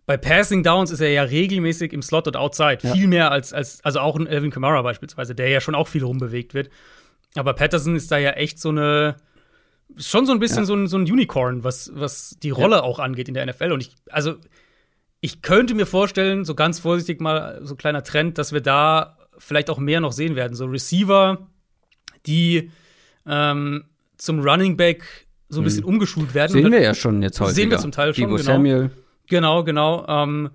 [0.04, 2.78] bei Passing Downs ist er ja regelmäßig im Slot und Outside.
[2.82, 2.92] Ja.
[2.94, 6.02] Viel mehr als, als, also auch ein Elvin Kamara beispielsweise, der ja schon auch viel
[6.02, 6.70] rumbewegt wird.
[7.36, 9.16] Aber Patterson ist da ja echt so eine,
[9.98, 10.64] schon so ein bisschen Ja.
[10.64, 13.72] so, ein, so ein Unicorn, was, was die Rolle auch angeht in der NFL.
[13.72, 14.36] Und ich, also,
[15.20, 19.18] ich könnte mir vorstellen, so ganz vorsichtig mal, so ein kleiner Trend, dass wir da
[19.38, 20.54] vielleicht auch mehr noch sehen werden.
[20.54, 21.46] So Receiver,
[22.26, 22.70] die
[23.26, 23.84] ähm,
[24.16, 26.52] zum Running Back so ein bisschen umgeschult werden.
[26.52, 27.54] Sehen wir ja schon jetzt heute.
[27.54, 28.52] Sehen wir zum Teil schon, Debo genau.
[28.52, 28.90] Samuel.
[29.28, 30.06] Genau, genau.
[30.06, 30.50] Ähm,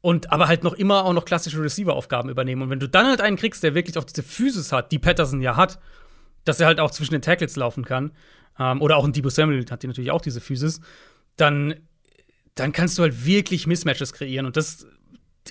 [0.00, 2.62] und aber halt noch immer auch noch klassische Receiver-Aufgaben übernehmen.
[2.62, 5.42] Und wenn du dann halt einen kriegst, der wirklich auch diese Physis hat, die Patterson
[5.42, 5.80] ja hat,
[6.44, 8.12] dass er halt auch zwischen den Tackles laufen kann,
[8.58, 10.80] ähm, oder auch ein Debo Samuel hat die natürlich auch diese Physis,
[11.36, 11.74] dann,
[12.54, 14.46] dann kannst du halt wirklich Mismatches kreieren.
[14.46, 14.86] Und das,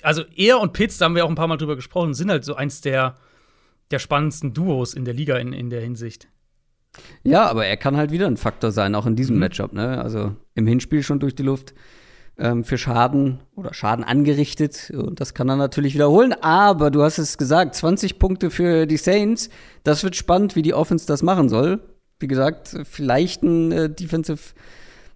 [0.02, 2.44] also er und Pitts, da haben wir auch ein paar Mal drüber gesprochen, sind halt
[2.44, 3.16] so eins der,
[3.90, 6.28] der spannendsten Duos in der Liga in, in der Hinsicht.
[7.22, 9.40] Ja, aber er kann halt wieder ein Faktor sein, auch in diesem Mhm.
[9.40, 9.72] Matchup.
[9.72, 10.02] Ne?
[10.02, 11.74] Also im Hinspiel schon durch die Luft
[12.38, 14.90] ähm, für Schaden oder Schaden angerichtet.
[14.94, 16.32] Und das kann er natürlich wiederholen.
[16.32, 19.50] Aber du hast es gesagt, 20 Punkte für die Saints.
[19.84, 21.80] Das wird spannend, wie die Offense das machen soll.
[22.20, 24.54] Wie gesagt, vielleicht ein äh, Defensive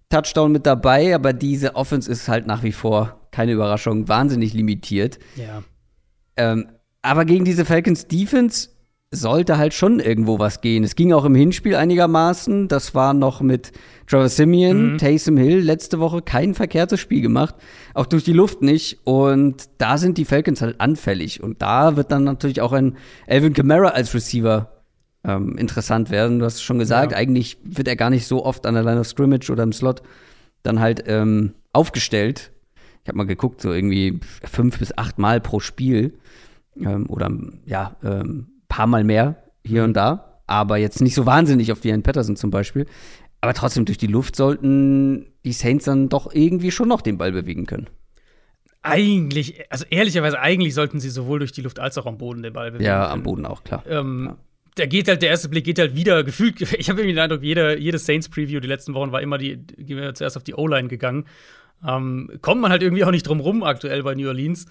[0.09, 5.19] Touchdown mit dabei, aber diese Offense ist halt nach wie vor keine Überraschung, wahnsinnig limitiert.
[5.37, 5.63] Ja.
[6.37, 6.67] Ähm,
[7.01, 8.69] aber gegen diese Falcons Defense
[9.15, 10.85] sollte halt schon irgendwo was gehen.
[10.85, 12.69] Es ging auch im Hinspiel einigermaßen.
[12.69, 13.73] Das war noch mit
[14.07, 14.99] Trevor Simeon, Mhm.
[14.99, 17.55] Taysom Hill letzte Woche kein verkehrtes Spiel gemacht.
[17.93, 19.01] Auch durch die Luft nicht.
[19.05, 21.43] Und da sind die Falcons halt anfällig.
[21.43, 22.97] Und da wird dann natürlich auch ein
[23.27, 24.72] Alvin Kamara als Receiver
[25.25, 26.39] ähm, interessant werden.
[26.39, 27.19] Du hast schon gesagt, Ja.
[27.19, 30.03] eigentlich wird er gar nicht so oft an der Line of Scrimmage oder im Slot
[30.63, 32.53] dann halt ähm, aufgestellt.
[33.03, 36.15] Ich habe mal geguckt, so irgendwie fünf bis acht Mal pro Spiel
[36.77, 37.31] ähm, oder
[37.67, 42.03] ja, ähm, paar Mal mehr hier und da, aber jetzt nicht so wahnsinnig auf Ian
[42.03, 42.87] Patterson zum Beispiel.
[43.41, 47.33] Aber trotzdem durch die Luft sollten die Saints dann doch irgendwie schon noch den Ball
[47.33, 47.89] bewegen können.
[48.83, 52.53] Eigentlich, also ehrlicherweise, eigentlich sollten sie sowohl durch die Luft als auch am Boden den
[52.53, 52.85] Ball bewegen.
[52.85, 53.13] Ja, können.
[53.13, 53.85] am Boden auch, klar.
[53.89, 54.35] Ähm,
[54.75, 56.61] Da geht halt, der erste Blick geht halt wieder gefühlt.
[56.79, 59.99] Ich habe irgendwie den Eindruck, jede, jede Saints-Preview die letzten Wochen war immer die, gehen
[59.99, 61.27] wir zuerst auf die O-Line gegangen.
[61.87, 64.67] Ähm, kommt man halt irgendwie auch nicht drum rum aktuell bei New Orleans.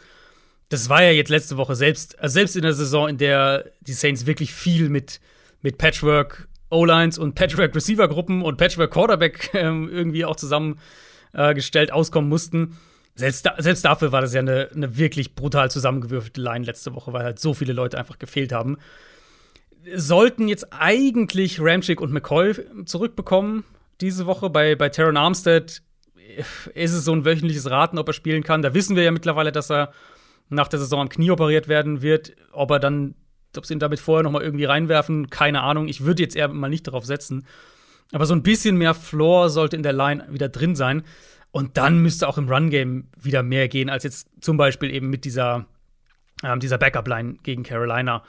[0.70, 3.93] Das war ja jetzt letzte Woche selbst, also selbst in der Saison, in der die
[3.93, 5.20] Saints wirklich viel mit,
[5.62, 12.78] mit Patchwork O-Lines und Patchwork Receiver-Gruppen und Patchwork Quarterback ähm, irgendwie auch zusammengestellt auskommen mussten.
[13.14, 17.12] Selbst, da, selbst dafür war das ja eine, eine wirklich brutal zusammengewürfelte Line letzte Woche,
[17.12, 18.78] weil halt so viele Leute einfach gefehlt haben.
[19.96, 22.54] Sollten jetzt eigentlich Ramchick und McCoy
[22.86, 23.64] zurückbekommen
[24.02, 24.50] diese Woche.
[24.50, 25.82] Bei, bei Terran Armstead
[26.74, 28.62] ist es so ein wöchentliches Raten, ob er spielen kann.
[28.62, 29.92] Da wissen wir ja mittlerweile, dass er
[30.50, 32.36] nach der Saison am Knie operiert werden wird.
[32.52, 33.16] Ob er dann,
[33.56, 35.88] ob sie ihn damit vorher noch mal irgendwie reinwerfen, keine Ahnung.
[35.88, 37.46] Ich würde jetzt eher mal nicht darauf setzen.
[38.12, 41.04] Aber so ein bisschen mehr Floor sollte in der Line wieder drin sein.
[41.52, 45.26] Und dann müsste auch im Run-Game wieder mehr gehen, als jetzt zum Beispiel eben mit
[45.26, 45.66] dieser,
[46.44, 48.24] ähm, dieser Backup-Line gegen Carolina,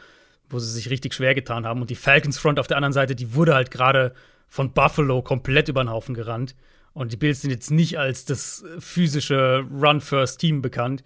[0.53, 1.81] wo sie sich richtig schwer getan haben.
[1.81, 4.15] Und die Falcons Front auf der anderen Seite, die wurde halt gerade
[4.49, 6.55] von Buffalo komplett über den Haufen gerannt.
[6.93, 11.03] Und die Bills sind jetzt nicht als das physische Run-First-Team bekannt.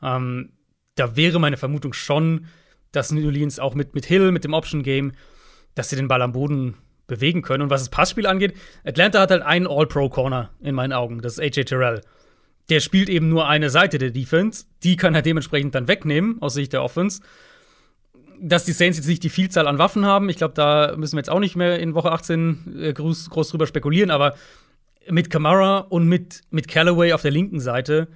[0.00, 0.52] Ähm,
[0.94, 2.46] da wäre meine Vermutung schon,
[2.92, 5.12] dass New Orleans auch mit, mit Hill, mit dem Option-Game,
[5.74, 6.76] dass sie den Ball am Boden
[7.06, 7.64] bewegen können.
[7.64, 11.20] Und was das Passspiel angeht, Atlanta hat halt einen All-Pro-Corner in meinen Augen.
[11.20, 12.00] Das ist AJ Terrell.
[12.70, 14.66] Der spielt eben nur eine Seite der Defense.
[14.82, 17.20] Die kann er dementsprechend dann wegnehmen aus Sicht der Offense.
[18.40, 21.20] Dass die Saints jetzt nicht die Vielzahl an Waffen haben, ich glaube, da müssen wir
[21.20, 24.34] jetzt auch nicht mehr in Woche 18 äh, groß, groß drüber spekulieren, aber
[25.10, 28.08] mit Kamara und mit, mit Callaway auf der linken Seite,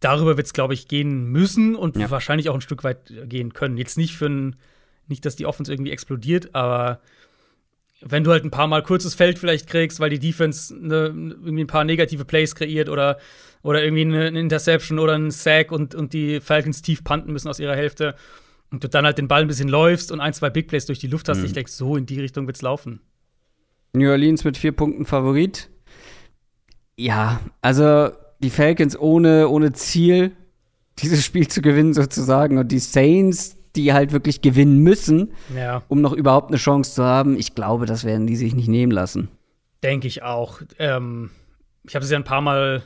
[0.00, 2.10] darüber wird es, glaube ich, gehen müssen und Ja.
[2.10, 3.76] wahrscheinlich auch ein Stück weit gehen können.
[3.76, 4.56] Jetzt nicht für ein,
[5.06, 7.00] nicht, dass die Offense irgendwie explodiert, aber
[8.00, 11.64] wenn du halt ein paar Mal kurzes Feld vielleicht kriegst, weil die Defense ne, irgendwie
[11.64, 13.18] ein paar negative Plays kreiert oder,
[13.62, 17.48] oder irgendwie eine, eine Interception oder einen Sack und, und die Falcons tief panten müssen
[17.48, 18.14] aus ihrer Hälfte
[18.70, 20.98] und du dann halt den Ball ein bisschen läufst und ein, zwei Big Plays durch
[20.98, 23.00] die Luft hast, ich denke, so in die Richtung wird's laufen.
[23.94, 25.70] New Orleans mit vier Punkten Favorit.
[26.96, 30.32] Ja, also die Falcons ohne, ohne Ziel,
[30.98, 32.58] dieses Spiel zu gewinnen sozusagen.
[32.58, 35.82] Und die Saints, die halt wirklich gewinnen müssen, Ja.
[35.88, 37.38] um noch überhaupt eine Chance zu haben.
[37.38, 39.28] Ich glaube, das werden die sich nicht nehmen lassen.
[39.82, 40.60] Denke ich auch.
[40.78, 41.30] Ähm,
[41.84, 42.82] ich habe es ja ein paar Mal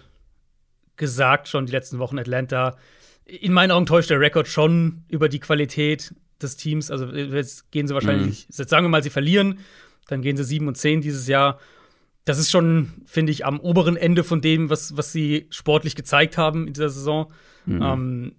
[0.97, 2.77] gesagt, schon die letzten Wochen Atlanta.
[3.25, 6.91] In meinen Augen täuscht der Rekord schon über die Qualität des Teams.
[6.91, 8.55] Also jetzt gehen sie wahrscheinlich, mhm.
[8.57, 9.61] jetzt sagen wir mal, sie verlieren,
[10.09, 11.59] dann gehen sie 7 und 10 dieses Jahr.
[12.25, 16.39] Das ist schon, finde ich, am oberen Ende von dem, was, was sie sportlich gezeigt
[16.39, 17.33] haben in dieser Saison.
[17.67, 17.83] Mhm.
[17.83, 18.33] Ähm,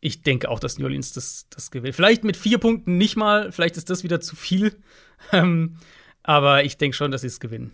[0.00, 1.96] ich denke auch, dass New Orleans das, das gewinnt.
[1.96, 4.76] Vielleicht mit vier Punkten nicht mal, vielleicht ist das wieder zu viel.
[5.32, 5.78] Ähm,
[6.22, 7.72] aber ich denke schon, dass sie es gewinnen.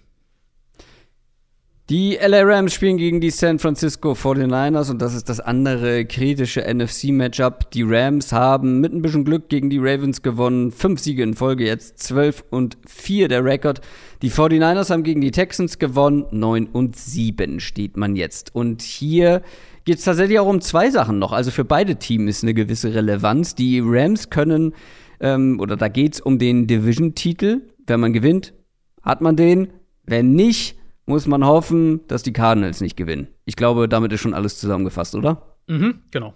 [1.90, 6.62] Die LA Rams spielen gegen die San Francisco 49ers und das ist das andere kritische
[6.62, 7.72] NFC-Matchup.
[7.72, 10.70] Die Rams haben mit ein bisschen Glück gegen die Ravens gewonnen.
[10.70, 13.80] Fünf Siege in Folge, jetzt 12 und 4 der Rekord.
[14.22, 16.24] Die 49ers haben gegen die Texans gewonnen.
[16.30, 18.54] 9 und 7 steht man jetzt.
[18.54, 19.42] Und hier
[19.84, 21.32] geht es tatsächlich auch um zwei Sachen noch.
[21.32, 23.56] Also für beide Teams ist eine gewisse Relevanz.
[23.56, 24.72] Die Rams können,
[25.18, 27.62] ähm, oder da geht es um den Division-Titel.
[27.88, 28.54] Wenn man gewinnt,
[29.02, 29.72] hat man den.
[30.04, 30.76] Wenn nicht,
[31.06, 33.28] muss man hoffen, dass die Cardinals nicht gewinnen.
[33.44, 35.56] Ich glaube, damit ist schon alles zusammengefasst, oder?
[35.68, 36.34] Mhm, genau.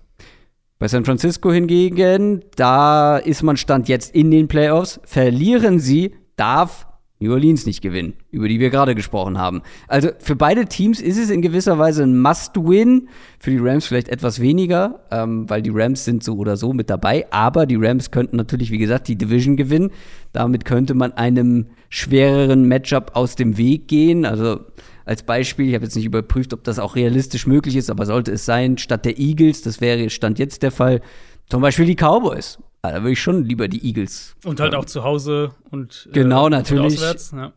[0.78, 5.00] Bei San Francisco hingegen, da ist man Stand jetzt in den Playoffs.
[5.04, 6.86] Verlieren sie, darf
[7.18, 9.62] New Orleans nicht gewinnen, über die wir gerade gesprochen haben.
[9.88, 13.08] Also für beide Teams ist es in gewisser Weise ein Must-Win.
[13.38, 16.90] Für die Rams vielleicht etwas weniger, ähm, weil die Rams sind so oder so mit
[16.90, 17.26] dabei.
[17.30, 19.92] Aber die Rams könnten natürlich, wie gesagt, die Division gewinnen.
[20.32, 24.24] Damit könnte man einem schwereren Matchup aus dem Weg gehen.
[24.24, 24.60] Also
[25.04, 28.32] als Beispiel, ich habe jetzt nicht überprüft, ob das auch realistisch möglich ist, aber sollte
[28.32, 31.00] es sein, statt der Eagles, das wäre Stand jetzt der Fall,
[31.48, 32.58] zum Beispiel die Cowboys.
[32.82, 34.34] Ah, da würde ich schon lieber die Eagles.
[34.44, 36.98] Und halt auch zu Hause und äh, genau natürlich.
[36.98, 37.52] Und auswärts, ja.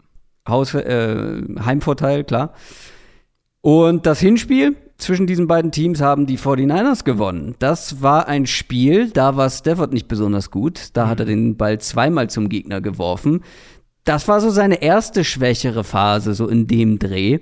[0.47, 2.53] Haus, äh, Heimvorteil, klar.
[3.61, 7.55] Und das Hinspiel zwischen diesen beiden Teams haben die 49ers gewonnen.
[7.59, 10.89] Das war ein Spiel, da war Stafford nicht besonders gut.
[10.93, 11.09] Da mhm.
[11.09, 13.43] hat er den Ball zweimal zum Gegner geworfen.
[14.03, 17.39] Das war so seine erste schwächere Phase, so in dem Dreh.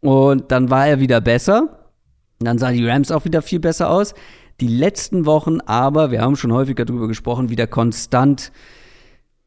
[0.00, 1.90] Und dann war er wieder besser.
[2.38, 4.14] Dann sah die Rams auch wieder viel besser aus
[4.60, 8.52] die letzten Wochen aber, wir haben schon häufiger darüber gesprochen, wieder konstant,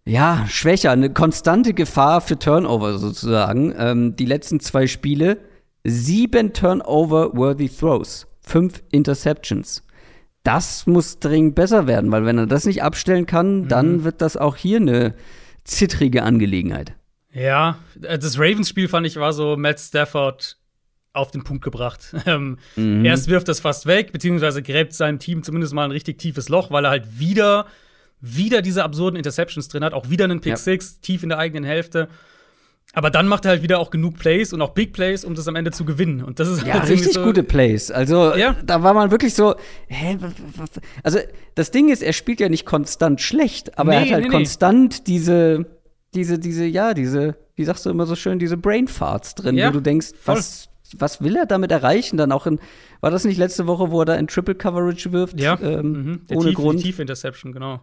[0.06, 3.74] ja, schwächer, eine konstante Gefahr für Turnover sozusagen.
[3.78, 5.38] Ähm, die letzten zwei Spiele,
[5.84, 9.84] sieben Turnover-worthy Throws, fünf Interceptions.
[10.44, 13.68] Das muss dringend besser werden, weil wenn er das nicht abstellen kann, mhm.
[13.70, 15.14] dann wird das auch hier eine
[15.64, 16.94] zittrige Angelegenheit.
[17.32, 20.58] Ja, das Ravens-Spiel fand ich war so Matt Stafford
[21.14, 22.14] auf den Punkt gebracht.
[22.26, 23.04] Ähm, mhm.
[23.04, 26.72] Erst wirft es fast weg, beziehungsweise gräbt seinem Team zumindest mal ein richtig tiefes Loch,
[26.72, 27.66] weil er halt wieder,
[28.22, 30.58] wieder diese absurden Interceptions drin hat, auch wieder einen Pick ja.
[30.58, 32.08] Six tief in der eigenen Hälfte.
[32.96, 35.48] Aber dann macht er halt wieder auch genug Plays und auch Big Plays, um das
[35.48, 36.24] am Ende zu gewinnen.
[36.24, 37.90] Und das ist ja halt richtig so gute Plays.
[37.90, 38.56] Also ja.
[38.64, 39.56] da war man wirklich so,
[39.88, 40.18] hä,
[41.02, 41.18] also
[41.56, 44.30] das Ding ist, er spielt ja nicht konstant schlecht, aber nee, er hat halt nee,
[44.30, 45.04] konstant nee.
[45.08, 45.66] diese,
[46.14, 49.70] diese, diese, ja, diese, wie sagst du immer so schön, diese Brain Farts drin, ja,
[49.70, 50.36] wo du denkst, voll.
[50.36, 52.18] was was will er damit erreichen?
[52.18, 52.60] Dann auch in,
[53.02, 55.40] war das nicht letzte Woche, wo er da in Triple Coverage wirft?
[55.40, 56.22] Ja, ähm, mhm.
[56.30, 56.80] ohne tief, Grund.
[56.80, 57.82] Die Tiefe Interception, genau.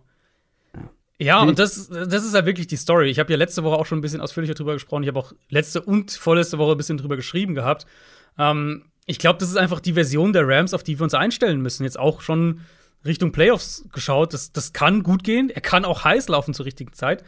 [1.20, 3.10] Ja, und das, das ist ja wirklich die Story.
[3.10, 5.02] Ich habe ja letzte Woche auch schon ein bisschen ausführlicher drüber gesprochen.
[5.02, 7.86] Ich habe auch letzte und vorletzte Woche ein bisschen drüber geschrieben gehabt.
[8.38, 11.60] Ähm, ich glaube, das ist einfach die Version der Rams, auf die wir uns einstellen
[11.60, 11.84] müssen.
[11.84, 12.60] Jetzt auch schon
[13.04, 14.32] Richtung Playoffs geschaut.
[14.32, 15.50] Das, das kann gut gehen.
[15.50, 17.22] Er kann auch heiß laufen zur richtigen Zeit.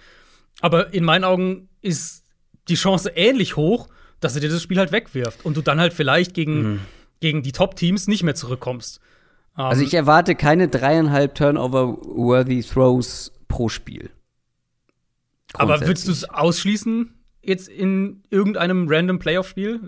[0.62, 2.24] Aber in meinen Augen ist
[2.69, 3.89] die Chance ähnlich hoch,
[4.20, 6.81] dass er dir das Spiel halt wegwirft und du dann halt vielleicht gegen, mhm.
[7.20, 9.01] gegen die Top-Teams nicht mehr zurückkommst.
[9.55, 14.11] Um, also ich erwarte keine dreieinhalb Turnover-worthy Throws pro Spiel.
[15.53, 17.12] Aber würdest du es ausschließen,
[17.45, 19.81] jetzt in irgendeinem random Playoff-Spiel?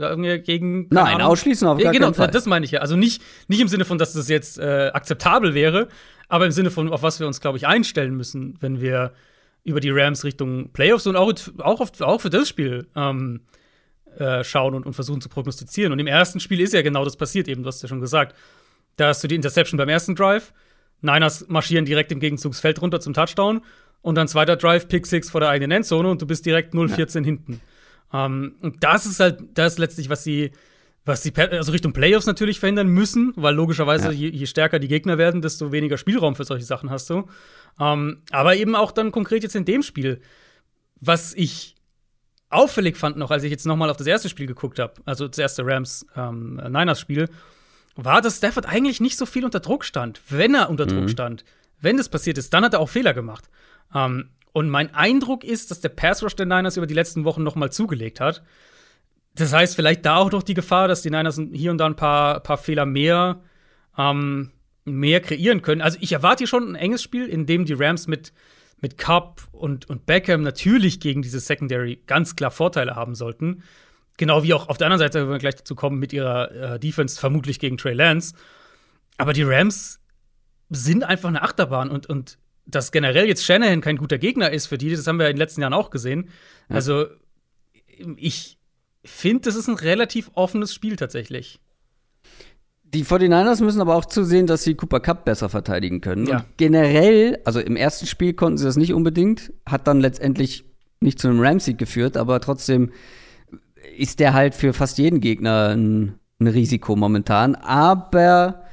[0.45, 0.89] Gegen.
[0.91, 1.28] Nein, Ahnung?
[1.28, 2.31] ausschließen auf gar ja, genau, keinen Fall.
[2.31, 2.81] das meine ich ja.
[2.81, 5.89] Also nicht, nicht im Sinne von, dass das jetzt äh, akzeptabel wäre,
[6.28, 9.12] aber im Sinne von, auf was wir uns, glaube ich, einstellen müssen, wenn wir
[9.65, 13.41] über die Rams Richtung Playoffs und auch, auch, auf, auch für das Spiel ähm,
[14.19, 15.93] äh, schauen und, und, versuchen zu prognostizieren.
[15.93, 18.36] Und im ersten Spiel ist ja genau das passiert, eben, du hast ja schon gesagt.
[18.97, 20.53] Da hast du die Interception beim ersten Drive,
[21.05, 23.60] Niners marschieren direkt im Gegenzugsfeld runter zum Touchdown
[24.02, 27.18] und dann zweiter Drive, Pick Six vor der eigenen Endzone und du bist direkt 0-14
[27.18, 27.24] ja.
[27.24, 27.60] hinten.
[28.12, 30.52] Um, und das ist halt das letztlich, was sie,
[31.05, 34.12] was sie also Richtung Playoffs natürlich verhindern müssen, weil logischerweise ja.
[34.12, 37.28] je, je, stärker die Gegner werden, desto weniger Spielraum für solche Sachen hast du.
[37.78, 40.20] Um, aber eben auch dann konkret jetzt in dem Spiel,
[41.01, 41.74] was ich
[42.51, 45.26] auffällig fand noch, als ich jetzt noch mal auf das erste Spiel geguckt habe, also
[45.26, 47.35] das erste Rams-Niners-Spiel, ähm,
[47.96, 50.20] war, dass Stafford eigentlich nicht so viel unter Druck stand.
[50.28, 50.90] Wenn er unter mhm.
[50.90, 51.44] Druck stand,
[51.80, 53.48] wenn das passiert ist, dann hat er auch Fehler gemacht.
[53.94, 57.42] Ähm, und mein Eindruck ist, dass der Pass Rush der Niners über die letzten Wochen
[57.42, 58.42] noch mal zugelegt hat.
[59.34, 61.96] Das heißt, vielleicht da auch noch die Gefahr, dass die Niners hier und da ein
[61.96, 63.40] paar, paar Fehler mehr,
[63.98, 64.52] ähm,
[64.84, 65.80] mehr kreieren können.
[65.80, 68.32] Also ich erwarte hier schon ein enges Spiel, in dem die Rams mit
[68.84, 73.62] mit Cup und, und Beckham natürlich gegen diese Secondary ganz klar Vorteile haben sollten.
[74.16, 76.78] Genau wie auch auf der anderen Seite, wenn wir gleich dazu kommen, mit ihrer äh,
[76.78, 78.35] Defense vermutlich gegen Trey Lance.
[79.19, 80.01] Aber die Rams
[80.70, 84.78] sind einfach eine Achterbahn und, und dass generell jetzt Shanahan kein guter Gegner ist für
[84.78, 86.31] die, das haben wir in den letzten Jahren auch gesehen.
[86.69, 86.77] Ja.
[86.77, 87.07] Also,
[88.16, 88.59] ich
[89.05, 91.61] finde, das ist ein relativ offenes Spiel tatsächlich.
[92.82, 96.27] Die 49ers müssen aber auch zusehen, dass sie Cooper Cup besser verteidigen können.
[96.27, 96.39] Ja.
[96.39, 100.65] Und generell, also im ersten Spiel konnten sie das nicht unbedingt, hat dann letztendlich
[101.01, 102.93] nicht zu einem Ramsey geführt, aber trotzdem
[103.96, 107.54] ist der halt für fast jeden Gegner ein, ein Risiko momentan.
[107.54, 108.64] Aber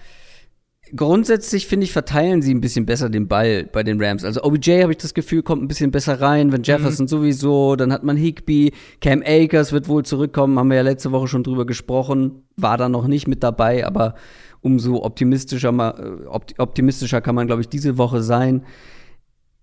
[0.95, 4.23] grundsätzlich finde ich, verteilen sie ein bisschen besser den Ball bei den Rams.
[4.23, 7.09] Also OBJ habe ich das Gefühl, kommt ein bisschen besser rein, wenn Jefferson mhm.
[7.09, 11.27] sowieso, dann hat man Higby, Cam Akers wird wohl zurückkommen, haben wir ja letzte Woche
[11.27, 14.15] schon drüber gesprochen, war da noch nicht mit dabei, aber
[14.61, 16.27] umso optimistischer, äh,
[16.57, 18.63] optimistischer kann man, glaube ich, diese Woche sein.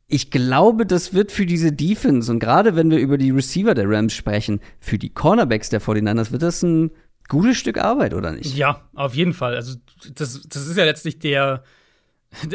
[0.09, 3.89] Ich glaube, das wird für diese Defense und gerade wenn wir über die Receiver der
[3.89, 6.91] Rams sprechen, für die Cornerbacks der 49ers wird das ein
[7.29, 8.57] gutes Stück Arbeit, oder nicht?
[8.57, 9.55] Ja, auf jeden Fall.
[9.55, 9.77] Also,
[10.15, 11.63] das, das ist ja letztlich der,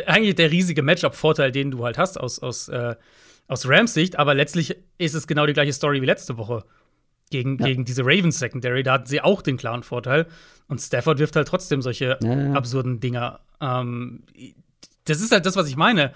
[0.06, 2.96] eigentlich der riesige Matchup-Vorteil, den du halt hast aus, aus, äh,
[3.48, 4.18] aus Rams Sicht.
[4.18, 6.64] Aber letztlich ist es genau die gleiche Story wie letzte Woche
[7.30, 7.68] gegen, ja.
[7.68, 8.84] gegen diese Ravens Secondary.
[8.84, 10.28] Da hatten sie auch den klaren Vorteil.
[10.68, 12.54] Und Stafford wirft halt trotzdem solche ja, ja.
[12.54, 13.40] absurden Dinger.
[13.62, 14.24] Ähm,
[15.06, 16.14] das ist halt das, was ich meine.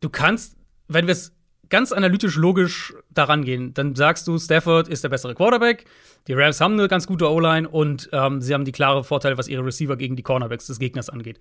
[0.00, 0.56] Du kannst,
[0.94, 1.34] wenn wir es
[1.68, 5.86] ganz analytisch logisch daran gehen, dann sagst du, Stafford ist der bessere Quarterback.
[6.28, 9.48] Die Rams haben eine ganz gute O-Line und ähm, sie haben die klare Vorteile, was
[9.48, 11.40] ihre Receiver gegen die Cornerbacks des Gegners angeht.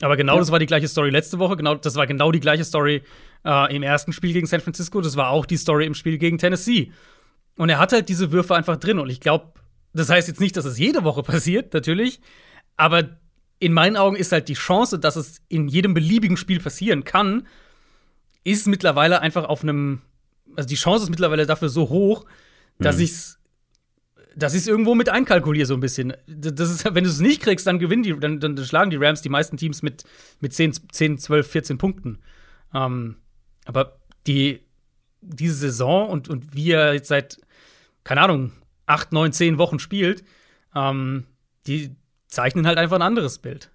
[0.00, 0.38] Aber genau ja.
[0.38, 1.56] das war die gleiche Story letzte Woche.
[1.56, 3.02] Genau, das war genau die gleiche Story
[3.44, 5.00] äh, im ersten Spiel gegen San Francisco.
[5.00, 6.92] Das war auch die Story im Spiel gegen Tennessee.
[7.56, 8.98] Und er hat halt diese Würfe einfach drin.
[8.98, 9.52] Und ich glaube,
[9.92, 12.20] das heißt jetzt nicht, dass es jede Woche passiert, natürlich.
[12.76, 13.16] Aber
[13.58, 17.46] in meinen Augen ist halt die Chance, dass es in jedem beliebigen Spiel passieren kann,
[18.44, 20.02] ist mittlerweile einfach auf einem,
[20.56, 22.24] also die Chance ist mittlerweile dafür so hoch,
[22.78, 23.02] dass mhm.
[23.02, 23.38] ich's
[24.34, 26.14] dass ich es irgendwo mit einkalkuliere, so ein bisschen.
[26.26, 29.20] Das ist, wenn du es nicht kriegst, dann gewinnen die, dann, dann, schlagen die Rams
[29.20, 30.04] die meisten Teams mit,
[30.40, 32.18] mit 10, 10 12, 14 Punkten.
[32.72, 33.16] Ähm,
[33.66, 34.60] aber die,
[35.20, 37.38] diese Saison und, und wie er jetzt seit,
[38.04, 38.52] keine Ahnung,
[38.86, 40.24] 8, 9, 10 Wochen spielt,
[40.74, 41.24] ähm,
[41.66, 41.94] die
[42.26, 43.70] zeichnen halt einfach ein anderes Bild.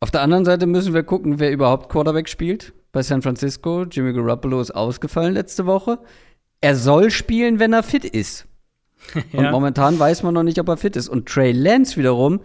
[0.00, 3.84] Auf der anderen Seite müssen wir gucken, wer überhaupt Quarterback spielt bei San Francisco.
[3.84, 6.00] Jimmy Garoppolo ist ausgefallen letzte Woche.
[6.60, 8.48] Er soll spielen, wenn er fit ist.
[9.32, 9.38] ja.
[9.38, 11.08] Und momentan weiß man noch nicht, ob er fit ist.
[11.08, 12.40] Und Trey Lance wiederum,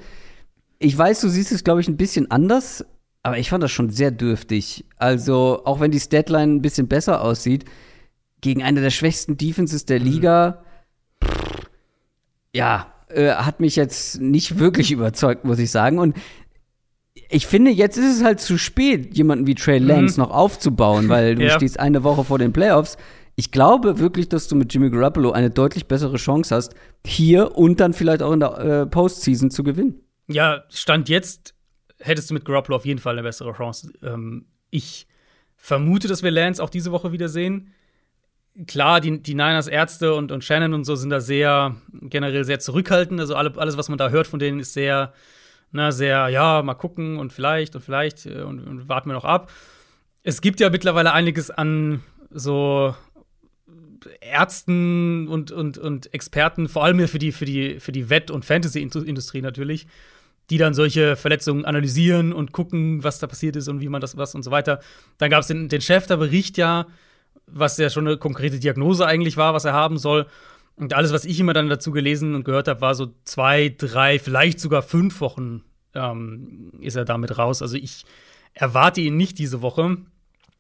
[0.78, 2.86] ich weiß, du siehst es, glaube ich, ein bisschen anders,
[3.24, 4.86] aber ich fand das schon sehr dürftig.
[4.98, 7.66] Also, auch wenn die Statline ein bisschen besser aussieht,
[8.42, 10.06] gegen eine der schwächsten Defenses der mhm.
[10.06, 10.64] Liga,
[11.20, 11.28] mhm.
[12.54, 15.98] ja, äh, hat mich jetzt nicht wirklich überzeugt, muss ich sagen.
[15.98, 16.16] Und
[17.30, 20.28] ich finde, jetzt ist es halt zu spät, jemanden wie Trey Lance mhm.
[20.28, 21.52] noch aufzubauen, weil du ja.
[21.52, 22.98] stehst eine Woche vor den Playoffs.
[23.36, 26.76] Ich glaube wirklich, dass du mit Jimmy Garoppolo eine deutlich bessere Chance hast,
[27.06, 30.02] hier und dann vielleicht auch in der äh, Postseason zu gewinnen.
[30.28, 31.56] Ja, Stand jetzt
[32.00, 33.92] hättest du mit Garoppolo auf jeden Fall eine bessere Chance.
[34.04, 35.08] Ähm, ich
[35.56, 37.74] vermute, dass wir Lance auch diese Woche wiedersehen.
[38.68, 42.60] Klar, die, die Niners Ärzte und, und Shannon und so sind da sehr generell sehr
[42.60, 43.20] zurückhaltend.
[43.20, 45.14] Also alle, alles, was man da hört von denen, ist sehr
[45.74, 49.26] na, sehr, ja, mal gucken und vielleicht und vielleicht äh, und, und warten wir noch
[49.26, 49.52] ab.
[50.24, 52.96] Es gibt ja mittlerweile einiges an so
[54.22, 58.46] Ärzten und, und, und Experten, vor allem für die, für die, für die Wett- und
[58.46, 59.88] Fantasy-Industrie natürlich,
[60.50, 64.18] die dann solche Verletzungen analysieren und gucken, was da passiert ist und wie man das
[64.18, 64.80] was und so weiter.
[65.18, 66.86] Dann gab es den, den Chef, der Bericht ja,
[67.48, 70.28] was ja schon eine konkrete Diagnose eigentlich war, was er haben soll.
[70.76, 74.18] Und alles, was ich immer dann dazu gelesen und gehört habe, war so zwei, drei,
[74.20, 75.64] vielleicht sogar fünf Wochen
[75.94, 77.62] ähm, ist er damit raus.
[77.62, 78.06] Also ich
[78.54, 79.98] erwarte ihn nicht diese Woche.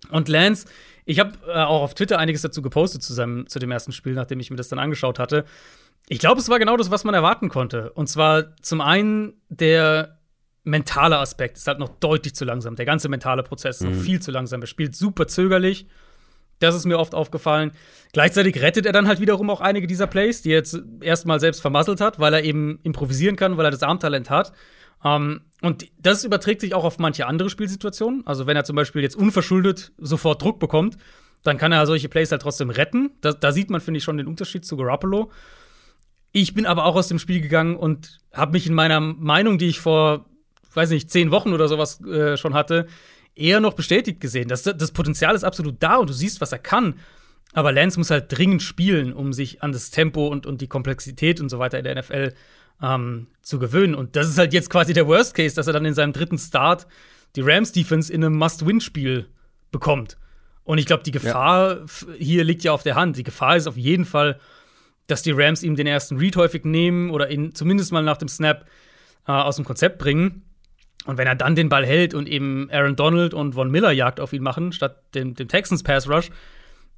[0.09, 0.67] Und Lance,
[1.05, 4.13] ich habe äh, auch auf Twitter einiges dazu gepostet zu, seinem, zu dem ersten Spiel,
[4.13, 5.45] nachdem ich mir das dann angeschaut hatte.
[6.09, 7.91] Ich glaube, es war genau das, was man erwarten konnte.
[7.93, 10.19] Und zwar zum einen der
[10.63, 12.75] mentale Aspekt ist halt noch deutlich zu langsam.
[12.75, 13.95] Der ganze mentale Prozess ist mhm.
[13.95, 14.61] noch viel zu langsam.
[14.61, 15.87] Er spielt super zögerlich.
[16.59, 17.71] Das ist mir oft aufgefallen.
[18.13, 21.61] Gleichzeitig rettet er dann halt wiederum auch einige dieser Plays, die er jetzt erstmal selbst
[21.61, 24.53] vermasselt hat, weil er eben improvisieren kann, weil er das Armtalent hat.
[25.03, 28.25] Um, ähm, und das überträgt sich auch auf manche andere Spielsituationen.
[28.25, 30.97] Also, wenn er zum Beispiel jetzt unverschuldet sofort Druck bekommt,
[31.43, 33.11] dann kann er solche Plays halt trotzdem retten.
[33.21, 35.31] Da, da sieht man, finde ich, schon den Unterschied zu Garoppolo.
[36.31, 39.67] Ich bin aber auch aus dem Spiel gegangen und habe mich in meiner Meinung, die
[39.67, 40.25] ich vor,
[40.73, 42.87] weiß nicht, zehn Wochen oder sowas äh, schon hatte,
[43.35, 44.47] eher noch bestätigt gesehen.
[44.47, 46.95] Das, das Potenzial ist absolut da und du siehst, was er kann.
[47.53, 51.39] Aber Lance muss halt dringend spielen, um sich an das Tempo und, und die Komplexität
[51.39, 52.33] und so weiter in der NFL
[52.81, 53.95] ähm, zu gewöhnen.
[53.95, 56.37] Und das ist halt jetzt quasi der Worst Case, dass er dann in seinem dritten
[56.37, 56.87] Start
[57.35, 59.27] die Rams-Defense in einem Must-Win-Spiel
[59.71, 60.17] bekommt.
[60.63, 61.85] Und ich glaube, die Gefahr ja.
[62.17, 63.17] hier liegt ja auf der Hand.
[63.17, 64.39] Die Gefahr ist auf jeden Fall,
[65.07, 68.29] dass die Rams ihm den ersten Read häufig nehmen oder ihn zumindest mal nach dem
[68.29, 68.65] Snap
[69.27, 70.43] äh, aus dem Konzept bringen.
[71.05, 74.19] Und wenn er dann den Ball hält und eben Aaron Donald und Von Miller Jagd
[74.19, 76.29] auf ihn machen, statt dem, dem Texans Pass Rush,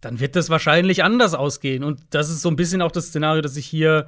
[0.01, 1.83] dann wird das wahrscheinlich anders ausgehen.
[1.83, 4.07] Und das ist so ein bisschen auch das Szenario, das ich hier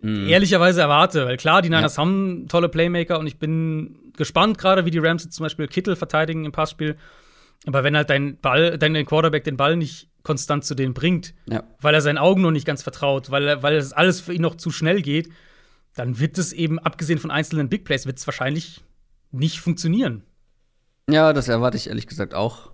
[0.00, 0.28] mm.
[0.28, 1.26] ehrlicherweise erwarte.
[1.26, 2.02] Weil klar, die Niners ja.
[2.02, 5.96] haben tolle Playmaker und ich bin gespannt gerade, wie die Rams jetzt zum Beispiel Kittel
[5.96, 6.96] verteidigen im Passspiel.
[7.66, 11.62] Aber wenn halt dein Ball, dein Quarterback den Ball nicht konstant zu denen bringt, ja.
[11.80, 14.56] weil er seinen Augen noch nicht ganz vertraut, weil, weil es alles für ihn noch
[14.56, 15.28] zu schnell geht,
[15.94, 18.82] dann wird es eben, abgesehen von einzelnen Big Plays, wird es wahrscheinlich
[19.36, 20.22] nicht funktionieren.
[21.08, 22.72] Ja, das erwarte ich ehrlich gesagt auch.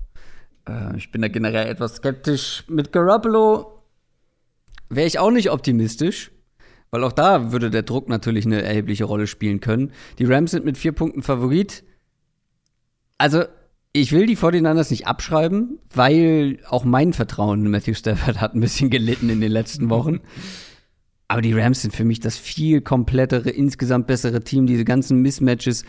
[0.68, 2.64] Äh, ich bin da generell etwas skeptisch.
[2.68, 3.82] Mit Garoppolo
[4.88, 6.30] wäre ich auch nicht optimistisch,
[6.90, 9.92] weil auch da würde der Druck natürlich eine erhebliche Rolle spielen können.
[10.18, 11.84] Die Rams sind mit vier Punkten Favorit.
[13.18, 13.44] Also,
[13.94, 18.60] ich will die 49ers nicht abschreiben, weil auch mein Vertrauen in Matthew Stafford hat ein
[18.60, 20.20] bisschen gelitten in den letzten Wochen.
[21.28, 24.66] Aber die Rams sind für mich das viel komplettere, insgesamt bessere Team.
[24.66, 25.84] Diese ganzen Mismatches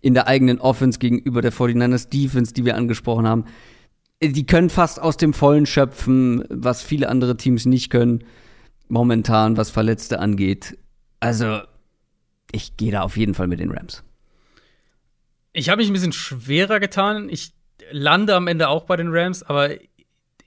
[0.00, 3.44] in der eigenen Offense gegenüber der 49ers Defense, die wir angesprochen haben,
[4.22, 8.24] die können fast aus dem Vollen schöpfen, was viele andere Teams nicht können,
[8.88, 10.76] momentan, was Verletzte angeht.
[11.20, 11.60] Also,
[12.52, 14.02] ich gehe da auf jeden Fall mit den Rams.
[15.52, 17.28] Ich habe mich ein bisschen schwerer getan.
[17.28, 17.52] Ich
[17.90, 19.70] lande am Ende auch bei den Rams, aber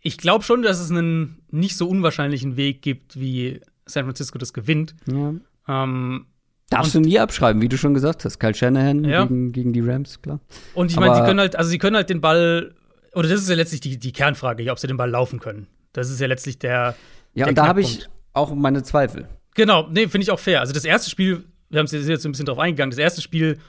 [0.01, 4.53] ich glaube schon, dass es einen nicht so unwahrscheinlichen Weg gibt, wie San Francisco das
[4.53, 4.95] gewinnt.
[5.07, 5.33] Ja.
[5.67, 6.25] Ähm,
[6.71, 8.39] Darfst du nie abschreiben, wie du schon gesagt hast.
[8.39, 9.23] Kyle Shanahan ja.
[9.23, 10.39] gegen, gegen die Rams, klar.
[10.73, 12.73] Und ich meine, sie können halt, also sie können halt den Ball,
[13.13, 15.67] oder das ist ja letztlich die, die Kernfrage, ob sie den Ball laufen können.
[15.91, 16.95] Das ist ja letztlich der.
[17.33, 19.27] Ja, der und da habe ich auch meine Zweifel.
[19.53, 20.61] Genau, nee, finde ich auch fair.
[20.61, 23.59] Also das erste Spiel, wir haben jetzt so ein bisschen drauf eingegangen, das erste Spiel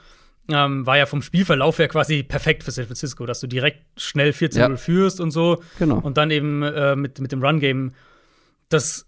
[0.49, 4.31] ähm, war ja vom Spielverlauf her quasi perfekt für San Francisco, dass du direkt schnell
[4.31, 4.77] 14-0 ja.
[4.77, 5.61] führst und so.
[5.81, 5.99] Genau.
[5.99, 7.95] Und dann eben äh, mit, mit dem Run-Game
[8.69, 9.07] das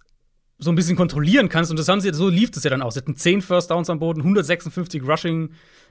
[0.59, 1.70] so ein bisschen kontrollieren kannst.
[1.70, 2.93] Und das haben sie, so lief es ja dann auch.
[2.93, 5.51] Sie hatten 10 First Downs am Boden, 156 Rushing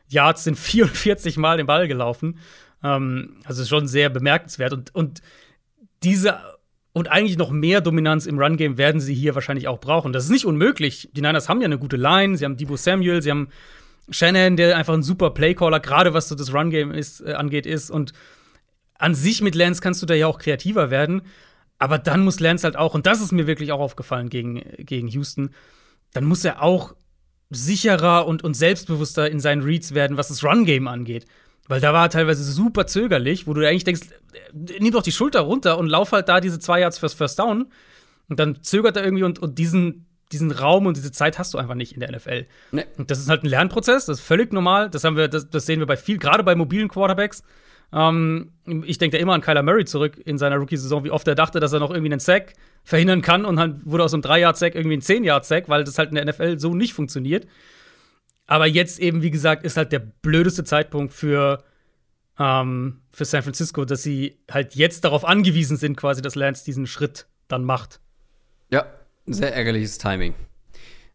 [0.09, 2.39] Yards, sind 44 Mal den Ball gelaufen.
[2.83, 4.73] Ähm, also schon sehr bemerkenswert.
[4.73, 5.21] Und, und
[6.03, 6.39] diese
[6.93, 10.13] und eigentlich noch mehr Dominanz im Run-Game werden sie hier wahrscheinlich auch brauchen.
[10.13, 11.09] Das ist nicht unmöglich.
[11.13, 13.49] Die Niners haben ja eine gute Line, sie haben Debo Samuel, sie haben
[14.11, 17.89] Shannon, der einfach ein super Playcaller, gerade was so das Run-Game äh, angeht, ist.
[17.89, 18.13] Und
[18.99, 21.23] an sich mit Lance kannst du da ja auch kreativer werden.
[21.83, 25.09] Aber dann muss Lance halt auch, und das ist mir wirklich auch aufgefallen gegen, gegen
[25.09, 25.49] Houston,
[26.13, 26.95] dann muss er auch
[27.49, 31.25] sicherer und, und selbstbewusster in seinen Reads werden, was das Run-Game angeht.
[31.67, 34.07] Weil da war er teilweise super zögerlich, wo du eigentlich denkst,
[34.53, 37.65] nimm doch die Schulter runter und lauf halt da diese zwei Yards fürs First Down.
[38.29, 41.57] Und dann zögert er irgendwie und, und diesen, diesen Raum und diese Zeit hast du
[41.57, 42.45] einfach nicht in der NFL.
[42.71, 42.85] Nee.
[42.97, 44.89] Und das ist halt ein Lernprozess, das ist völlig normal.
[44.89, 47.43] Das haben wir, das, das sehen wir bei viel, gerade bei mobilen Quarterbacks.
[47.93, 48.51] Ähm,
[48.85, 51.59] ich denke da immer an Kyler Murray zurück in seiner Rookie-Saison, wie oft er dachte,
[51.59, 52.53] dass er noch irgendwie einen Sack
[52.83, 56.15] verhindern kann und dann wurde aus einem 3-Yard-Sack irgendwie ein 10-Yard-Sack, weil das halt in
[56.15, 57.47] der NFL so nicht funktioniert.
[58.47, 61.63] Aber jetzt eben, wie gesagt, ist halt der blödeste Zeitpunkt für,
[62.39, 66.87] ähm, für San Francisco, dass sie halt jetzt darauf angewiesen sind, quasi, dass Lance diesen
[66.87, 67.99] Schritt dann macht.
[68.69, 68.85] Ja,
[69.27, 70.33] sehr ärgerliches Timing.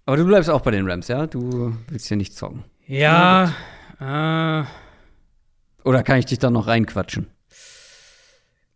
[0.06, 1.26] Aber du bleibst auch bei den Rams, ja?
[1.26, 2.64] Du willst hier nicht zocken.
[2.86, 3.52] Ja,
[4.00, 4.64] äh,
[5.84, 7.28] Oder kann ich dich da noch reinquatschen?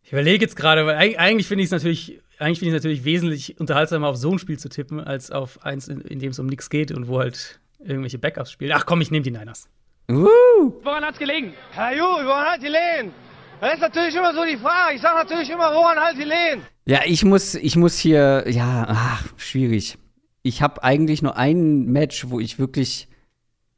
[0.02, 3.04] Ich überlege jetzt gerade, weil eigentlich finde ich es natürlich, eigentlich finde ich es natürlich
[3.04, 6.38] wesentlich unterhaltsamer, auf so ein Spiel zu tippen, als auf eins, in, in dem es
[6.38, 8.72] um nichts geht und wo halt irgendwelche Backups spielen.
[8.74, 9.68] Ach komm, ich nehme die Niners.
[10.10, 10.72] Uh.
[10.82, 11.54] Woran hat's gelegen?
[11.70, 13.12] Herr Ju, woran hat die Lehen?
[13.60, 14.96] Das ist natürlich immer so die Frage.
[14.96, 16.62] Ich sage natürlich immer, woran halt die Lehen?
[16.84, 19.98] Ja, ich muss, ich muss hier, ja, ach, schwierig.
[20.42, 23.08] Ich habe eigentlich nur ein Match, wo ich wirklich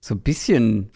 [0.01, 0.91] so ein bisschen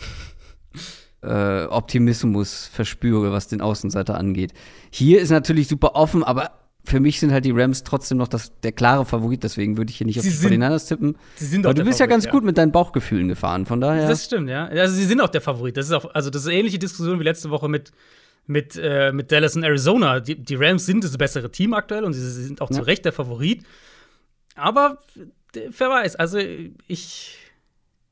[1.23, 4.53] äh, Optimismus verspüre, was den Außenseiter angeht.
[4.91, 6.53] Hier ist natürlich super offen, aber
[6.85, 9.99] für mich sind halt die Rams trotzdem noch das, der klare Favorit, deswegen würde ich
[9.99, 11.17] hier nicht sie auf die 49ers tippen.
[11.37, 12.31] Sie sind Aber du bist Favorit, ja ganz ja.
[12.31, 14.09] gut mit deinen Bauchgefühlen gefahren, von daher.
[14.09, 14.67] Das stimmt, ja.
[14.67, 15.77] Also sie sind auch der Favorit.
[15.77, 17.93] Das ist auch, also das ist eine ähnliche Diskussion wie letzte Woche mit,
[18.47, 20.21] mit, äh, mit Dallas und Arizona.
[20.21, 22.77] Die, die, Rams sind das bessere Team aktuell und sie sind auch ja.
[22.77, 23.65] zu Recht der Favorit.
[24.55, 24.99] Aber
[25.53, 26.39] wer weiß, also
[26.87, 27.37] ich.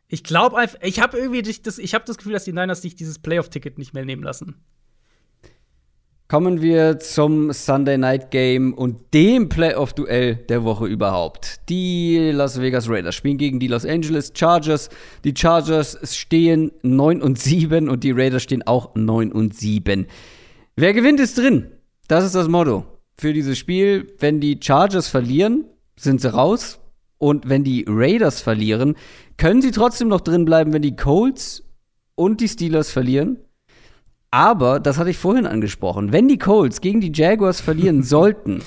[0.08, 2.94] Ich glaube einfach, ich habe irgendwie das, ich habe das Gefühl, dass die Niners sich
[2.94, 4.56] dieses Playoff-Ticket nicht mehr nehmen lassen.
[6.28, 11.60] Kommen wir zum Sunday Night Game und dem Playoff-Duell der Woche überhaupt.
[11.68, 14.88] Die Las Vegas Raiders spielen gegen die Los Angeles Chargers.
[15.22, 20.08] Die Chargers stehen 9 und 7 und die Raiders stehen auch 9 und 7.
[20.74, 21.70] Wer gewinnt ist drin.
[22.08, 22.84] Das ist das Motto
[23.16, 24.12] für dieses Spiel.
[24.18, 25.64] Wenn die Chargers verlieren,
[25.94, 26.80] sind sie raus.
[27.18, 28.96] Und wenn die Raiders verlieren,
[29.36, 31.64] können sie trotzdem noch drin bleiben, wenn die Colts
[32.14, 33.38] und die Steelers verlieren.
[34.30, 38.62] Aber, das hatte ich vorhin angesprochen, wenn die Colts gegen die Jaguars verlieren sollten,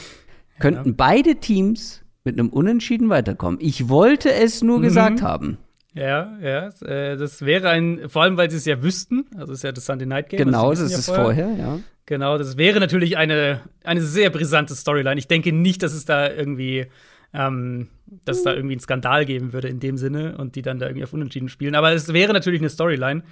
[0.59, 0.95] könnten ja.
[0.97, 3.59] beide Teams mit einem Unentschieden weiterkommen.
[3.61, 4.83] Ich wollte es nur mhm.
[4.83, 5.57] gesagt haben.
[5.93, 9.59] Ja, ja, äh, das wäre ein, vor allem, weil sie es ja wüssten, also es
[9.59, 10.37] ist ja das Sunday Night Game.
[10.37, 11.23] Genau, das ist vorher.
[11.23, 11.79] vorher, ja.
[12.05, 15.19] Genau, das wäre natürlich eine, eine sehr brisante Storyline.
[15.19, 16.87] Ich denke nicht, dass es da irgendwie,
[17.33, 17.87] ähm,
[18.25, 20.87] dass es da irgendwie einen Skandal geben würde in dem Sinne und die dann da
[20.87, 21.75] irgendwie auf Unentschieden spielen.
[21.75, 23.23] Aber es wäre natürlich eine Storyline.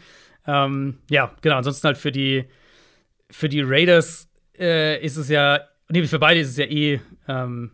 [0.45, 2.45] Ähm, ja, genau, ansonsten halt für die,
[3.29, 7.71] für die Raiders äh, ist es ja, nee, für beide ist es ja eh, ähm,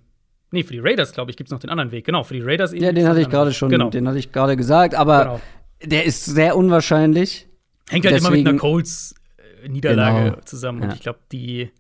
[0.54, 2.06] Nee, für die Raiders, glaube ich, gibt es noch den anderen Weg.
[2.06, 2.84] Genau, für die Raiders eben.
[2.84, 3.90] Ja, den hatte ich gerade schon, genau.
[3.90, 5.42] den hatte ich gerade gesagt, aber genau.
[5.82, 7.48] der ist sehr unwahrscheinlich.
[7.90, 10.42] Hängt halt Deswegen, immer mit einer Colts-Niederlage genau.
[10.46, 10.84] zusammen.
[10.84, 10.94] Und ja.
[10.94, 11.72] ich glaube, die,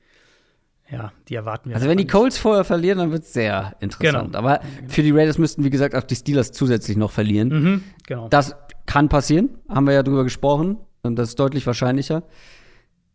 [0.94, 1.76] ja, die erwarten wir.
[1.76, 4.34] Also, wenn die Colts vorher verlieren, dann wird es sehr interessant.
[4.34, 4.38] Genau.
[4.38, 7.50] Aber für die Raiders müssten, wie gesagt, auch die Steelers zusätzlich noch verlieren.
[7.50, 8.28] Mhm, genau.
[8.30, 8.56] Das
[8.86, 10.78] kann passieren, haben wir ja drüber gesprochen.
[11.02, 12.24] Und das ist deutlich wahrscheinlicher.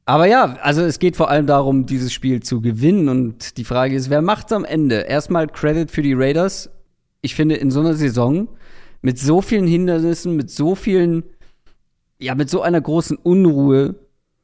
[0.05, 3.09] Aber ja, also es geht vor allem darum, dieses Spiel zu gewinnen.
[3.09, 4.97] Und die Frage ist, wer macht's am Ende?
[4.97, 6.71] Erstmal Credit für die Raiders.
[7.21, 8.49] Ich finde, in so einer Saison
[9.03, 11.23] mit so vielen Hindernissen, mit so vielen,
[12.19, 13.95] ja, mit so einer großen Unruhe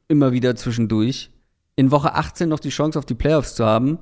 [0.07, 1.31] immer wieder zwischendurch,
[1.75, 3.99] in Woche 18 noch die Chance auf die Playoffs zu haben,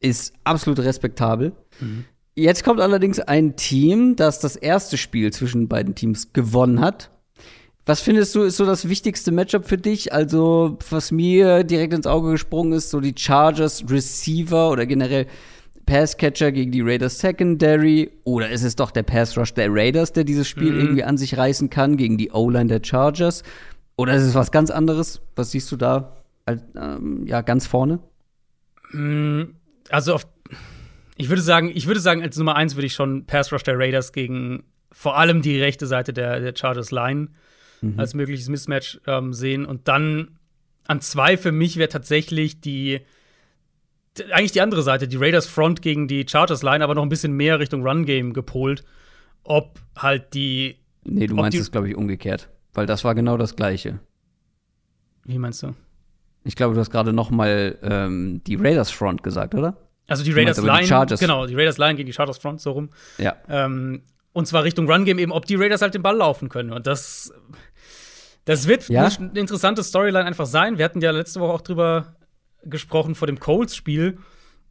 [0.00, 1.52] ist absolut respektabel.
[1.80, 2.04] Mhm.
[2.34, 7.10] Jetzt kommt allerdings ein Team, das das erste Spiel zwischen beiden Teams gewonnen hat
[7.86, 10.12] was findest du, ist so das wichtigste Matchup für dich?
[10.12, 15.26] Also, was mir direkt ins Auge gesprungen ist, so die Chargers Receiver oder generell
[15.86, 18.10] Passcatcher gegen die Raiders Secondary?
[18.24, 20.80] Oder ist es doch der Pass Rush der Raiders, der dieses Spiel mhm.
[20.80, 23.44] irgendwie an sich reißen kann gegen die O-Line der Chargers?
[23.96, 25.20] Oder ist es was ganz anderes?
[25.36, 26.16] Was siehst du da
[26.46, 28.00] ähm, ja, ganz vorne?
[28.92, 29.42] Mm,
[29.90, 30.26] also, auf,
[31.16, 33.78] ich würde sagen, ich würde sagen, als Nummer eins würde ich schon Pass Rush der
[33.78, 37.28] Raiders gegen vor allem die rechte Seite der, der Chargers Line
[37.80, 37.98] mhm.
[37.98, 39.66] als mögliches Mismatch ähm, sehen.
[39.66, 40.38] Und dann
[40.86, 43.00] an zwei für mich wäre tatsächlich die
[44.32, 47.32] eigentlich die andere Seite, die Raiders Front gegen die Chargers Line, aber noch ein bisschen
[47.32, 48.84] mehr Richtung Run Game gepolt.
[49.42, 53.56] Ob halt die Nee, du meinst es glaube ich umgekehrt, weil das war genau das
[53.56, 54.00] gleiche.
[55.24, 55.74] Wie meinst du?
[56.46, 59.76] Ich glaube, du hast gerade noch mal ähm, die Raiders Front gesagt, oder?
[60.08, 61.20] Also die Raiders Line, die Chargers.
[61.20, 62.90] genau, die Raiders Line gegen die Chargers Front so rum.
[63.18, 63.36] Ja.
[63.48, 64.02] Ähm,
[64.32, 66.72] und zwar Richtung Run Game eben, ob die Raiders halt den Ball laufen können.
[66.72, 67.32] Und das
[68.46, 69.04] das wird ja?
[69.04, 70.78] eine interessante Storyline einfach sein.
[70.78, 72.14] Wir hatten ja letzte Woche auch drüber
[72.62, 74.18] gesprochen vor dem Colts-Spiel,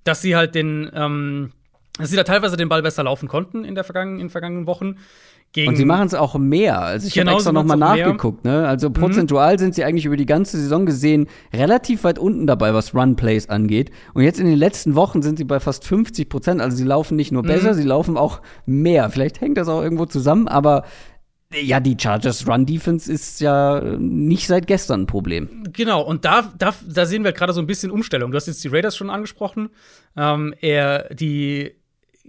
[0.05, 1.51] dass sie halt den, ähm,
[1.97, 4.65] dass sie da teilweise den Ball besser laufen konnten in, der vergangenen, in den vergangenen
[4.65, 4.95] Wochen.
[5.55, 6.81] Gegen und sie machen es auch mehr.
[6.81, 8.43] Also ich genau, habe extra noch mal nachgeguckt.
[8.43, 8.67] Ne?
[8.67, 8.93] Also mhm.
[8.93, 9.59] prozentual mhm.
[9.59, 13.89] sind sie eigentlich über die ganze Saison gesehen relativ weit unten dabei, was Run-Plays angeht.
[14.13, 16.61] Und jetzt in den letzten Wochen sind sie bei fast 50 Prozent.
[16.61, 17.47] Also sie laufen nicht nur mhm.
[17.47, 19.09] besser, sie laufen auch mehr.
[19.09, 20.83] Vielleicht hängt das auch irgendwo zusammen, aber
[21.53, 25.63] ja, die Chargers Run Defense ist ja nicht seit gestern ein Problem.
[25.71, 28.31] Genau, und da, da, da sehen wir gerade so ein bisschen Umstellung.
[28.31, 29.69] Du hast jetzt die Raiders schon angesprochen.
[30.17, 31.75] Ähm, er, die,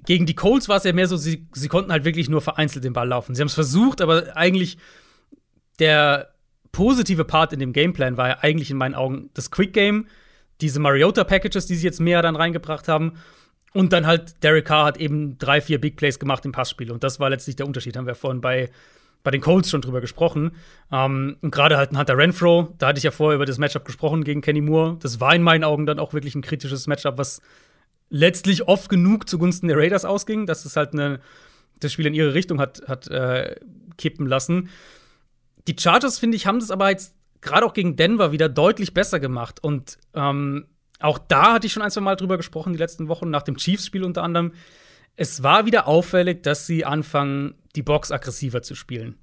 [0.06, 2.84] gegen die Colts war es ja mehr so, sie, sie konnten halt wirklich nur vereinzelt
[2.84, 3.34] den Ball laufen.
[3.34, 4.78] Sie haben es versucht, aber eigentlich
[5.78, 6.30] der
[6.72, 10.06] positive Part in dem Gameplan war ja eigentlich in meinen Augen das Quick Game,
[10.60, 13.14] diese Mariota-Packages, die sie jetzt mehr dann reingebracht haben.
[13.74, 16.90] Und dann halt Derek Carr hat eben drei, vier Big Plays gemacht im Passspiel.
[16.90, 17.96] Und das war letztlich der Unterschied.
[17.96, 18.70] Haben wir vorhin bei
[19.26, 20.52] bei den Colts schon drüber gesprochen.
[20.92, 23.84] Ähm, und gerade halt ein Hunter Renfro, da hatte ich ja vorher über das Matchup
[23.84, 24.98] gesprochen gegen Kenny Moore.
[25.02, 27.42] Das war in meinen Augen dann auch wirklich ein kritisches Matchup, was
[28.08, 31.20] letztlich oft genug zugunsten der Raiders ausging, dass es halt eine,
[31.80, 33.56] das Spiel in ihre Richtung hat, hat äh,
[33.98, 34.68] kippen lassen.
[35.66, 39.20] Die Chargers, finde ich, haben das aber jetzt gerade auch gegen Denver wieder deutlich besser
[39.20, 39.62] gemacht.
[39.62, 40.66] Und ähm,
[41.00, 43.56] auch da hatte ich schon ein, zwei Mal drüber gesprochen, die letzten Wochen, nach dem
[43.56, 44.52] Chiefs-Spiel unter anderem.
[45.16, 49.16] Es war wieder auffällig, dass sie anfangen, die Box aggressiver zu spielen.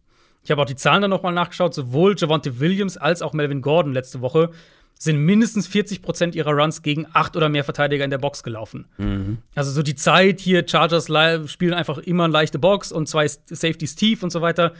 [0.43, 1.73] Ich habe auch die Zahlen dann nochmal nachgeschaut.
[1.73, 4.51] Sowohl Javonte Williams als auch Melvin Gordon letzte Woche
[5.03, 8.85] sind mindestens 40 Prozent ihrer Runs gegen acht oder mehr Verteidiger in der Box gelaufen.
[8.97, 9.39] Mhm.
[9.55, 11.05] Also so die Zeit hier, Chargers
[11.51, 14.73] spielen einfach immer eine leichte Box und zwei Safeties tief und so weiter.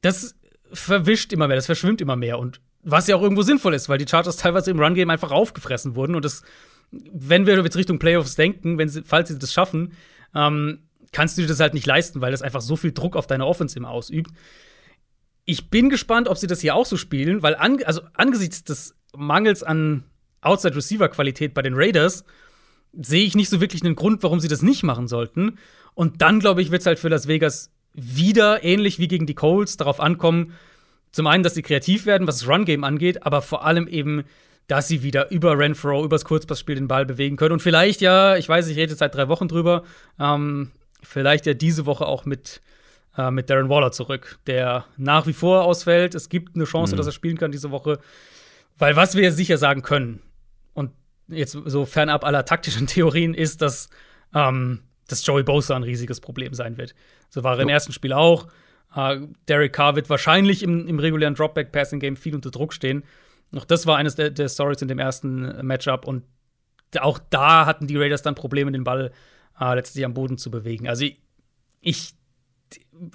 [0.00, 0.34] Das
[0.72, 2.38] verwischt immer mehr, das verschwimmt immer mehr.
[2.38, 5.94] Und was ja auch irgendwo sinnvoll ist, weil die Chargers teilweise im Run-Game einfach aufgefressen
[5.94, 6.16] wurden.
[6.16, 6.42] Und das,
[6.90, 9.92] wenn wir jetzt Richtung Playoffs denken, wenn sie, falls sie das schaffen,
[10.34, 10.80] ähm,
[11.12, 13.46] kannst du dir das halt nicht leisten, weil das einfach so viel Druck auf deine
[13.46, 14.32] Offense immer ausübt.
[15.44, 18.96] Ich bin gespannt, ob sie das hier auch so spielen, weil an, also angesichts des
[19.16, 20.04] Mangels an
[20.40, 22.24] Outside Receiver Qualität bei den Raiders
[22.92, 25.58] sehe ich nicht so wirklich einen Grund, warum sie das nicht machen sollten.
[25.94, 29.34] Und dann glaube ich, wird es halt für Las Vegas wieder ähnlich wie gegen die
[29.34, 30.52] Colts darauf ankommen,
[31.12, 34.24] zum einen, dass sie kreativ werden, was das Run Game angeht, aber vor allem eben
[34.66, 37.52] dass sie wieder über Renfro, übers Kurzpassspiel den Ball bewegen können.
[37.52, 39.84] Und vielleicht ja, ich weiß, ich rede seit drei Wochen drüber,
[40.18, 40.70] ähm,
[41.02, 42.62] vielleicht ja diese Woche auch mit,
[43.16, 46.14] äh, mit Darren Waller zurück, der nach wie vor ausfällt.
[46.14, 46.96] Es gibt eine Chance, mhm.
[46.96, 47.98] dass er spielen kann diese Woche.
[48.78, 50.22] Weil was wir sicher sagen können,
[50.72, 50.90] und
[51.28, 53.88] jetzt so fernab aller taktischen Theorien, ist, dass,
[54.34, 56.94] ähm, dass Joey Bosa ein riesiges Problem sein wird.
[57.30, 58.48] So war er im ersten Spiel auch.
[58.96, 63.02] Uh, Derek Carr wird wahrscheinlich im, im regulären Dropback-Passing-Game viel unter Druck stehen.
[63.56, 66.06] Auch das war eines der, der Stories in dem ersten Matchup.
[66.06, 66.24] Und
[67.00, 69.12] auch da hatten die Raiders dann Probleme, den Ball
[69.60, 70.88] uh, letztlich am Boden zu bewegen.
[70.88, 71.06] Also
[71.80, 72.14] ich,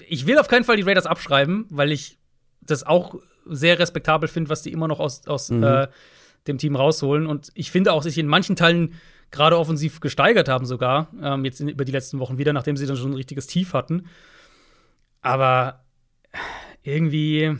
[0.07, 2.18] ich will auf keinen Fall die Raiders abschreiben, weil ich
[2.61, 3.15] das auch
[3.45, 5.63] sehr respektabel finde, was die immer noch aus, aus mhm.
[5.63, 5.87] äh,
[6.47, 7.27] dem Team rausholen.
[7.27, 8.93] Und ich finde auch, sich in manchen Teilen
[9.31, 12.85] gerade offensiv gesteigert haben, sogar, ähm, jetzt in, über die letzten Wochen wieder, nachdem sie
[12.85, 14.07] dann schon ein richtiges Tief hatten.
[15.21, 15.83] Aber
[16.83, 17.55] irgendwie,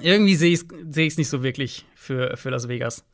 [0.00, 3.04] irgendwie sehe ich es seh nicht so wirklich für, für Las Vegas.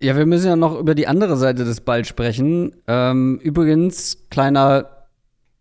[0.00, 2.76] Ja, wir müssen ja noch über die andere Seite des Balls sprechen.
[2.86, 5.03] Ähm, übrigens, kleiner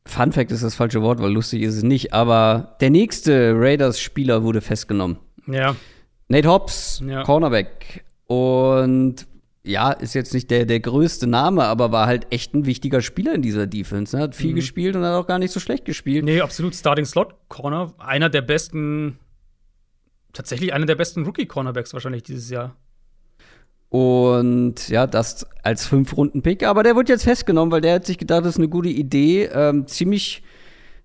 [0.05, 4.43] Fun Fact ist das falsche Wort, weil lustig ist es nicht, aber der nächste Raiders-Spieler
[4.43, 5.17] wurde festgenommen.
[5.47, 5.75] Ja.
[6.27, 7.23] Nate Hobbs, ja.
[7.23, 8.03] Cornerback.
[8.27, 9.27] Und
[9.63, 13.33] ja, ist jetzt nicht der, der größte Name, aber war halt echt ein wichtiger Spieler
[13.33, 14.15] in dieser Defense.
[14.15, 14.23] Ne?
[14.23, 14.55] Hat viel mhm.
[14.55, 16.25] gespielt und hat auch gar nicht so schlecht gespielt.
[16.25, 16.75] Nee, absolut.
[16.75, 17.93] Starting Slot Corner.
[17.97, 19.19] Einer der besten,
[20.33, 22.75] tatsächlich einer der besten Rookie-Cornerbacks wahrscheinlich dieses Jahr.
[23.93, 26.65] Und ja, das als Fünf-Runden-Pick.
[26.65, 29.51] Aber der wird jetzt festgenommen, weil der hat sich gedacht, das ist eine gute Idee.
[29.53, 30.41] Ähm, ziemlich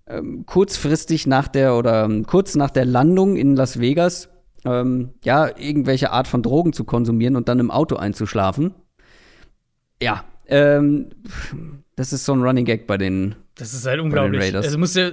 [0.06, 4.30] ähm, kurzfristig nach der oder ähm, kurz nach der Landung in Las Vegas
[4.64, 8.74] ähm, ja, irgendwelche Art von Drogen zu konsumieren und dann im Auto einzuschlafen.
[10.02, 11.10] Ja, ähm,
[11.94, 14.54] das ist so ein Running Gag bei den Das ist halt unglaublich.
[14.54, 15.10] Also muss ja,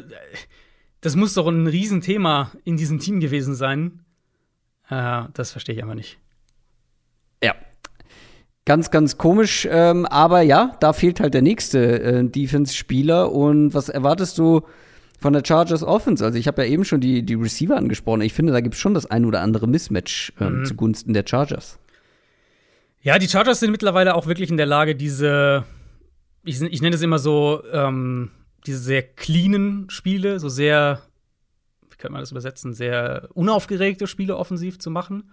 [1.02, 4.06] das muss doch ein Riesenthema in diesem Team gewesen sein.
[4.90, 6.20] Äh, das verstehe ich einfach nicht.
[8.66, 13.32] Ganz, ganz komisch, ähm, aber ja, da fehlt halt der nächste äh, Defense-Spieler.
[13.32, 14.64] Und was erwartest du
[15.20, 16.24] von der Chargers Offense.
[16.24, 18.22] Also ich habe ja eben schon die, die Receiver angesprochen.
[18.22, 20.66] Ich finde, da gibt es schon das ein oder andere Mismatch ähm, mhm.
[20.66, 21.80] zugunsten der Chargers.
[23.02, 25.64] Ja, die Chargers sind mittlerweile auch wirklich in der Lage, diese,
[26.44, 28.32] ich, ich nenne es immer so, ähm,
[28.66, 31.02] diese sehr cleanen Spiele, so sehr,
[31.90, 35.32] wie könnte man das übersetzen, sehr unaufgeregte Spiele offensiv zu machen.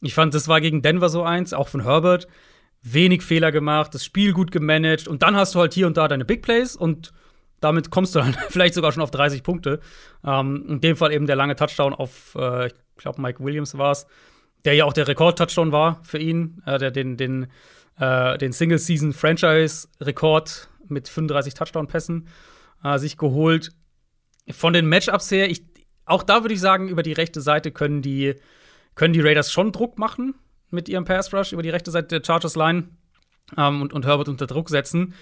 [0.00, 2.26] Ich fand, das war gegen Denver so eins, auch von Herbert.
[2.84, 6.06] Wenig Fehler gemacht, das Spiel gut gemanagt und dann hast du halt hier und da
[6.06, 7.14] deine Big Plays und
[7.60, 9.80] damit kommst du dann vielleicht sogar schon auf 30 Punkte.
[10.22, 13.92] Ähm, in dem Fall eben der lange Touchdown auf, äh, ich glaube, Mike Williams war
[13.92, 14.06] es,
[14.66, 17.46] der ja auch der Rekord-Touchdown war für ihn, äh, der den, den,
[17.98, 22.28] äh, den Single-Season-Franchise-Rekord mit 35 Touchdown-Pässen
[22.84, 23.70] äh, sich geholt.
[24.50, 25.64] Von den Matchups her, ich,
[26.04, 28.34] auch da würde ich sagen, über die rechte Seite können die,
[28.94, 30.34] können die Raiders schon Druck machen
[30.74, 32.84] mit ihrem Pass-Rush über die rechte Seite der Chargers-Line
[33.56, 35.14] ähm, und, und Herbert unter Druck setzen.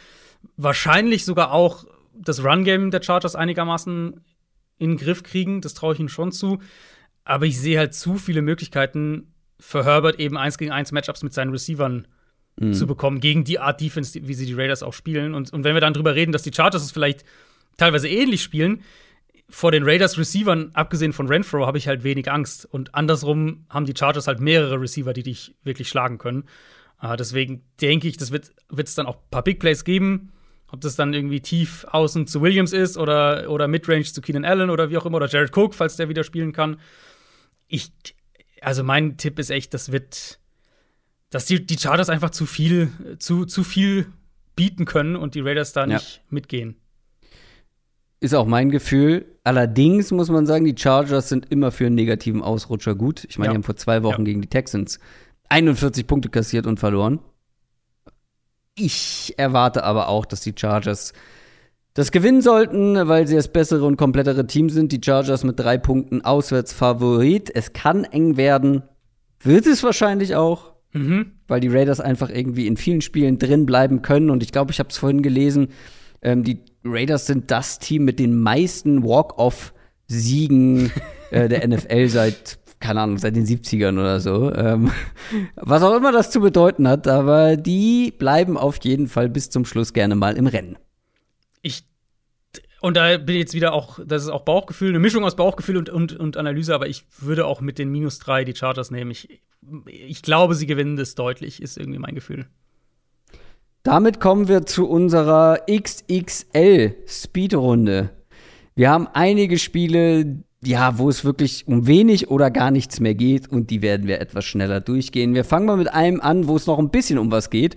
[0.56, 1.84] Wahrscheinlich sogar auch
[2.14, 4.20] das Run-Game der Chargers einigermaßen
[4.78, 5.60] in den Griff kriegen.
[5.60, 6.58] Das traue ich ihnen schon zu.
[7.24, 11.32] Aber ich sehe halt zu viele Möglichkeiten für Herbert eben eins gegen eins Matchups mit
[11.32, 12.08] seinen Receivern
[12.58, 12.74] mhm.
[12.74, 15.34] zu bekommen, gegen die Art Defense, wie sie die Raiders auch spielen.
[15.34, 17.24] Und, und wenn wir dann drüber reden, dass die Chargers es vielleicht
[17.76, 18.82] teilweise ähnlich spielen,
[19.52, 22.64] vor den Raiders Receivern, abgesehen von Renfro, habe ich halt wenig Angst.
[22.64, 26.44] Und andersrum haben die Chargers halt mehrere Receiver, die dich wirklich schlagen können.
[27.02, 30.32] Uh, deswegen denke ich, das wird es dann auch ein paar Big Plays geben.
[30.68, 34.70] Ob das dann irgendwie tief außen zu Williams ist oder, oder Midrange zu Keenan Allen
[34.70, 36.80] oder wie auch immer, oder Jared Cook, falls der wieder spielen kann.
[37.66, 37.92] Ich,
[38.62, 40.38] also mein Tipp ist echt, das wird,
[41.28, 44.06] dass die, die Chargers einfach zu viel, zu, zu viel
[44.56, 46.22] bieten können und die Raiders da nicht ja.
[46.30, 46.76] mitgehen.
[48.22, 49.26] Ist auch mein Gefühl.
[49.42, 53.26] Allerdings muss man sagen, die Chargers sind immer für einen negativen Ausrutscher gut.
[53.28, 53.52] Ich meine, ja.
[53.52, 54.26] die haben vor zwei Wochen ja.
[54.26, 55.00] gegen die Texans
[55.48, 57.18] 41 Punkte kassiert und verloren.
[58.76, 61.14] Ich erwarte aber auch, dass die Chargers
[61.94, 64.92] das gewinnen sollten, weil sie das bessere und komplettere Team sind.
[64.92, 67.50] Die Chargers mit drei Punkten auswärts Favorit.
[67.52, 68.84] Es kann eng werden.
[69.40, 70.74] Wird es wahrscheinlich auch.
[70.92, 71.32] Mhm.
[71.48, 74.30] Weil die Raiders einfach irgendwie in vielen Spielen drin bleiben können.
[74.30, 75.70] Und ich glaube, ich habe es vorhin gelesen.
[76.22, 80.90] Ähm, die Raiders sind das Team mit den meisten Walk-Off-Siegen
[81.30, 84.52] äh, der NFL seit keine Ahnung, seit den 70ern oder so.
[84.52, 84.90] Ähm,
[85.54, 89.64] was auch immer das zu bedeuten hat, aber die bleiben auf jeden Fall bis zum
[89.64, 90.76] Schluss gerne mal im Rennen.
[91.62, 91.84] Ich
[92.82, 95.76] und da bin ich jetzt wieder auch, das ist auch Bauchgefühl, eine Mischung aus Bauchgefühl
[95.76, 99.12] und, und, und Analyse, aber ich würde auch mit den minus drei die Chargers nehmen.
[99.12, 99.40] Ich,
[99.86, 102.46] ich glaube, sie gewinnen das deutlich, ist irgendwie mein Gefühl.
[103.82, 108.10] Damit kommen wir zu unserer XXL Speedrunde.
[108.76, 113.50] Wir haben einige Spiele, ja, wo es wirklich um wenig oder gar nichts mehr geht
[113.50, 115.34] und die werden wir etwas schneller durchgehen.
[115.34, 117.74] Wir fangen mal mit einem an, wo es noch ein bisschen um was geht.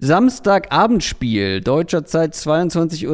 [0.00, 3.08] Samstagabendspiel, deutscher Zeit 22.30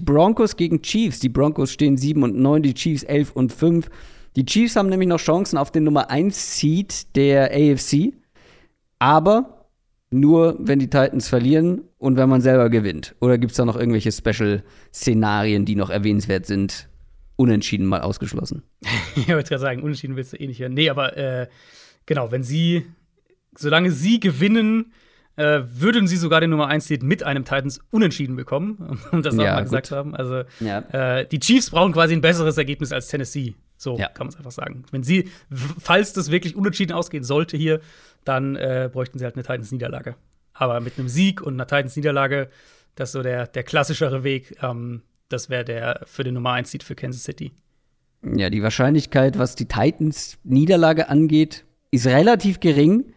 [0.00, 0.06] Uhr.
[0.06, 1.20] Broncos gegen Chiefs.
[1.20, 3.90] Die Broncos stehen 7 und 9, die Chiefs 11 und 5.
[4.34, 8.14] Die Chiefs haben nämlich noch Chancen auf den Nummer 1 Seed der AFC.
[8.98, 9.59] Aber
[10.10, 13.14] nur, wenn die Titans verlieren und wenn man selber gewinnt.
[13.20, 16.88] Oder gibt es da noch irgendwelche Special-Szenarien, die noch erwähnenswert sind?
[17.36, 18.62] Unentschieden mal ausgeschlossen.
[19.16, 20.74] ich wollte gerade sagen, Unentschieden willst du eh nicht hören.
[20.74, 21.46] Nee, aber äh,
[22.06, 22.84] genau, wenn sie,
[23.56, 24.92] solange sie gewinnen,
[25.36, 29.38] äh, würden sie sogar den Nummer 1 Seed mit einem Titans unentschieden bekommen, um das
[29.38, 30.14] auch Ja, gesagt haben.
[30.14, 30.80] Also Ja.
[31.20, 33.54] äh, die Chiefs brauchen quasi ein besseres Ergebnis als Tennessee.
[33.78, 34.08] So Ja.
[34.08, 34.84] kann man es einfach sagen.
[34.90, 35.30] Wenn sie,
[35.78, 37.80] falls das wirklich unentschieden ausgehen sollte hier,
[38.24, 40.14] dann äh, bräuchten sie halt eine Titans-Niederlage.
[40.52, 42.50] Aber mit einem Sieg und einer Titans-Niederlage,
[42.94, 44.56] das ist so der, der klassischere Weg.
[44.62, 47.52] Ähm, das wäre der für den Nummer 1 Seed für Kansas City.
[48.22, 53.14] Ja, die Wahrscheinlichkeit, was die Titans Niederlage angeht, ist relativ gering.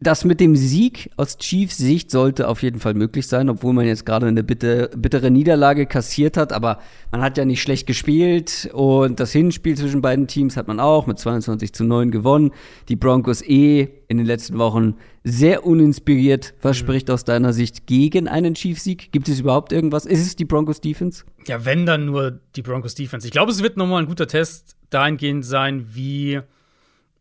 [0.00, 3.84] Das mit dem Sieg aus Chiefs Sicht sollte auf jeden Fall möglich sein, obwohl man
[3.84, 6.52] jetzt gerade eine bitte, bittere Niederlage kassiert hat.
[6.52, 6.78] Aber
[7.10, 11.08] man hat ja nicht schlecht gespielt und das Hinspiel zwischen beiden Teams hat man auch
[11.08, 12.52] mit 22 zu 9 gewonnen.
[12.88, 14.94] Die Broncos eh in den letzten Wochen
[15.24, 16.54] sehr uninspiriert.
[16.62, 19.10] Was spricht aus deiner Sicht gegen einen Chiefs-Sieg?
[19.10, 20.06] Gibt es überhaupt irgendwas?
[20.06, 21.24] Ist es die Broncos Defense?
[21.48, 23.26] Ja, wenn dann nur die Broncos Defense.
[23.26, 26.40] Ich glaube, es wird nochmal ein guter Test dahingehend sein, wie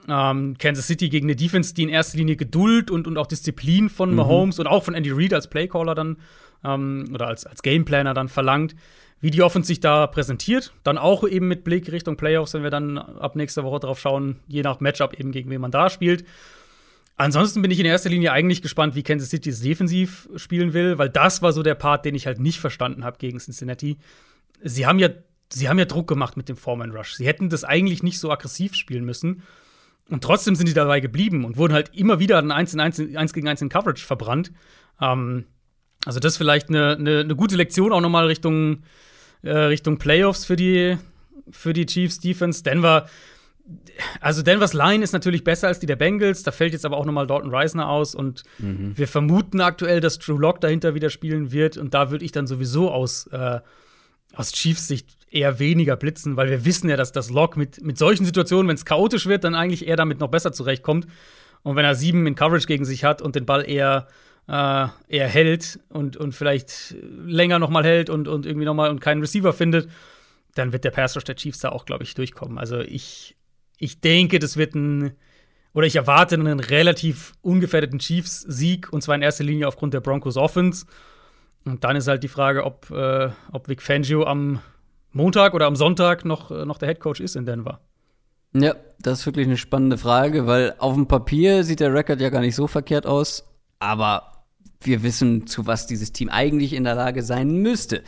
[0.08, 3.90] ähm, Kansas City gegen eine Defense, die in erster Linie Geduld und, und auch Disziplin
[3.90, 6.18] von Mahomes und auch von Andy Reid als Playcaller dann
[6.64, 8.76] ähm, oder als, als Gameplaner dann verlangt,
[9.20, 10.74] wie die Offense sich da präsentiert.
[10.84, 14.38] Dann auch eben mit Blick Richtung Playoffs, wenn wir dann ab nächster Woche drauf schauen,
[14.48, 16.24] je nach Matchup eben gegen wen man da spielt.
[17.18, 21.00] Ansonsten bin ich in erster Linie eigentlich gespannt, wie Kansas City es defensiv spielen will,
[21.00, 23.98] weil das war so der Part, den ich halt nicht verstanden habe gegen Cincinnati.
[24.62, 25.10] Sie haben ja,
[25.52, 27.16] sie haben ja Druck gemacht mit dem Foreman Rush.
[27.16, 29.42] Sie hätten das eigentlich nicht so aggressiv spielen müssen.
[30.10, 33.02] Und trotzdem sind die dabei geblieben und wurden halt immer wieder ein 1, in 1,
[33.16, 34.52] 1 gegen 1 in Coverage verbrannt.
[35.02, 35.46] Ähm,
[36.06, 38.84] also das ist vielleicht eine, eine, eine gute Lektion auch nochmal Richtung,
[39.42, 40.98] äh, Richtung Playoffs für die,
[41.50, 42.64] für die Chiefs Defense.
[42.64, 43.08] Denver,
[44.22, 46.44] also Denvers Line ist natürlich besser als die der Bengals.
[46.44, 50.38] Da fällt jetzt aber auch nochmal Dalton Reisner aus und wir vermuten aktuell, dass Drew
[50.38, 51.76] Lock dahinter wieder spielen wird.
[51.76, 53.60] Und da würde ich dann sowieso aus, äh,
[54.38, 57.98] aus Chiefs Sicht eher weniger blitzen, weil wir wissen ja, dass das Lock mit, mit
[57.98, 61.08] solchen Situationen, wenn es chaotisch wird, dann eigentlich eher damit noch besser zurechtkommt.
[61.64, 64.08] Und wenn er sieben in Coverage gegen sich hat und den Ball eher,
[64.48, 66.96] äh, eher hält und, und vielleicht
[67.26, 69.90] länger noch mal hält und, und irgendwie noch mal und keinen Receiver findet,
[70.54, 72.58] dann wird der Pass Rush der Chiefs da auch, glaube ich, durchkommen.
[72.58, 73.36] Also ich,
[73.80, 75.16] ich denke, das wird ein
[75.74, 80.38] oder ich erwarte einen relativ ungefährdeten Chiefs-Sieg und zwar in erster Linie aufgrund der Broncos
[80.38, 80.86] Offense.
[81.68, 84.60] Und dann ist halt die Frage, ob, äh, ob Vic Fangio am
[85.12, 87.82] Montag oder am Sonntag noch, äh, noch der Head Coach ist in Denver.
[88.54, 92.30] Ja, das ist wirklich eine spannende Frage, weil auf dem Papier sieht der Rekord ja
[92.30, 93.44] gar nicht so verkehrt aus,
[93.80, 94.46] aber
[94.80, 98.02] wir wissen, zu was dieses Team eigentlich in der Lage sein müsste.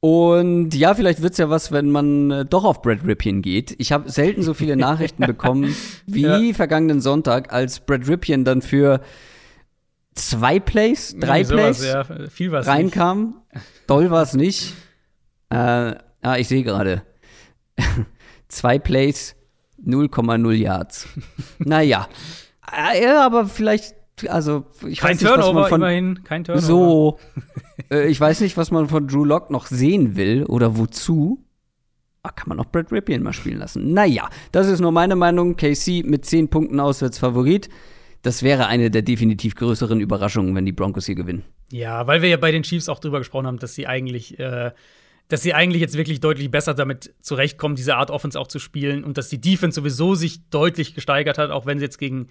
[0.00, 3.74] Und ja, vielleicht wird's ja was, wenn man äh, doch auf Brad Ripien geht.
[3.78, 5.76] Ich habe selten so viele Nachrichten bekommen
[6.06, 9.02] wie vergangenen Sonntag, als Brad Ripien dann für
[10.14, 12.66] zwei Plays, drei Irgendwie sowas, Plays ja, viel was.
[12.66, 13.42] reinkam.
[13.86, 14.74] Doll war es nicht.
[15.50, 17.02] Äh, ah, ich sehe gerade.
[18.48, 19.34] Zwei Plays,
[19.84, 21.08] 0,0 Yards.
[21.58, 22.08] naja.
[22.70, 23.94] Äh, ja, aber vielleicht,
[24.28, 25.80] also, ich Kein weiß nicht, was Turnover man von.
[25.80, 26.66] immerhin, kein Turnover.
[26.66, 27.18] So.
[27.90, 31.44] äh, ich weiß nicht, was man von Drew Lock noch sehen will oder wozu.
[32.22, 33.92] Ah, kann man auch Brad Ripien mal spielen lassen.
[33.92, 35.56] Naja, das ist nur meine Meinung.
[35.56, 37.68] KC mit 10 Punkten auswärts Favorit.
[38.22, 41.44] Das wäre eine der definitiv größeren Überraschungen, wenn die Broncos hier gewinnen.
[41.70, 44.70] Ja, weil wir ja bei den Chiefs auch drüber gesprochen haben, dass sie eigentlich, äh,
[45.28, 49.02] dass sie eigentlich jetzt wirklich deutlich besser damit zurechtkommen, diese Art Offense auch zu spielen
[49.02, 52.28] und dass die Defense sowieso sich deutlich gesteigert hat, auch wenn sie jetzt gegen,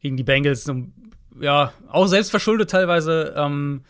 [0.00, 0.74] gegen die Bengals so,
[1.40, 3.84] ja, auch selbst verschuldet teilweise ähm,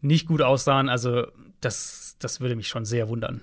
[0.00, 0.88] nicht gut aussahen.
[0.88, 1.26] Also,
[1.60, 3.42] das, das würde mich schon sehr wundern.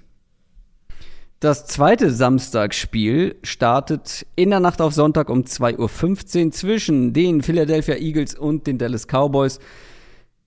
[1.41, 7.95] Das zweite Samstagsspiel startet in der Nacht auf Sonntag um 2.15 Uhr zwischen den Philadelphia
[7.95, 9.57] Eagles und den Dallas Cowboys.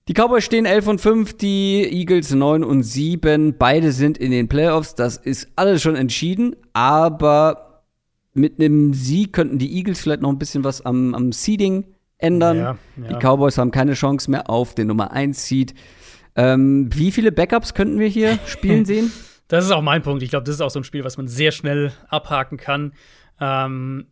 [0.07, 3.57] Die Cowboys stehen 11 und 5, die Eagles 9 und 7.
[3.57, 4.95] Beide sind in den Playoffs.
[4.95, 6.55] Das ist alles schon entschieden.
[6.71, 7.83] Aber
[8.33, 11.83] mit einem Sieg könnten die Eagles vielleicht noch ein bisschen was am, am Seeding
[12.19, 12.57] ändern.
[12.57, 13.07] Ja, ja.
[13.09, 15.73] Die Cowboys haben keine Chance mehr auf den Nummer 1 Seed.
[16.37, 19.11] Ähm, wie viele Backups könnten wir hier spielen sehen?
[19.47, 20.23] Das ist auch mein Punkt.
[20.23, 22.93] Ich glaube, das ist auch so ein Spiel, was man sehr schnell abhaken kann.
[23.39, 24.07] Ähm,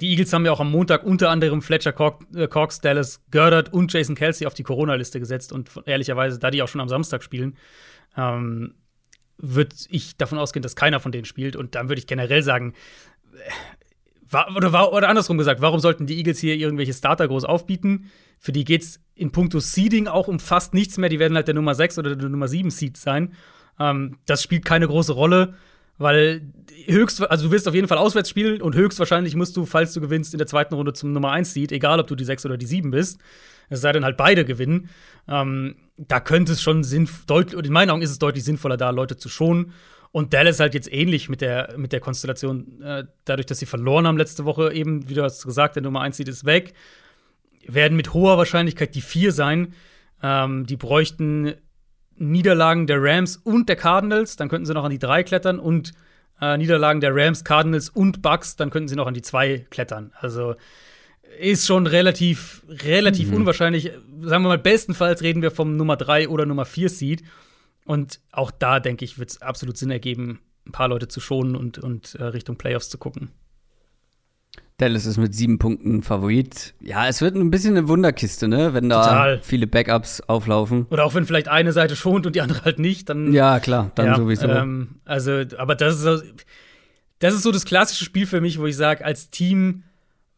[0.00, 3.72] die Eagles haben ja auch am Montag unter anderem Fletcher Cox, äh, Cox Dallas Goddard
[3.72, 7.22] und Jason Kelsey auf die Corona-Liste gesetzt und ehrlicherweise, da die auch schon am Samstag
[7.22, 7.56] spielen,
[8.16, 8.74] ähm,
[9.36, 11.56] würde ich davon ausgehen, dass keiner von denen spielt.
[11.56, 12.74] Und dann würde ich generell sagen,
[13.34, 18.10] äh, oder, oder andersrum gesagt, warum sollten die Eagles hier irgendwelche Starter groß aufbieten?
[18.38, 21.08] Für die geht's in puncto Seeding auch um fast nichts mehr.
[21.08, 23.34] Die werden halt der Nummer 6 oder der Nummer 7 Seed sein.
[23.80, 25.54] Ähm, das spielt keine große Rolle,
[25.98, 26.42] weil
[26.86, 30.00] höchst, also du wirst auf jeden Fall auswärts spielen und höchstwahrscheinlich musst du, falls du
[30.00, 32.56] gewinnst, in der zweiten Runde zum Nummer 1 Seed, egal ob du die 6 oder
[32.56, 33.20] die 7 bist.
[33.68, 34.88] Es sei denn halt beide gewinnen.
[35.28, 39.16] Ähm, da könnte es schon sinnvoll, in meinen Augen ist es deutlich sinnvoller, da Leute
[39.16, 39.72] zu schonen.
[40.12, 44.08] Und Dallas halt jetzt ähnlich mit der, mit der Konstellation, äh, dadurch, dass sie verloren
[44.08, 46.74] haben letzte Woche, eben, wie du hast gesagt, der Nummer 1 Seed ist weg,
[47.64, 49.74] werden mit hoher Wahrscheinlichkeit die vier sein.
[50.22, 51.54] Ähm, die bräuchten
[52.20, 55.92] Niederlagen der Rams und der Cardinals, dann könnten sie noch an die drei klettern und
[56.40, 60.12] äh, Niederlagen der Rams, Cardinals und Bucks, dann könnten sie noch an die zwei klettern.
[60.14, 60.54] Also
[61.38, 63.36] ist schon relativ, relativ mhm.
[63.36, 63.92] unwahrscheinlich.
[64.20, 67.22] Sagen wir mal, bestenfalls reden wir vom Nummer 3 oder Nummer 4 Seed.
[67.84, 71.56] Und auch da, denke ich, wird es absolut Sinn ergeben, ein paar Leute zu schonen
[71.56, 73.30] und, und äh, Richtung Playoffs zu gucken.
[74.80, 76.74] Dallas ist mit sieben Punkten Favorit.
[76.80, 78.72] Ja, es wird ein bisschen eine Wunderkiste, ne?
[78.72, 79.40] Wenn da Total.
[79.42, 80.86] viele Backups auflaufen.
[80.90, 83.32] Oder auch wenn vielleicht eine Seite schont und die andere halt nicht, dann.
[83.32, 84.48] Ja, klar, dann ja, sowieso.
[84.48, 86.22] Ähm, also, aber das ist so,
[87.18, 89.82] das ist so das klassische Spiel für mich, wo ich sage, als Team,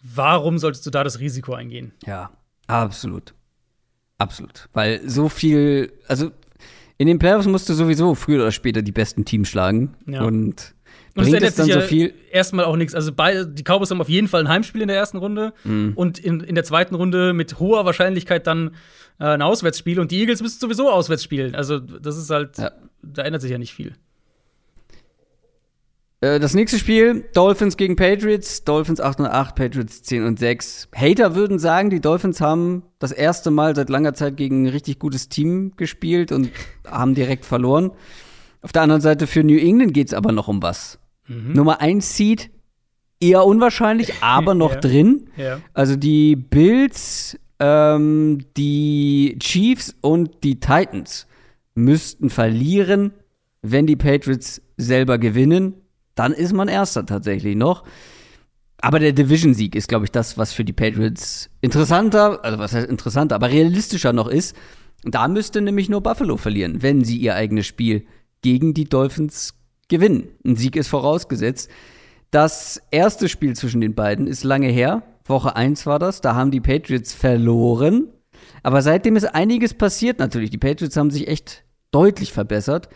[0.02, 1.92] warum solltest du da das Risiko eingehen?
[2.04, 2.30] Ja,
[2.66, 3.34] absolut.
[4.18, 4.68] Absolut.
[4.72, 6.32] Weil so viel, also
[6.98, 9.94] in den Playoffs musst du sowieso früher oder später die besten Teams schlagen.
[10.06, 10.22] Ja.
[10.22, 10.74] Und
[11.14, 12.14] und Bringt es ändert sich ja so viel?
[12.30, 12.94] erstmal auch nichts.
[12.94, 15.92] Also die Cowboys haben auf jeden Fall ein Heimspiel in der ersten Runde mhm.
[15.94, 18.76] und in, in der zweiten Runde mit hoher Wahrscheinlichkeit dann
[19.20, 20.00] äh, ein Auswärtsspiel.
[20.00, 21.54] Und die Eagles müssen sowieso auswärts spielen.
[21.54, 22.72] Also das ist halt, ja.
[23.02, 23.94] da ändert sich ja nicht viel.
[26.22, 28.64] Äh, das nächste Spiel, Dolphins gegen Patriots.
[28.64, 30.88] Dolphins 8 und 8, Patriots 10 und 6.
[30.94, 34.98] Hater würden sagen, die Dolphins haben das erste Mal seit langer Zeit gegen ein richtig
[34.98, 36.50] gutes Team gespielt und
[36.88, 37.90] haben direkt verloren.
[38.62, 40.98] Auf der anderen Seite für New England geht es aber noch um was.
[41.28, 41.52] Mhm.
[41.52, 42.50] Nummer 1 Seed
[43.20, 44.80] eher unwahrscheinlich, aber noch ja.
[44.80, 45.30] drin.
[45.36, 45.60] Ja.
[45.72, 51.26] Also die Bills, ähm, die Chiefs und die Titans
[51.74, 53.12] müssten verlieren,
[53.62, 55.74] wenn die Patriots selber gewinnen.
[56.14, 57.84] Dann ist man Erster tatsächlich noch.
[58.78, 62.88] Aber der Division-Sieg ist, glaube ich, das, was für die Patriots interessanter, also was heißt
[62.88, 64.56] interessanter, aber realistischer noch ist.
[65.04, 68.04] Da müsste nämlich nur Buffalo verlieren, wenn sie ihr eigenes Spiel
[68.42, 69.54] gegen die Dolphins
[69.92, 70.28] gewinnen.
[70.44, 71.70] Ein Sieg ist vorausgesetzt.
[72.32, 75.02] Das erste Spiel zwischen den beiden ist lange her.
[75.26, 76.22] Woche 1 war das.
[76.22, 78.08] Da haben die Patriots verloren.
[78.62, 80.50] Aber seitdem ist einiges passiert natürlich.
[80.50, 82.88] Die Patriots haben sich echt deutlich verbessert.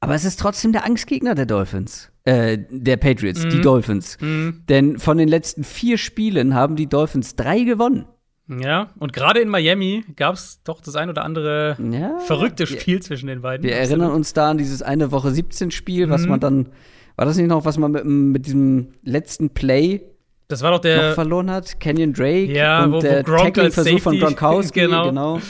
[0.00, 2.12] Aber es ist trotzdem der Angstgegner der Dolphins.
[2.24, 3.50] Äh, der Patriots, mhm.
[3.50, 4.18] die Dolphins.
[4.20, 4.62] Mhm.
[4.68, 8.06] Denn von den letzten vier Spielen haben die Dolphins drei gewonnen.
[8.48, 12.94] Ja, und gerade in Miami gab es doch das ein oder andere ja, verrückte Spiel
[12.94, 13.66] wir, zwischen den beiden.
[13.66, 16.28] Wir erinnern uns da an dieses eine Woche 17 Spiel, was mhm.
[16.28, 16.68] man dann,
[17.16, 20.02] war das nicht noch, was man mit, mit diesem letzten Play
[20.48, 21.80] das war doch der noch verloren hat?
[21.80, 24.80] Kenyon Drake ja, und wo, wo der Tackling-Versuch von Gronkowski.
[24.82, 25.06] genau.
[25.08, 25.40] genau.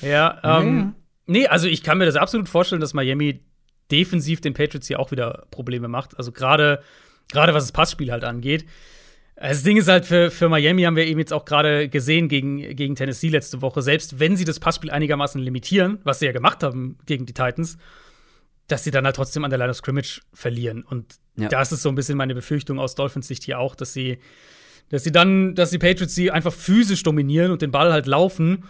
[0.00, 0.92] Ja, ähm, ja,
[1.26, 3.40] nee, also ich kann mir das absolut vorstellen, dass Miami
[3.90, 6.16] defensiv den Patriots hier auch wieder Probleme macht.
[6.16, 6.82] Also gerade
[7.30, 8.64] gerade was das Passspiel halt angeht.
[9.36, 12.74] Das Ding ist halt, für, für Miami haben wir eben jetzt auch gerade gesehen gegen,
[12.74, 16.62] gegen Tennessee letzte Woche, selbst wenn sie das Passspiel einigermaßen limitieren, was sie ja gemacht
[16.62, 17.76] haben gegen die Titans,
[18.66, 20.82] dass sie dann halt trotzdem an der Line of Scrimmage verlieren.
[20.82, 21.48] Und ja.
[21.48, 24.18] das ist so ein bisschen meine Befürchtung aus Dolphins Sicht hier auch, dass sie,
[24.88, 28.64] dass sie dann, dass die Patriots sie einfach physisch dominieren und den Ball halt laufen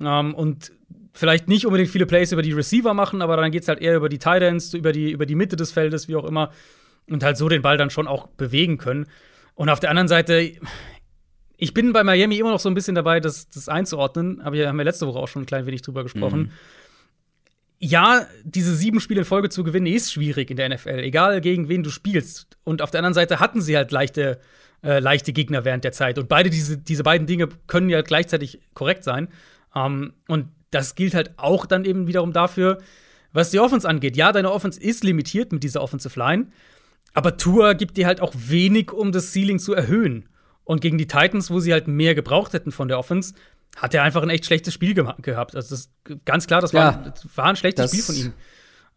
[0.00, 0.72] ähm, und
[1.12, 3.96] vielleicht nicht unbedingt viele Plays über die Receiver machen, aber dann geht es halt eher
[3.96, 6.52] über die Tight Ends, über die, über die Mitte des Feldes, wie auch immer,
[7.08, 9.06] und halt so den Ball dann schon auch bewegen können.
[9.56, 10.52] Und auf der anderen Seite,
[11.56, 14.68] ich bin bei Miami immer noch so ein bisschen dabei, das, das einzuordnen, aber wir
[14.68, 16.40] haben ja letzte Woche auch schon ein klein wenig drüber gesprochen.
[16.40, 16.50] Mhm.
[17.78, 21.68] Ja, diese sieben Spiele in Folge zu gewinnen, ist schwierig in der NFL, egal gegen
[21.68, 22.58] wen du spielst.
[22.64, 24.40] Und auf der anderen Seite hatten sie halt leichte,
[24.82, 26.18] äh, leichte Gegner während der Zeit.
[26.18, 29.28] Und beide diese, diese beiden Dinge können ja gleichzeitig korrekt sein.
[29.74, 32.78] Ähm, und das gilt halt auch dann eben wiederum dafür,
[33.32, 34.16] was die Offense angeht.
[34.16, 36.48] Ja, deine Offense ist limitiert mit dieser Offensive Line.
[37.16, 40.28] Aber Tour gibt dir halt auch wenig, um das Ceiling zu erhöhen.
[40.64, 43.32] Und gegen die Titans, wo sie halt mehr gebraucht hätten von der Offense,
[43.76, 45.56] hat er einfach ein echt schlechtes Spiel ge gehabt.
[45.56, 45.90] Also das ist
[46.26, 48.32] ganz klar, das war, ja, das war ein schlechtes das, Spiel von ihm.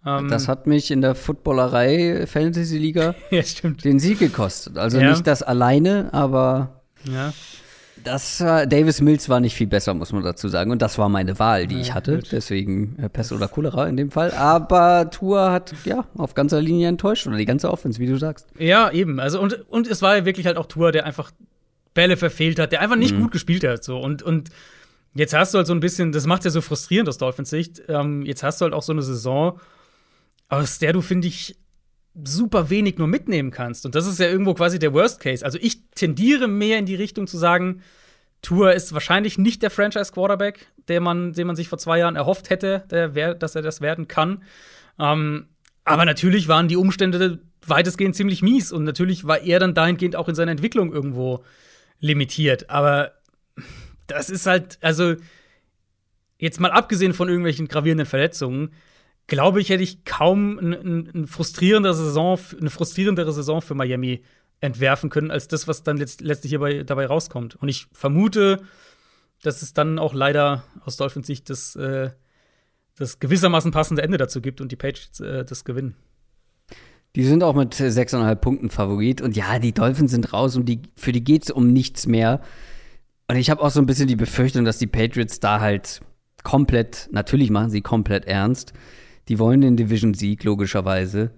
[0.05, 3.41] Ähm, das hat mich in der Footballerei Fantasy Liga ja,
[3.83, 4.77] den Sieg gekostet.
[4.77, 5.11] Also ja.
[5.11, 7.33] nicht das alleine, aber ja.
[8.03, 10.71] Das äh, Davis Mills war nicht viel besser, muss man dazu sagen.
[10.71, 12.19] Und das war meine Wahl, die ich hatte.
[12.31, 14.31] Deswegen äh, Pest oder Cholera in dem Fall.
[14.31, 18.47] Aber Tour hat ja auf ganzer Linie enttäuscht oder die ganze Offense, wie du sagst.
[18.57, 19.19] Ja, eben.
[19.19, 21.31] Also und, und es war ja wirklich halt auch Tour, der einfach
[21.93, 23.23] Bälle verfehlt hat, der einfach nicht mhm.
[23.23, 23.84] gut gespielt hat.
[23.84, 23.99] So.
[23.99, 24.49] Und, und
[25.13, 27.81] jetzt hast du halt so ein bisschen, das macht ja so frustrierend aus Dolphins Sicht.
[27.88, 29.59] Ähm, jetzt hast du halt auch so eine Saison,
[30.47, 31.57] aus der du, finde ich,
[32.23, 33.86] super wenig nur mitnehmen kannst.
[33.86, 35.45] Und das ist ja irgendwo quasi der Worst Case.
[35.45, 37.81] Also ich tendiere mehr in die Richtung zu sagen,
[38.41, 42.49] Tour ist wahrscheinlich nicht der Franchise-Quarterback, den man, den man sich vor zwei Jahren erhofft
[42.49, 44.44] hätte, der, dass er das werden kann.
[44.98, 45.48] Ähm,
[45.84, 50.30] aber natürlich waren die Umstände weitestgehend ziemlich mies und natürlich war er dann dahingehend auch
[50.30, 51.44] in seiner Entwicklung irgendwo
[51.99, 52.69] limitiert.
[52.69, 53.11] Aber
[54.07, 55.15] das ist halt, also
[56.38, 58.72] jetzt mal abgesehen von irgendwelchen gravierenden Verletzungen,
[59.30, 64.23] glaube ich, hätte ich kaum ein, ein, ein frustrierendere Saison, eine frustrierendere Saison für Miami
[64.61, 67.56] entwerfen können, als das, was dann letzt, letztlich hierbei, dabei rauskommt.
[67.56, 68.61] Und ich vermute,
[69.41, 72.10] dass es dann auch leider aus Dolphins Sicht das, äh,
[72.97, 75.95] das gewissermaßen passende Ende dazu gibt und die Patriots äh, das gewinnen.
[77.15, 79.22] Die sind auch mit 6,5 Punkten Favorit.
[79.22, 82.41] Und ja, die Dolphins sind raus und die, für die geht es um nichts mehr.
[83.27, 86.01] Und ich habe auch so ein bisschen die Befürchtung, dass die Patriots da halt
[86.43, 88.73] komplett, natürlich machen sie komplett ernst.
[89.30, 91.31] Die wollen den Division-Sieg, logischerweise.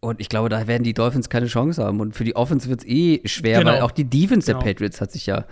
[0.00, 2.00] Und ich glaube, da werden die Dolphins keine Chance haben.
[2.00, 3.72] Und für die Offense wird es eh schwer, genau.
[3.72, 4.58] weil auch die Defense genau.
[4.58, 5.44] der Patriots hat sich ja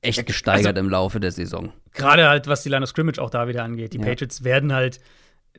[0.00, 1.72] echt gesteigert also, im Laufe der Saison.
[1.92, 3.92] Gerade halt, was die Line of Scrimmage auch da wieder angeht.
[3.92, 4.04] Die ja.
[4.04, 4.98] Patriots werden halt,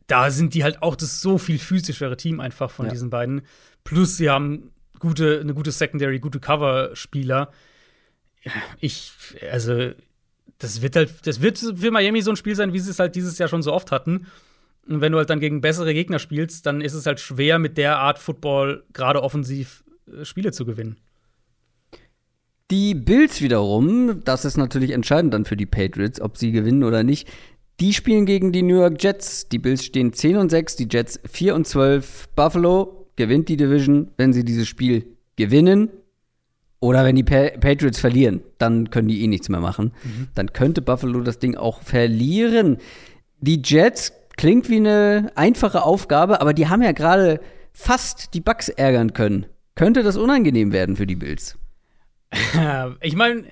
[0.07, 2.91] da sind die halt auch das so viel physischere Team einfach von ja.
[2.91, 3.41] diesen beiden.
[3.85, 7.51] Plus sie haben gute, eine gute Secondary, gute Cover-Spieler.
[8.81, 9.13] Ich,
[9.49, 9.91] also,
[10.57, 13.15] das wird halt, das wird für Miami so ein Spiel sein, wie sie es halt
[13.15, 14.27] dieses Jahr schon so oft hatten.
[14.89, 17.77] Und wenn du halt dann gegen bessere Gegner spielst, dann ist es halt schwer, mit
[17.77, 20.97] der Art Football gerade offensiv äh, Spiele zu gewinnen.
[22.71, 27.03] Die Bills wiederum, das ist natürlich entscheidend dann für die Patriots, ob sie gewinnen oder
[27.03, 27.27] nicht.
[27.79, 29.47] Die spielen gegen die New York Jets.
[29.49, 32.29] Die Bills stehen 10 und 6, die Jets 4 und 12.
[32.35, 35.05] Buffalo gewinnt die Division, wenn sie dieses Spiel
[35.35, 35.89] gewinnen.
[36.79, 39.91] Oder wenn die pa Patriots verlieren, dann können die eh nichts mehr machen.
[40.03, 40.27] Mhm.
[40.33, 42.77] Dann könnte Buffalo das Ding auch verlieren.
[43.41, 47.41] Die Jets Klingt wie eine einfache Aufgabe, aber die haben ja gerade
[47.73, 49.47] fast die Bugs ärgern können.
[49.75, 51.59] Könnte das unangenehm werden für die Bills?
[53.01, 53.43] ich meine,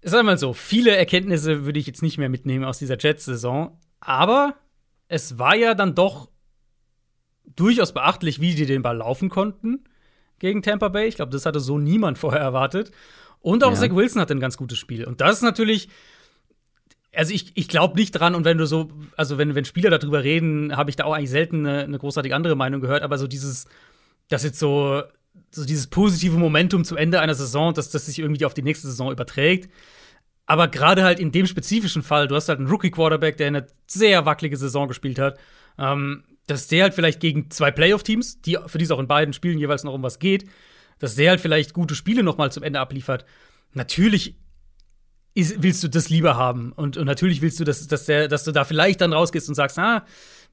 [0.00, 4.54] sag mal so, viele Erkenntnisse würde ich jetzt nicht mehr mitnehmen aus dieser Jets-Saison, aber
[5.08, 6.30] es war ja dann doch
[7.56, 9.82] durchaus beachtlich, wie die den Ball laufen konnten
[10.38, 11.08] gegen Tampa Bay.
[11.08, 12.92] Ich glaube, das hatte so niemand vorher erwartet.
[13.40, 13.76] Und auch ja.
[13.76, 15.06] Zach Wilson hatte ein ganz gutes Spiel.
[15.06, 15.88] Und das ist natürlich
[17.18, 20.22] also ich, ich glaube nicht dran und wenn du so, also wenn, wenn Spieler darüber
[20.22, 23.26] reden, habe ich da auch eigentlich selten eine, eine großartig andere Meinung gehört, aber so
[23.26, 23.66] dieses,
[24.28, 25.02] das jetzt so,
[25.50, 28.86] so dieses positive Momentum zum Ende einer Saison, dass das sich irgendwie auf die nächste
[28.86, 29.68] Saison überträgt.
[30.46, 34.24] Aber gerade halt in dem spezifischen Fall, du hast halt einen Rookie-Quarterback, der eine sehr
[34.24, 35.40] wackelige Saison gespielt hat,
[35.76, 39.34] ähm, dass der halt vielleicht gegen zwei Playoff-Teams, die, für die es auch in beiden
[39.34, 40.44] Spielen jeweils noch um was geht,
[41.00, 43.24] dass der halt vielleicht gute Spiele noch mal zum Ende abliefert.
[43.74, 44.36] Natürlich
[45.38, 46.72] ist, willst du das lieber haben.
[46.72, 49.54] Und, und natürlich willst du, dass, dass, der, dass du da vielleicht dann rausgehst und
[49.54, 50.04] sagst, ah,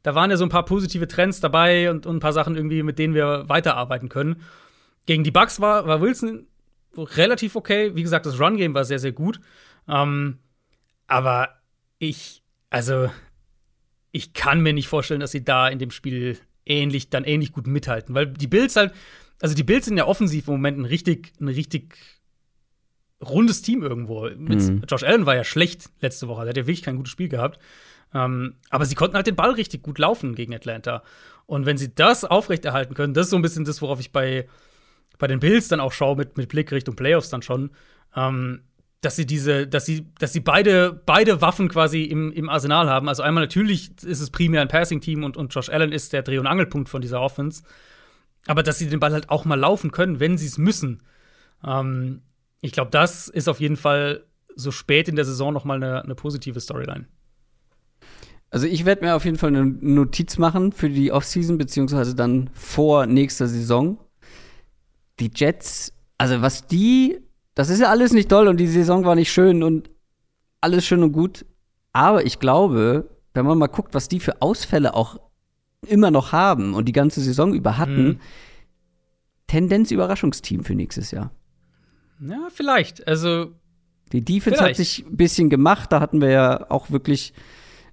[0.04, 2.84] da waren ja so ein paar positive Trends dabei und, und ein paar Sachen irgendwie,
[2.84, 4.44] mit denen wir weiterarbeiten können.
[5.08, 6.46] Gegen die Bucks war, war Wilson
[6.96, 7.96] relativ okay.
[7.96, 9.40] Wie gesagt, das Run-Game war sehr, sehr gut.
[9.88, 10.38] Ähm,
[11.08, 11.50] aber
[11.98, 13.10] ich, also,
[14.12, 17.66] ich kann mir nicht vorstellen, dass sie da in dem Spiel ähnlich, dann ähnlich gut
[17.66, 18.14] mithalten.
[18.14, 18.94] Weil die Bills halt,
[19.42, 21.98] also die Bills sind ja offensiv im Moment ein richtig, ein richtig
[23.22, 24.30] rundes Team irgendwo.
[24.38, 24.84] Mit mhm.
[24.88, 27.60] Josh Allen war ja schlecht letzte Woche, der hat ja wirklich kein gutes Spiel gehabt.
[28.14, 31.04] Ähm, aber sie konnten halt den Ball richtig gut laufen gegen Atlanta.
[31.46, 34.48] Und wenn sie das aufrechterhalten können, das ist so ein bisschen das, worauf ich bei,
[35.18, 37.72] bei den Bills dann auch schaue, mit, mit Blick Richtung Playoffs dann schon,
[38.16, 38.62] ähm,
[39.02, 43.08] dass sie diese, dass sie, dass sie beide, beide Waffen quasi im, im Arsenal haben.
[43.08, 46.40] Also einmal natürlich ist es primär ein Passing-Team und, und Josh Allen ist der Dreh-
[46.40, 47.64] und Angelpunkt von dieser Offense.
[48.48, 51.04] Aber dass sie den Ball halt auch mal laufen können, wenn sie es müssen.
[51.64, 52.22] Ähm,
[52.62, 54.26] ich glaube, das ist auf jeden Fall
[54.56, 57.08] so spät in der Saison noch mal eine, eine positive Storyline.
[58.50, 62.50] Also ich werde mir auf jeden Fall eine Notiz machen für die Offseason, beziehungsweise dann
[62.54, 64.00] vor nächster Saison.
[65.20, 67.20] Die Jets, also was die,
[67.54, 69.90] das ist ja alles nicht toll und die Saison war nicht schön und
[70.62, 71.46] alles schön und gut.
[71.92, 75.20] Aber ich glaube, wenn man mal guckt, was die für Ausfälle auch
[75.86, 78.20] immer noch haben und die ganze Saison über hatten, mhm.
[79.48, 81.32] Tendenz Überraschungsteam für nächstes Jahr.
[82.20, 83.08] Ja, vielleicht.
[83.08, 83.54] Also.
[84.12, 84.78] Die Defense vielleicht.
[84.80, 85.92] hat sich ein bisschen gemacht.
[85.92, 87.34] Da hatten wir ja auch wirklich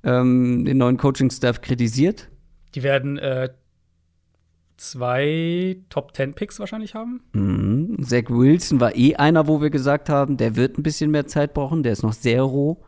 [0.04, 2.28] ähm, den neuen Coaching-Staff kritisiert.
[2.74, 3.48] Die werden äh,
[4.76, 7.22] zwei Top Ten Picks wahrscheinlich haben.
[7.32, 8.02] Mhm.
[8.02, 11.54] Zach Wilson war eh einer, wo wir gesagt haben, der wird ein bisschen mehr Zeit
[11.54, 11.82] brauchen.
[11.82, 12.82] Der ist noch sehr roh.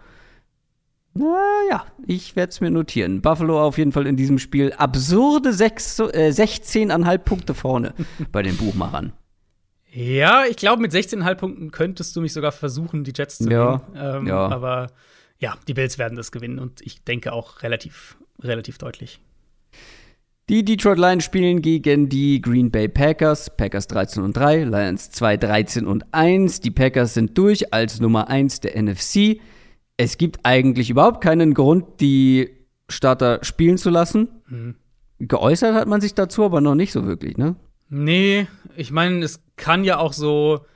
[1.14, 3.22] Naja, ich werde es mir notieren.
[3.22, 7.94] Buffalo auf jeden Fall in diesem Spiel absurde äh, 16,5 Punkte vorne
[8.32, 9.12] bei den Buchmachern.
[9.94, 13.76] Ja, ich glaube, mit 16,5 Punkten könntest du mich sogar versuchen, die Jets zu ja,
[13.76, 14.16] gewinnen.
[14.22, 14.48] Ähm, ja.
[14.48, 14.88] Aber
[15.38, 19.20] ja, die Bills werden das gewinnen und ich denke auch relativ, relativ deutlich.
[20.48, 23.56] Die Detroit Lions spielen gegen die Green Bay Packers.
[23.56, 26.60] Packers 13 und 3, Lions 2 13 und 1.
[26.60, 29.40] Die Packers sind durch als Nummer 1 der NFC.
[29.96, 32.50] Es gibt eigentlich überhaupt keinen Grund, die
[32.90, 34.28] Starter spielen zu lassen.
[34.48, 34.74] Mhm.
[35.20, 37.56] Geäußert hat man sich dazu aber noch nicht so wirklich, ne?
[37.96, 40.66] Nee, ich meine, es kann ja auch so,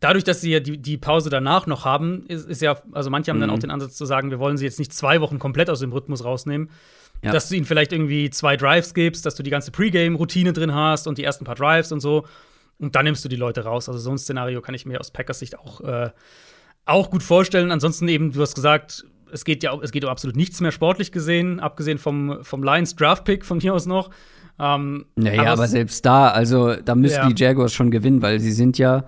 [0.00, 3.30] dadurch, dass sie ja die, die Pause danach noch haben, ist, ist ja, also manche
[3.30, 3.42] haben mhm.
[3.42, 5.80] dann auch den Ansatz zu sagen, wir wollen sie jetzt nicht zwei Wochen komplett aus
[5.80, 6.70] dem Rhythmus rausnehmen.
[7.22, 7.32] Ja.
[7.32, 11.06] Dass du ihnen vielleicht irgendwie zwei Drives gibst, dass du die ganze Pre-Game-Routine drin hast
[11.06, 12.26] und die ersten paar Drives und so.
[12.78, 13.88] Und dann nimmst du die Leute raus.
[13.88, 16.10] Also so ein Szenario kann ich mir aus Packers Sicht auch, äh,
[16.84, 17.72] auch gut vorstellen.
[17.72, 21.12] Ansonsten eben, du hast gesagt, es geht ja es geht um absolut nichts mehr sportlich
[21.12, 24.10] gesehen, abgesehen vom, vom Lions Draft-Pick von hier aus noch.
[24.58, 27.28] Ähm, naja, aber, aber selbst da, also da müssen ja.
[27.28, 29.04] die Jaguars schon gewinnen, weil sie sind ja,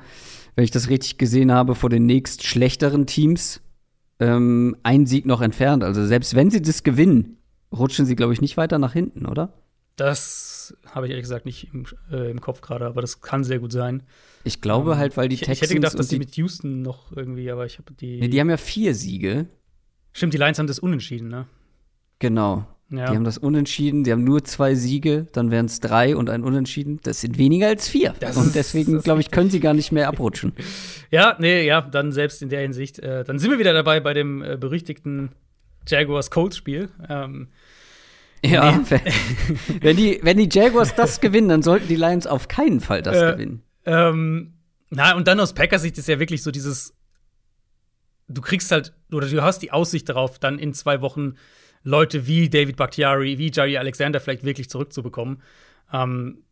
[0.54, 3.60] wenn ich das richtig gesehen habe, vor den nächst schlechteren Teams
[4.20, 5.82] ähm, ein Sieg noch entfernt.
[5.82, 7.38] Also selbst wenn sie das gewinnen,
[7.72, 9.54] rutschen sie, glaube ich, nicht weiter nach hinten, oder?
[9.96, 13.58] Das habe ich ehrlich gesagt nicht im, äh, im Kopf gerade, aber das kann sehr
[13.58, 14.02] gut sein.
[14.44, 15.56] Ich glaube ähm, halt, weil die ich, Texans.
[15.58, 18.20] Ich hätte gedacht, dass die mit Houston noch irgendwie, aber ich habe die.
[18.20, 19.46] Nee, die haben ja vier Siege.
[20.12, 21.46] Stimmt, die Lions haben das unentschieden, ne?
[22.18, 22.66] Genau.
[22.90, 23.10] Ja.
[23.10, 26.42] Die haben das Unentschieden, die haben nur zwei Siege, dann wären es drei und ein
[26.42, 26.98] Unentschieden.
[27.04, 28.14] Das sind weniger als vier.
[28.18, 30.52] Das und deswegen, glaube ich, können sie gar nicht mehr abrutschen.
[31.10, 32.98] ja, nee, ja, dann selbst in der Hinsicht.
[32.98, 35.30] Äh, dann sind wir wieder dabei bei dem äh, berüchtigten
[35.86, 36.88] Jaguars-Colts-Spiel.
[37.08, 37.48] Ähm,
[38.44, 39.00] ja, nee.
[39.80, 43.16] wenn, die, wenn die Jaguars das gewinnen, dann sollten die Lions auf keinen Fall das
[43.16, 43.62] äh, gewinnen.
[43.84, 44.54] Ähm,
[44.88, 46.94] na, und dann aus Packers Sicht ist ja wirklich so dieses
[48.30, 51.34] du kriegst halt, oder du hast die Aussicht darauf, dann in zwei Wochen
[51.82, 55.42] Leute wie David Bakhtiari, wie Jerry Alexander vielleicht wirklich zurückzubekommen.
[55.92, 56.42] Ähm,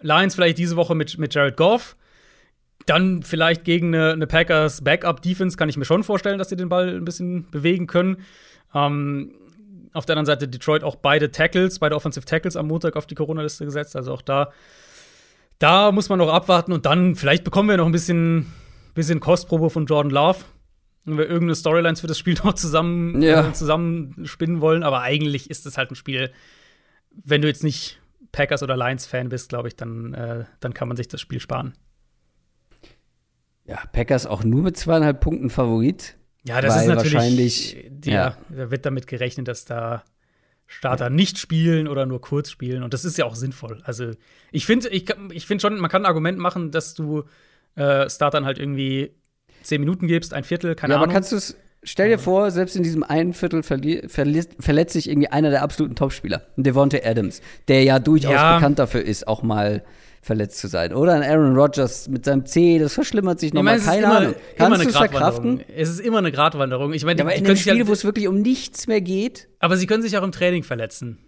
[0.00, 1.96] Lions vielleicht diese Woche mit, mit Jared Goff.
[2.86, 6.68] Dann vielleicht gegen eine, eine Packers Backup-Defense kann ich mir schon vorstellen, dass sie den
[6.68, 8.18] Ball ein bisschen bewegen können.
[8.74, 9.34] Ähm,
[9.92, 13.14] auf der anderen Seite Detroit auch beide Tackles, beide Offensive Tackles am Montag auf die
[13.14, 13.96] Corona-Liste gesetzt.
[13.96, 14.52] Also auch da,
[15.58, 18.52] da muss man noch abwarten und dann vielleicht bekommen wir noch ein bisschen,
[18.94, 20.44] bisschen Kostprobe von Jordan Love
[21.06, 23.48] wenn wir irgendeine Storylines für das Spiel noch zusammen, ja.
[23.48, 24.82] äh, zusammenspinnen wollen.
[24.82, 26.32] Aber eigentlich ist es halt ein Spiel,
[27.10, 28.00] wenn du jetzt nicht
[28.32, 31.74] Packers oder Lions-Fan bist, glaube ich, dann, äh, dann kann man sich das Spiel sparen.
[33.64, 36.16] Ja, Packers auch nur mit zweieinhalb Punkten Favorit.
[36.44, 37.90] Ja, das ist natürlich wahrscheinlich.
[38.04, 40.04] Ja, ja, da wird damit gerechnet, dass da
[40.66, 41.10] Starter ja.
[41.10, 42.82] nicht spielen oder nur kurz spielen.
[42.82, 43.80] Und das ist ja auch sinnvoll.
[43.84, 44.12] Also,
[44.52, 47.24] ich finde ich, ich find schon, man kann ein Argument machen, dass du
[47.74, 49.12] äh, Startern halt irgendwie
[49.66, 51.08] zehn Minuten gibst, ein Viertel, keine ja, Ahnung.
[51.08, 55.28] Aber kannst du es, stell dir vor, selbst in diesem einen Viertel verletzt sich irgendwie
[55.28, 58.56] einer der absoluten Topspieler, Devontae Adams, der ja durchaus ja.
[58.56, 59.82] bekannt dafür ist, auch mal
[60.22, 60.92] verletzt zu sein.
[60.92, 64.34] Oder ein Aaron Rodgers mit seinem C, das verschlimmert sich nochmal, keine immer, Ahnung.
[64.56, 65.60] Kannst du es verkraften?
[65.74, 66.92] Es ist immer eine Gratwanderung.
[66.92, 69.48] Ich meine, ja, aber in einem Spiel, ja, wo es wirklich um nichts mehr geht.
[69.60, 71.18] Aber sie können sich auch im Training verletzen.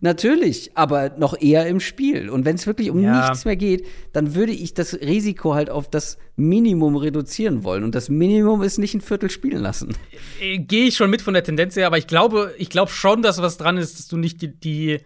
[0.00, 2.30] Natürlich, aber noch eher im Spiel.
[2.30, 3.28] Und wenn es wirklich um ja.
[3.28, 7.84] nichts mehr geht, dann würde ich das Risiko halt auf das Minimum reduzieren wollen.
[7.84, 9.94] Und das Minimum ist nicht ein Viertel spielen lassen.
[10.40, 13.22] Äh, Gehe ich schon mit von der Tendenz her, aber ich glaube, ich glaube schon,
[13.22, 15.00] dass was dran ist, dass du nicht die, die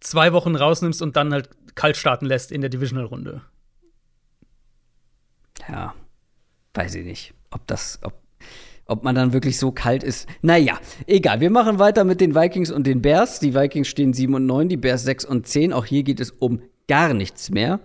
[0.00, 3.42] zwei Wochen rausnimmst und dann halt kalt starten lässt in der Divisional-Runde.
[5.68, 5.94] Ja,
[6.74, 8.19] weiß ich nicht, ob das, ob
[8.90, 10.28] ob man dann wirklich so kalt ist.
[10.42, 11.40] Naja, egal.
[11.40, 13.38] Wir machen weiter mit den Vikings und den Bears.
[13.38, 15.72] Die Vikings stehen 7 und 9, die Bears 6 und 10.
[15.72, 17.78] Auch hier geht es um gar nichts mehr.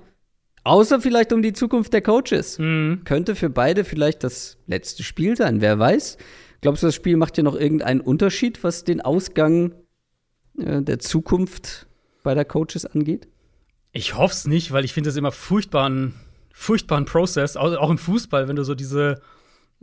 [0.63, 2.57] Außer vielleicht um die Zukunft der Coaches.
[2.57, 3.01] Mhm.
[3.05, 6.17] Könnte für beide vielleicht das letzte Spiel sein, wer weiß.
[6.61, 9.73] Glaubst du, das Spiel macht hier noch irgendeinen Unterschied, was den Ausgang
[10.57, 11.85] äh, der Zukunft
[12.23, 13.27] bei der Coaches angeht?
[13.91, 16.15] Ich hoffe es nicht, weil ich finde es immer furchtbaren,
[16.51, 19.21] furchtbaren Prozess, auch im Fußball, wenn du so diese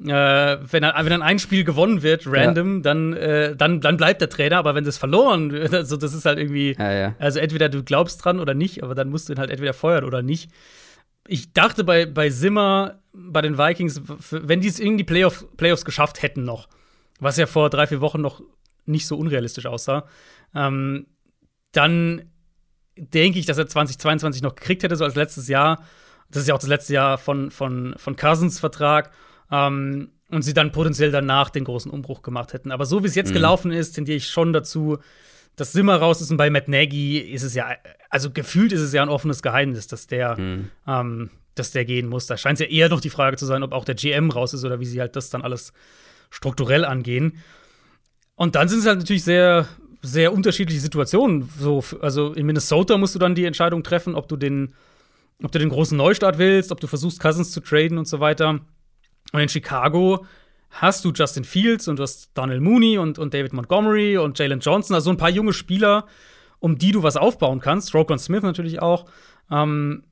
[0.09, 2.83] äh, wenn, dann, wenn dann ein Spiel gewonnen wird, random, ja.
[2.83, 6.25] dann, äh, dann, dann bleibt der Trainer, aber wenn das verloren wird, also das ist
[6.25, 7.15] halt irgendwie, ja, ja.
[7.19, 10.05] also entweder du glaubst dran oder nicht, aber dann musst du ihn halt entweder feuern
[10.05, 10.51] oder nicht.
[11.29, 16.23] Ich dachte bei, bei Zimmer, bei den Vikings, wenn die es irgendwie Playoff, Playoffs geschafft
[16.23, 16.69] hätten noch,
[17.21, 18.43] was ja vor drei, vier Wochen noch
[18.87, 20.07] nicht so unrealistisch aussah,
[20.55, 21.07] ähm,
[21.71, 22.23] dann
[22.97, 25.85] denke ich, dass er 2022 noch gekriegt hätte, so als letztes Jahr.
[26.31, 29.13] Das ist ja auch das letzte Jahr von, von, von Cousins Vertrag.
[29.53, 32.73] Ähm, und sie dann potenziell danach den großen Umbruch gemacht hätten.
[32.73, 33.35] Aber so wie es jetzt mhm.
[33.35, 34.97] gelaufen ist, tendiere ich schon dazu,
[35.57, 36.31] dass Simmer raus ist.
[36.31, 37.69] Und bei Matt Nagy ist es ja,
[38.09, 40.71] also gefühlt ist es ja ein offenes Geheimnis, dass der, mhm.
[40.87, 42.27] ähm, dass der gehen muss.
[42.27, 44.55] Da scheint es ja eher noch die Frage zu sein, ob auch der GM raus
[44.55, 45.75] ist oder wie sie halt das dann alles
[46.31, 47.39] strukturell angehen.
[48.35, 49.69] Und dann sind es halt natürlich sehr,
[50.01, 51.51] sehr unterschiedliche Situationen.
[51.59, 54.75] So, also in Minnesota musst du dann die Entscheidung treffen, ob du den,
[55.43, 58.61] ob du den großen Neustart willst, ob du versuchst, Cousins zu traden und so weiter.
[59.33, 60.27] Und in Chicago
[60.71, 64.61] hast du Justin Fields und du hast Daniel Mooney und, und David Montgomery und Jalen
[64.61, 66.07] Johnson, also ein paar junge Spieler,
[66.59, 67.95] um die du was aufbauen kannst.
[67.95, 69.07] Roquan Smith natürlich auch.
[69.51, 70.05] Ähm,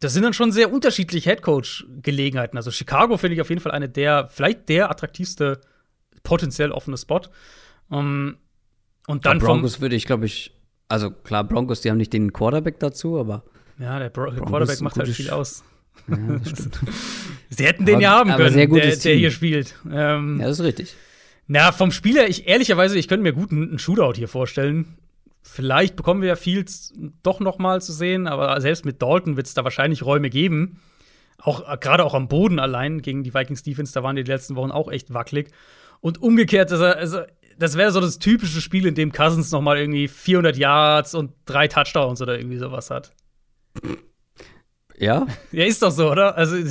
[0.00, 2.56] das sind dann schon sehr unterschiedliche Headcoach-Gelegenheiten.
[2.56, 5.60] Also Chicago finde ich auf jeden Fall eine der, vielleicht der attraktivste
[6.22, 7.22] potenziell offene Spot.
[7.88, 8.38] Um, ähm,
[9.06, 10.54] und dann ja, Broncos würde ich, glaube ich,
[10.88, 13.44] also klar, Broncos, die haben nicht den Quarterback dazu, aber
[13.78, 15.64] ja, der Bro Quarterback macht halt viel aus.
[16.08, 16.16] Ja.
[17.50, 19.74] Sie hätten den aber, ja haben können, der, der, hier spielt.
[19.90, 20.94] Ähm, ja, das ist richtig.
[21.46, 24.96] Na, vom Spieler, ich ehrlicherweise, ich könnte mir gut einen Shootout hier vorstellen.
[25.42, 29.46] Vielleicht bekommen wir ja Fields doch noch mal zu sehen, aber selbst mit Dalton wird
[29.46, 30.80] es da wahrscheinlich Räume geben.
[31.38, 34.56] Auch äh, gerade auch am Boden allein gegen die Vikings Defense, da waren die letzten
[34.56, 35.50] Wochen auch echt wackelig.
[36.00, 37.20] Und umgekehrt, also, also
[37.58, 41.32] das wäre so das typische Spiel, in dem Cousins noch mal irgendwie 400 Yards und
[41.44, 43.12] drei Touchdowns oder irgendwie sowas hat.
[44.98, 45.26] Ja?
[45.52, 46.36] Ja, ist doch so, oder?
[46.36, 46.56] Also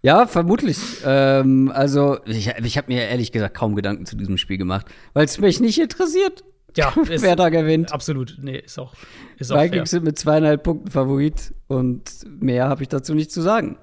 [0.00, 0.78] Ja, vermutlich.
[1.04, 5.24] Ähm, also, ich, ich habe mir ehrlich gesagt kaum Gedanken zu diesem Spiel gemacht, weil
[5.24, 6.44] es mich nicht interessiert,
[6.76, 7.92] ja, ist, wer da gewinnt.
[7.92, 8.38] absolut.
[8.40, 8.94] Nee, ist auch,
[9.38, 9.98] ist auch Vikings fair.
[9.98, 12.02] sind mit zweieinhalb Punkten Favorit und
[12.40, 13.76] mehr habe ich dazu nicht zu sagen.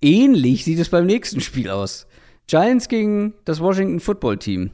[0.00, 2.06] Ähnlich sieht es beim nächsten Spiel aus.
[2.46, 4.70] Giants gegen das Washington Football Team.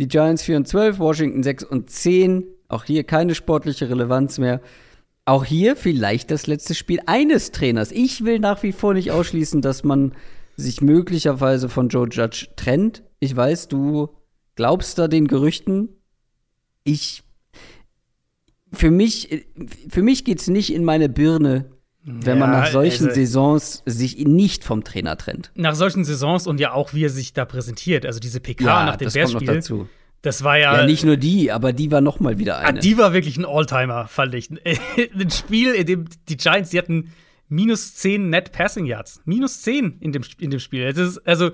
[0.00, 2.44] Die Giants 4 und 12, Washington 6 und 10.
[2.66, 4.60] Auch hier keine sportliche Relevanz mehr.
[5.26, 7.90] Auch hier vielleicht das letzte Spiel eines Trainers.
[7.92, 10.12] Ich will nach wie vor nicht ausschließen, dass man
[10.56, 13.02] sich möglicherweise von Joe Judge trennt.
[13.20, 14.10] Ich weiß, du
[14.54, 15.88] glaubst da den Gerüchten.
[16.84, 17.22] Ich
[18.72, 19.46] für mich,
[19.88, 21.70] für mich geht's nicht in meine Birne,
[22.02, 25.52] wenn man Ja, nach solchen also- Saisons sich nicht vom Trainer trennt.
[25.54, 28.96] Nach solchen Saisons und ja auch, wie er sich da präsentiert, also diese PK nach
[28.96, 29.88] dem das kommt noch dazu.
[30.24, 30.78] Das war ja.
[30.78, 32.80] Ja, nicht nur die, aber die war noch mal wieder Ah, eine.
[32.80, 34.48] die war wirklich ein Alltimer, fand ich.
[34.96, 37.12] ein Spiel, in dem die Giants, die hatten
[37.48, 39.20] minus 10 Net Passing Yards.
[39.26, 40.82] Minus 10 in dem, in dem Spiel.
[40.84, 41.50] Ist, also,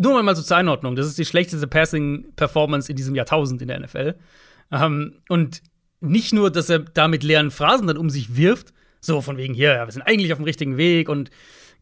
[0.00, 0.94] nur mal so zur Einordnung.
[0.94, 4.14] Das ist die schlechteste Passing-Performance in diesem Jahrtausend in der NFL.
[4.70, 5.62] Ähm, und
[6.00, 9.52] nicht nur, dass er da mit leeren Phrasen dann um sich wirft, so von wegen
[9.52, 11.30] hier, ja, wir sind eigentlich auf dem richtigen Weg und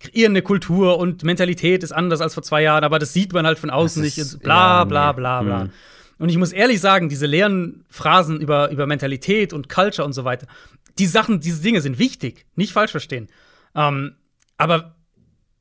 [0.01, 3.47] kreieren eine Kultur und Mentalität ist anders als vor zwei Jahren, aber das sieht man
[3.47, 4.41] halt von außen nicht.
[4.43, 5.17] bla, bla, nee.
[5.17, 5.65] bla, bla.
[5.65, 5.71] Mhm.
[6.19, 10.25] Und ich muss ehrlich sagen, diese leeren Phrasen über, über Mentalität und Culture und so
[10.25, 10.47] weiter,
[10.99, 13.29] die Sachen, diese Dinge sind wichtig, nicht falsch verstehen.
[13.75, 14.15] Ähm,
[14.57, 14.95] aber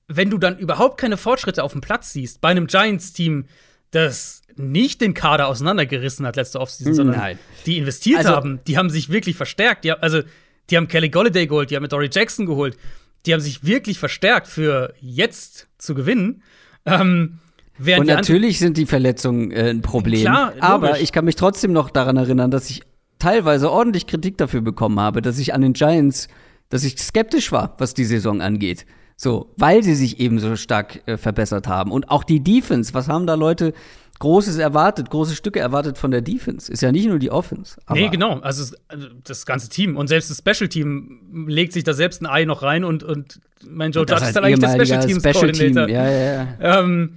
[0.07, 3.45] wenn du dann überhaupt keine Fortschritte auf dem Platz siehst, bei einem Giants-Team,
[3.91, 7.39] das nicht den Kader auseinandergerissen hat letzte Offseason, sondern Nein.
[7.65, 9.83] die investiert Also- haben, die haben sich wirklich verstärkt.
[9.83, 10.21] Die, also,
[10.69, 12.77] die haben Kelly Golladay geholt, die haben mit Dory Jackson geholt,
[13.25, 16.43] die haben sich wirklich verstärkt für jetzt zu gewinnen.
[16.85, 17.39] Ähm,
[17.77, 20.21] während Und natürlich sind die Verletzungen äh, ein Problem.
[20.21, 20.61] Klar, logisch.
[20.61, 22.81] aber ich kann mich trotzdem noch daran erinnern, dass ich
[23.19, 26.27] teilweise ordentlich Kritik dafür bekommen habe, dass ich an den Giants,
[26.69, 28.85] dass ich skeptisch war, was die Saison angeht.
[29.15, 31.91] So, weil sie sich eben so stark äh, verbessert haben.
[31.91, 33.73] Und auch die Defense, was haben da Leute
[34.19, 36.71] Großes erwartet, große Stücke erwartet von der Defense?
[36.71, 37.77] Ist ja nicht nur die Offense.
[37.85, 38.39] Aber Nee, genau.
[38.39, 42.27] Also also das ganze Team und selbst das Special Team legt sich da selbst ein
[42.27, 44.69] Ei noch rein und, und mein Joe Das Judge ist ist dann ein eigentlich der
[44.69, 45.77] ehemaliger Special Teams Special Team.
[45.89, 46.79] Ja, ja, ja.
[46.79, 47.15] Ähm,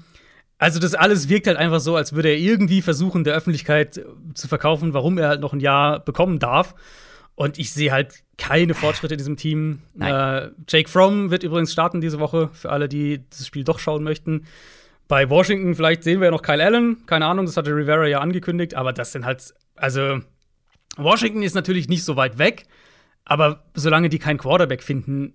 [0.59, 4.05] also das alles wirkt halt einfach so, als würde er irgendwie versuchen, der Öffentlichkeit äh,
[4.35, 6.75] zu verkaufen, warum er halt noch ein Jahr bekommen darf.
[7.35, 9.83] Und ich sehe halt keine Fortschritte in diesem Team.
[10.01, 14.03] Äh, Jake Fromm wird übrigens starten diese Woche, für alle, die das Spiel doch schauen
[14.05, 14.47] möchten.
[15.07, 18.21] Bei Washington, vielleicht sehen wir ja noch Kyle Allen, keine Ahnung, das hatte Rivera ja
[18.21, 20.21] angekündigt, aber das sind halt, also
[20.97, 22.65] Washington ist natürlich nicht so weit weg,
[23.27, 25.35] aber solange die keinen Quarterback finden,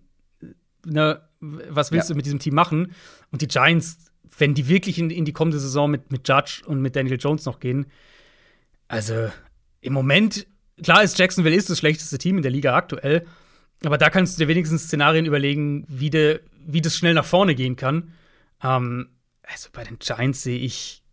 [0.85, 2.13] ne, was willst Ja.
[2.13, 2.93] du mit diesem Team machen?
[3.31, 4.10] Und die Giants,
[4.41, 7.45] wenn die wirklich in, in die kommende Saison mit, mit Judge und mit Daniel Jones
[7.45, 7.85] noch gehen,
[8.89, 9.29] also
[9.79, 10.47] im Moment,
[10.83, 13.25] klar ist Jacksonville ist das schlechteste Team in der Liga aktuell,
[13.85, 17.55] aber da kannst du dir wenigstens Szenarien überlegen, wie, de, wie das schnell nach vorne
[17.55, 18.11] gehen kann.
[18.61, 19.09] Ähm,
[19.43, 21.03] also bei den Giants sehe ich,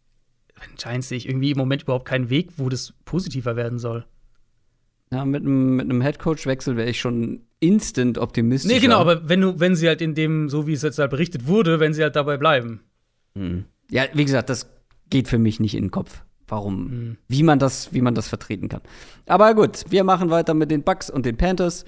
[0.58, 3.78] bei den Giants sehe ich irgendwie im Moment überhaupt keinen Weg, wo das positiver werden
[3.78, 4.06] soll.
[5.12, 8.72] ja mit einem mit einem Headcoach-Wechsel wäre ich schon instant optimistisch.
[8.72, 11.10] Nee, genau, aber wenn du, wenn sie halt in dem, so wie es jetzt halt
[11.10, 12.80] berichtet wurde, wenn sie halt dabei bleiben.
[13.90, 14.68] Ja, wie gesagt, das
[15.10, 16.22] geht für mich nicht in den Kopf.
[16.50, 17.16] Warum, Mhm.
[17.28, 18.80] wie man das, wie man das vertreten kann.
[19.26, 21.84] Aber gut, wir machen weiter mit den Bucks und den Panthers.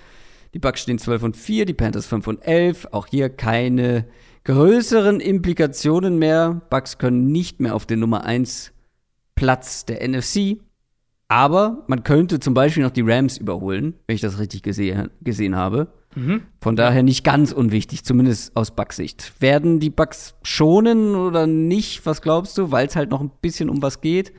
[0.53, 2.89] Die Bucks stehen 12 und 4, die Panthers 5 und 11.
[2.93, 4.07] Auch hier keine
[4.45, 6.61] größeren Implikationen mehr.
[6.71, 8.73] Bucks können nicht mehr auf den Nummer 1
[9.35, 10.59] Platz der NFC.
[11.29, 15.57] Aber man könnte zum Beispiel noch die Rams überholen, wenn ich das richtig gesehen, gesehen
[15.57, 15.87] habe.
[16.61, 19.32] Von daher nicht ganz unwichtig, zumindest aus Bucks Sicht.
[19.41, 22.05] Werden die Bucks schonen oder nicht?
[22.05, 22.73] Was glaubst du?
[22.73, 24.32] Weil es halt noch ein bisschen um was geht.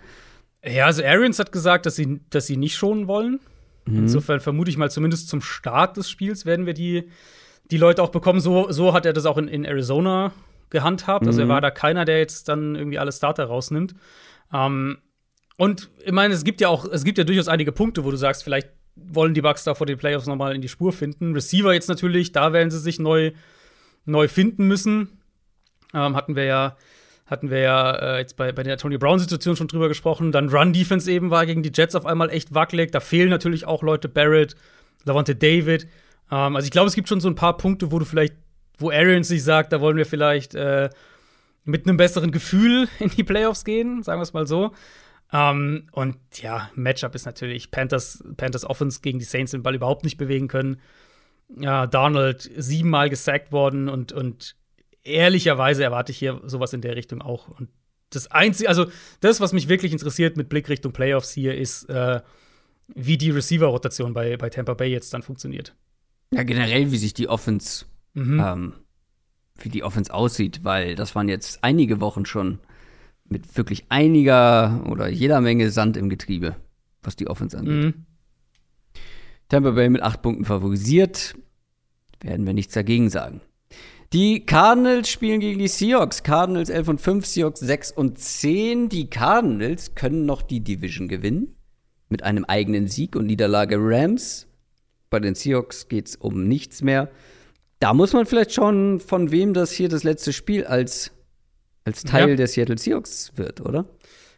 [0.64, 3.40] Ja, also Arians hat gesagt, dass sie, dass sie nicht schonen wollen.
[3.86, 7.10] Insofern vermute ich mal, zumindest zum Start des Spiels werden wir die,
[7.72, 8.40] die Leute auch bekommen.
[8.40, 10.34] So, so hat er das auch in, in Arizona
[10.70, 11.26] gehandhabt.
[11.26, 13.96] Also er war da keiner, der jetzt dann irgendwie alle Starter rausnimmt.
[14.54, 15.00] Ähm,
[15.58, 18.18] und ich meine, es gibt ja auch, es gibt ja durchaus einige Punkte, wo du
[18.18, 21.34] sagst, vielleicht wollen die Bucks da vor den Playoffs nochmal in die Spur finden.
[21.34, 23.32] Receiver jetzt natürlich, da werden sie sich neu,
[24.06, 25.20] neu finden müssen.
[25.94, 26.78] Ähm, hatten wir ja,
[27.26, 30.32] hatten wir ja äh, jetzt bei, bei der Tony Brown-Situation schon drüber gesprochen.
[30.32, 32.92] Dann Run-Defense eben war gegen die Jets auf einmal echt wackelig.
[32.92, 34.56] Da fehlen natürlich auch Leute, Barrett,
[35.06, 35.88] Lavonte David.
[36.32, 38.36] Ähm, also ich glaube, es gibt schon so ein paar Punkte, wo du vielleicht,
[38.78, 40.90] wo Arians sich sagt, da wollen wir vielleicht äh,
[41.64, 44.72] mit einem besseren Gefühl in die Playoffs gehen, sagen wir es mal so.
[45.34, 50.04] Ähm, und ja, Matchup ist natürlich Panthers, Panthers Offense gegen die Saints den Ball überhaupt
[50.04, 50.82] nicht bewegen können.
[51.58, 54.56] Ja, Donald siebenmal gesackt worden und, und
[55.04, 57.48] ehrlicherweise erwarte ich hier sowas in der Richtung auch.
[57.48, 57.70] Und
[58.10, 58.88] das Einzige, also
[59.22, 62.22] das, was mich wirklich interessiert mit Blick Richtung Playoffs hier, ist, äh,
[62.88, 65.76] wie die Receiver-Rotation bei, bei Tampa Bay jetzt dann funktioniert.
[66.34, 68.40] Ja, generell, wie sich die Offense, mhm.
[68.40, 68.74] ähm,
[69.60, 72.60] wie die Offense aussieht, weil das waren jetzt einige Wochen schon
[73.32, 76.56] mit wirklich einiger oder jeder Menge Sand im Getriebe,
[77.02, 77.74] was die Offense angeht.
[77.74, 77.94] Mhm.
[79.50, 81.36] Tampa Bay mit acht Punkten favorisiert,
[82.22, 83.42] werden wir nichts dagegen sagen.
[84.14, 86.24] Die Cardinals spielen gegen die Seahawks.
[86.24, 88.90] Cardinals 11 und 5, Seahawks 6 und 10.
[88.90, 91.56] Die Cardinals können noch die Division gewinnen
[92.10, 94.48] mit einem eigenen Sieg und Niederlage Rams.
[95.10, 97.10] Bei den Seahawks geht es um nichts mehr.
[97.80, 101.12] Da muss man vielleicht schauen, von wem das hier das letzte Spiel als,
[101.86, 102.36] als Teil ja.
[102.36, 103.86] der Seattle Seahawks wird, oder?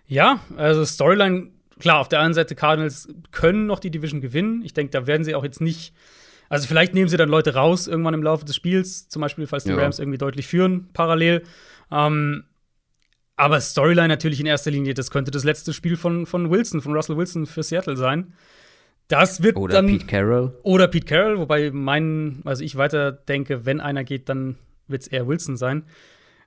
[0.07, 1.49] Ja, also Storyline,
[1.79, 4.61] klar, auf der einen Seite Cardinals können noch die Division gewinnen.
[4.63, 5.93] Ich denke, da werden sie auch jetzt nicht
[6.53, 9.63] also vielleicht nehmen sie dann Leute raus irgendwann im Laufe des Spiels, zum Beispiel, falls
[9.63, 9.75] die ja.
[9.75, 11.41] Rams irgendwie deutlich führen, parallel.
[11.91, 12.43] Ähm,
[13.35, 16.93] aber Storyline natürlich in erster Linie, das könnte das letzte Spiel von, von Wilson, von
[16.93, 18.33] Russell Wilson für Seattle sein.
[19.07, 19.85] Das wird oder dann.
[19.85, 20.59] Oder Pete Carroll.
[20.61, 24.57] Oder Pete Carroll, wobei mein, also ich weiter denke, wenn einer geht, dann
[24.87, 25.85] wird es eher Wilson sein.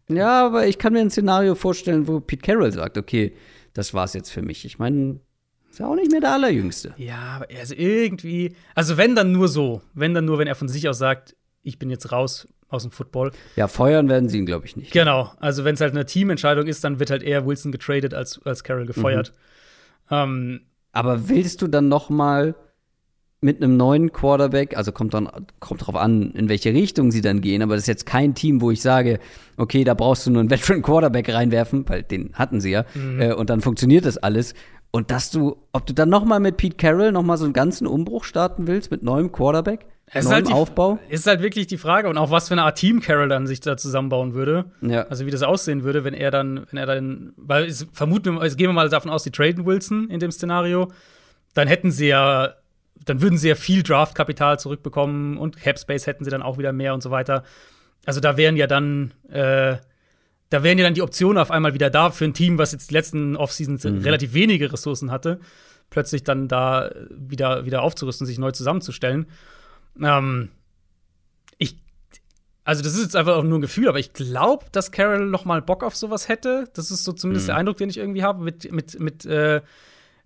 [0.08, 3.34] Ja, aber ich kann mir ein Szenario vorstellen, wo Pete Carroll sagt, okay,
[3.74, 4.64] das war's jetzt für mich.
[4.64, 5.20] Ich meine,
[5.70, 6.94] ist ja auch nicht mehr der Allerjüngste.
[6.96, 10.68] Ja, aber also irgendwie, also wenn dann nur so, wenn dann nur, wenn er von
[10.68, 13.32] sich aus sagt, ich bin jetzt raus aus dem Football.
[13.56, 14.92] Ja, feuern werden sie ihn, glaube ich, nicht.
[14.92, 18.40] Genau, also wenn es halt eine Teamentscheidung ist, dann wird halt eher Wilson getradet als,
[18.44, 19.32] als Carroll gefeuert.
[20.10, 20.16] Mhm.
[20.16, 20.60] Ähm,
[20.92, 22.54] aber willst du dann noch mal
[23.40, 25.28] mit einem neuen Quarterback, also kommt dann
[25.60, 28.60] kommt darauf an, in welche Richtung sie dann gehen, aber das ist jetzt kein Team,
[28.60, 29.18] wo ich sage,
[29.56, 33.20] okay, da brauchst du nur einen Veteran Quarterback reinwerfen, weil den hatten sie ja, mhm.
[33.20, 34.54] äh, und dann funktioniert das alles.
[34.90, 37.52] Und dass du, ob du dann noch mal mit Pete Carroll noch mal so einen
[37.52, 41.66] ganzen Umbruch starten willst mit neuem Quarterback, es neuem halt die, Aufbau, ist halt wirklich
[41.66, 44.66] die Frage und auch was für eine Art Team Carroll dann sich da zusammenbauen würde.
[44.80, 45.02] Ja.
[45.08, 48.56] Also wie das aussehen würde, wenn er dann, wenn er dann, weil es vermuten, also
[48.56, 50.92] gehen wir mal davon aus, die traden Wilson in dem Szenario,
[51.54, 52.54] dann hätten sie ja,
[53.04, 56.94] dann würden sie ja viel Draftkapital zurückbekommen und Capspace hätten sie dann auch wieder mehr
[56.94, 57.44] und so weiter.
[58.04, 59.76] Also da wären ja dann äh,
[60.50, 62.90] da wären ja dann die Optionen auf einmal wieder da für ein Team, was jetzt
[62.90, 63.98] die letzten Offseasons mhm.
[63.98, 65.40] relativ wenige Ressourcen hatte,
[65.90, 69.26] plötzlich dann da wieder, wieder aufzurüsten, sich neu zusammenzustellen.
[70.00, 70.50] Ähm,
[71.58, 71.78] ich,
[72.64, 75.44] also das ist jetzt einfach auch nur ein Gefühl, aber ich glaube, dass Carol noch
[75.44, 76.68] mal Bock auf sowas hätte.
[76.74, 77.48] Das ist so zumindest mhm.
[77.48, 79.62] der Eindruck, den ich irgendwie habe, mit, mit, mit, äh,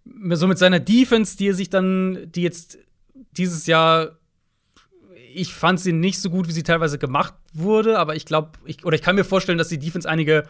[0.05, 2.79] so mit seiner Defense, die er sich dann, die jetzt
[3.33, 4.21] dieses Jahr
[5.35, 8.85] ich fand sie nicht so gut, wie sie teilweise gemacht wurde, aber ich glaube, ich,
[8.85, 10.47] oder ich kann mir vorstellen, dass die Defense einige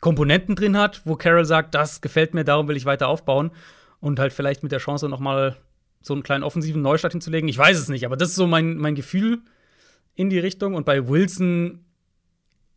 [0.00, 3.50] Komponenten drin hat, wo Carol sagt, das gefällt mir, darum will ich weiter aufbauen
[4.00, 5.56] und halt vielleicht mit der Chance noch mal
[6.00, 7.48] so einen kleinen offensiven Neustart hinzulegen.
[7.48, 9.40] Ich weiß es nicht, aber das ist so mein, mein Gefühl
[10.14, 10.74] in die Richtung.
[10.74, 11.84] Und bei Wilson,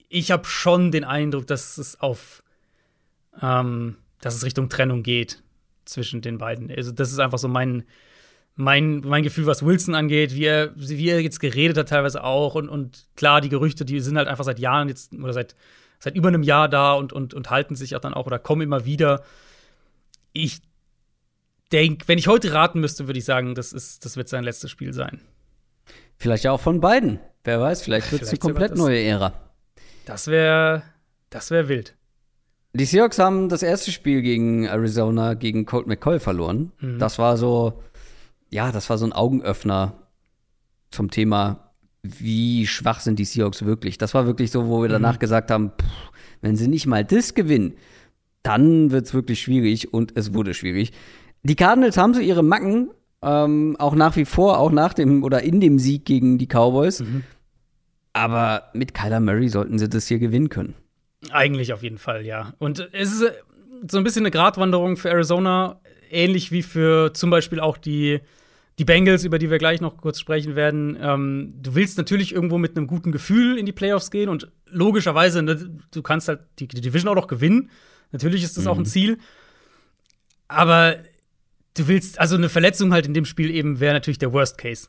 [0.10, 2.44] ich habe schon den Eindruck, dass es auf,
[3.42, 5.43] ähm, dass es Richtung Trennung geht
[5.86, 6.72] zwischen den beiden.
[6.72, 7.84] Also das ist einfach so mein
[8.56, 12.56] mein, mein Gefühl, was Wilson angeht, wie er, wie er jetzt geredet hat, teilweise auch.
[12.56, 15.56] Und, und klar, die Gerüchte, die sind halt einfach seit Jahren jetzt oder seit,
[16.00, 18.62] seit über einem Jahr da und, und, und halten sich auch dann auch oder kommen
[18.62, 19.24] immer wieder.
[20.34, 20.62] Ich
[21.72, 24.70] denke, wenn ich heute raten müsste, würde ich sagen, das, ist, das wird sein letztes
[24.70, 25.22] Spiel sein.
[26.18, 27.20] Vielleicht ja auch von beiden.
[27.44, 29.34] Wer weiß, vielleicht wird es eine komplett neue Ära.
[30.06, 30.84] Das wäre
[31.30, 31.96] das wär wild.
[32.76, 36.72] Die Seahawks haben das erste Spiel gegen Arizona, gegen Colt McCoy verloren.
[36.80, 37.00] Mhm.
[37.00, 37.82] Das war so
[38.54, 39.96] ja, das war so ein Augenöffner
[40.92, 41.72] zum Thema,
[42.04, 43.98] wie schwach sind die Seahawks wirklich.
[43.98, 45.20] Das war wirklich so, wo wir danach mhm.
[45.20, 47.74] gesagt haben, pff, wenn sie nicht mal das gewinnen,
[48.44, 50.92] dann wird es wirklich schwierig und es wurde schwierig.
[51.42, 52.92] Die Cardinals haben so ihre Macken,
[53.22, 57.00] ähm, auch nach wie vor, auch nach dem oder in dem Sieg gegen die Cowboys.
[57.00, 57.24] Mhm.
[58.12, 60.76] Aber mit Kyler Murray sollten sie das hier gewinnen können.
[61.32, 62.54] Eigentlich auf jeden Fall, ja.
[62.60, 63.34] Und es ist äh,
[63.90, 65.80] so ein bisschen eine Gratwanderung für Arizona,
[66.10, 68.22] ähnlich wie für zum Beispiel auch die
[68.80, 72.58] die Bengals, über die wir gleich noch kurz sprechen werden, ähm, du willst natürlich irgendwo
[72.58, 76.68] mit einem guten Gefühl in die Playoffs gehen und logischerweise, ne, du kannst halt die,
[76.68, 77.70] die, Division auch noch gewinnen.
[78.12, 78.70] Natürlich ist das mhm.
[78.72, 78.86] auch ein mhm.
[78.86, 79.18] Ziel.
[80.48, 80.98] Aber
[81.76, 84.88] du willst, also eine Verletzung halt in dem Spiel eben wäre natürlich der Worst Case.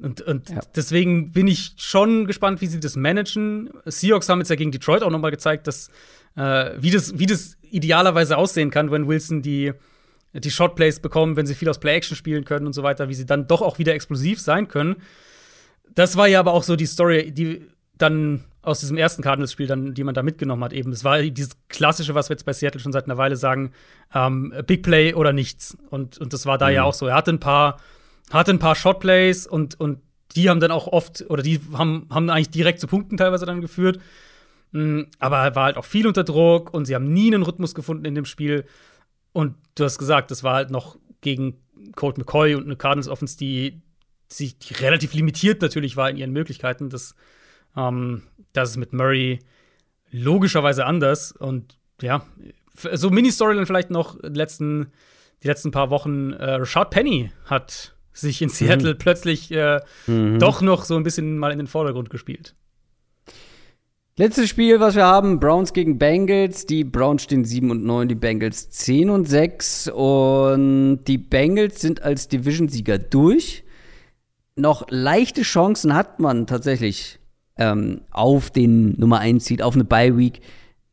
[0.00, 0.60] Und, und ja.
[0.76, 3.70] deswegen bin ich schon gespannt, wie sie das managen.
[3.84, 5.88] Seahawks haben jetzt ja gegen Detroit auch noch mal gezeigt, dass,
[6.36, 9.72] äh, wie, das, wie das idealerweise aussehen kann, wenn Wilson die
[10.34, 13.26] die Shotplays bekommen, wenn sie viel aus Play-Action spielen können und so weiter, wie sie
[13.26, 14.96] dann doch auch wieder explosiv sein können.
[15.94, 17.66] Das war ja aber auch so die Story, die,
[17.96, 20.92] dann aus diesem ersten Cardinals-Spiel dann, die man da mitgenommen hat, eben.
[20.92, 23.72] Es war dieses klassische, was wir jetzt bei Seattle schon seit einer Weile sagen,
[24.14, 25.76] ähm, Big Play oder nichts.
[25.90, 26.74] Und, und das war da mhm.
[26.74, 27.06] ja auch so.
[27.06, 27.78] Er hatte ein paar,
[28.30, 30.00] hatte ein paar Shotplays und, und
[30.36, 33.60] die haben dann auch oft, oder die haben, haben eigentlich direkt zu Punkten teilweise dann
[33.60, 34.00] geführt.
[34.72, 37.74] Mhm, aber er war halt auch viel unter Druck und sie haben nie einen Rhythmus
[37.74, 38.66] gefunden in dem Spiel.
[39.32, 41.58] Und du hast gesagt, das war halt noch gegen
[41.94, 43.80] Colt McCoy und eine Cardinals Offense, die,
[44.38, 46.90] die, die relativ limitiert natürlich war in ihren Möglichkeiten.
[46.90, 47.14] Das,
[47.76, 48.22] ähm,
[48.52, 49.40] das ist mit Murray
[50.10, 51.32] logischerweise anders.
[51.32, 52.26] Und ja,
[52.74, 54.92] so Mini-Storyline vielleicht noch letzten,
[55.42, 56.32] die letzten paar Wochen.
[56.32, 58.98] Äh, Rashad Penny hat sich in Seattle mhm.
[58.98, 60.38] plötzlich äh, mhm.
[60.38, 62.54] doch noch so ein bisschen mal in den Vordergrund gespielt.
[64.16, 66.66] Letztes Spiel, was wir haben, Browns gegen Bengals.
[66.66, 69.92] Die Browns stehen 7 und 9, die Bengals 10 und 6.
[69.94, 73.62] Und die Bengals sind als Division-Sieger durch.
[74.56, 77.20] Noch leichte Chancen hat man tatsächlich
[77.58, 80.40] ähm, auf den Nummer 1 Seed, auf eine Bye-Week.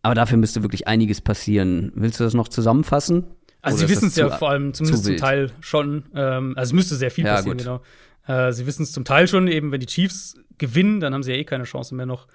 [0.04, 1.92] Aber dafür müsste wirklich einiges passieren.
[1.96, 3.26] Willst du das noch zusammenfassen?
[3.66, 6.06] Also, sie wissen es ja vor allem zumindest zum Teil schon.
[6.16, 7.66] Ähm, also, es müsste sehr viel ja, passieren, gut.
[7.66, 7.82] genau.
[8.28, 11.32] Äh, sie wissen es zum Teil schon, eben wenn die Chiefs gewinnen, dann haben sie
[11.32, 12.28] ja eh keine Chance mehr noch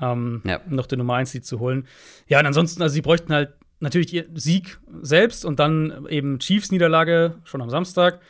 [0.00, 0.60] ähm, ja.
[0.68, 1.86] noch den Nummer 1 Seed zu holen.
[2.28, 6.70] Ja, und ansonsten, also sie bräuchten halt natürlich ihr Sieg selbst und dann eben Chiefs
[6.70, 8.20] Niederlage schon am Samstag,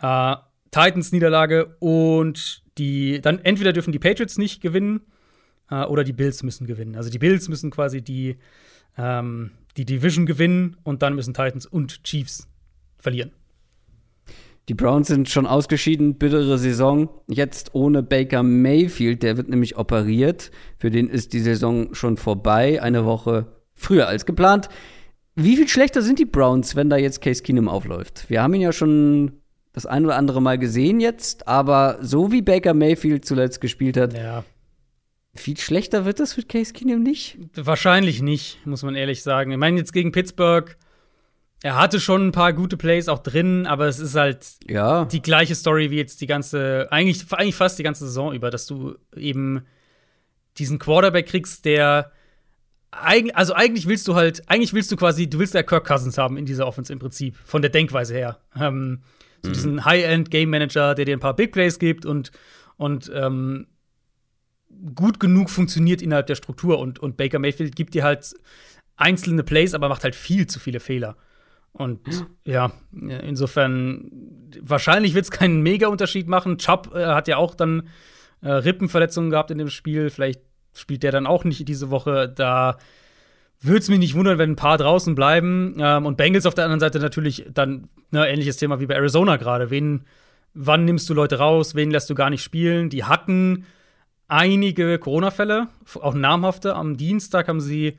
[0.00, 0.36] äh,
[0.70, 5.00] Titans Niederlage und die dann entweder dürfen die Patriots nicht gewinnen
[5.70, 6.96] äh, oder die Bills müssen gewinnen.
[6.96, 8.36] Also die Bills müssen quasi die
[8.98, 12.48] ähm, die Division gewinnen und dann müssen Titans und Chiefs
[12.98, 13.32] verlieren.
[14.68, 17.08] Die Browns sind schon ausgeschieden, bittere Saison.
[17.28, 20.50] Jetzt ohne Baker Mayfield, der wird nämlich operiert.
[20.78, 24.68] Für den ist die Saison schon vorbei, eine Woche früher als geplant.
[25.36, 28.24] Wie viel schlechter sind die Browns, wenn da jetzt Case Keenum aufläuft?
[28.28, 29.40] Wir haben ihn ja schon
[29.72, 34.14] das ein oder andere Mal gesehen jetzt, aber so wie Baker Mayfield zuletzt gespielt hat,
[34.14, 34.42] ja.
[35.40, 37.38] Viel schlechter wird das mit Case Keenum nicht?
[37.54, 39.50] Wahrscheinlich nicht, muss man ehrlich sagen.
[39.50, 40.76] Ich meine, jetzt gegen Pittsburgh
[41.62, 45.04] er hatte schon ein paar gute Plays auch drin, aber es ist halt ja.
[45.06, 48.66] die gleiche Story wie jetzt die ganze, eigentlich, eigentlich fast die ganze Saison über, dass
[48.66, 49.66] du eben
[50.58, 52.12] diesen Quarterback kriegst, der
[52.90, 56.36] also eigentlich willst du halt, eigentlich willst du quasi, du willst ja Kirk Cousins haben
[56.38, 58.38] in dieser Offense im Prinzip, von der Denkweise her.
[58.58, 59.02] Ähm,
[59.42, 59.52] so mhm.
[59.52, 62.30] diesen High-End-Game-Manager, der dir ein paar Big Plays gibt und,
[62.76, 63.66] und ähm,
[64.94, 66.78] gut genug funktioniert innerhalb der Struktur.
[66.78, 68.34] Und, und Baker Mayfield gibt dir halt
[68.96, 71.16] einzelne Plays, aber macht halt viel zu viele Fehler.
[71.72, 72.00] Und
[72.44, 74.10] ja, insofern,
[74.60, 76.56] wahrscheinlich wird es keinen Mega-Unterschied machen.
[76.56, 77.88] Chubb äh, hat ja auch dann
[78.40, 80.08] äh, Rippenverletzungen gehabt in dem Spiel.
[80.08, 80.40] Vielleicht
[80.72, 82.32] spielt der dann auch nicht diese Woche.
[82.34, 82.78] Da
[83.60, 85.76] würde es mich nicht wundern, wenn ein paar draußen bleiben.
[85.78, 89.36] Ähm, und Bengals auf der anderen Seite natürlich dann ne, ähnliches Thema wie bei Arizona
[89.36, 89.70] gerade.
[89.70, 90.04] Wen,
[90.54, 91.74] wann nimmst du Leute raus?
[91.74, 92.88] Wen lässt du gar nicht spielen?
[92.88, 93.66] Die hatten
[94.28, 95.68] einige Corona-Fälle,
[96.00, 96.74] auch namhafte.
[96.74, 97.98] Am Dienstag haben sie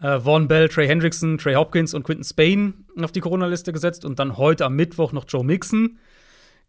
[0.00, 4.18] äh, Vaughn Bell, Trey Hendrickson, Trey Hopkins und Quinton Spain auf die Corona-Liste gesetzt und
[4.18, 5.98] dann heute am Mittwoch noch Joe Mixon.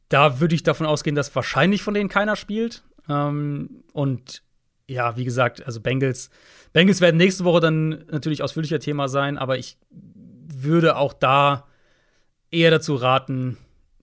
[0.10, 2.84] Da würde ich davon ausgehen, dass wahrscheinlich von denen keiner spielt.
[3.10, 4.44] Ähm, und
[4.90, 6.30] ja, wie gesagt, also Bengals,
[6.72, 11.68] Bengals werden nächste Woche dann natürlich ausführlicher Thema sein, aber ich würde auch da
[12.52, 13.58] eher dazu raten,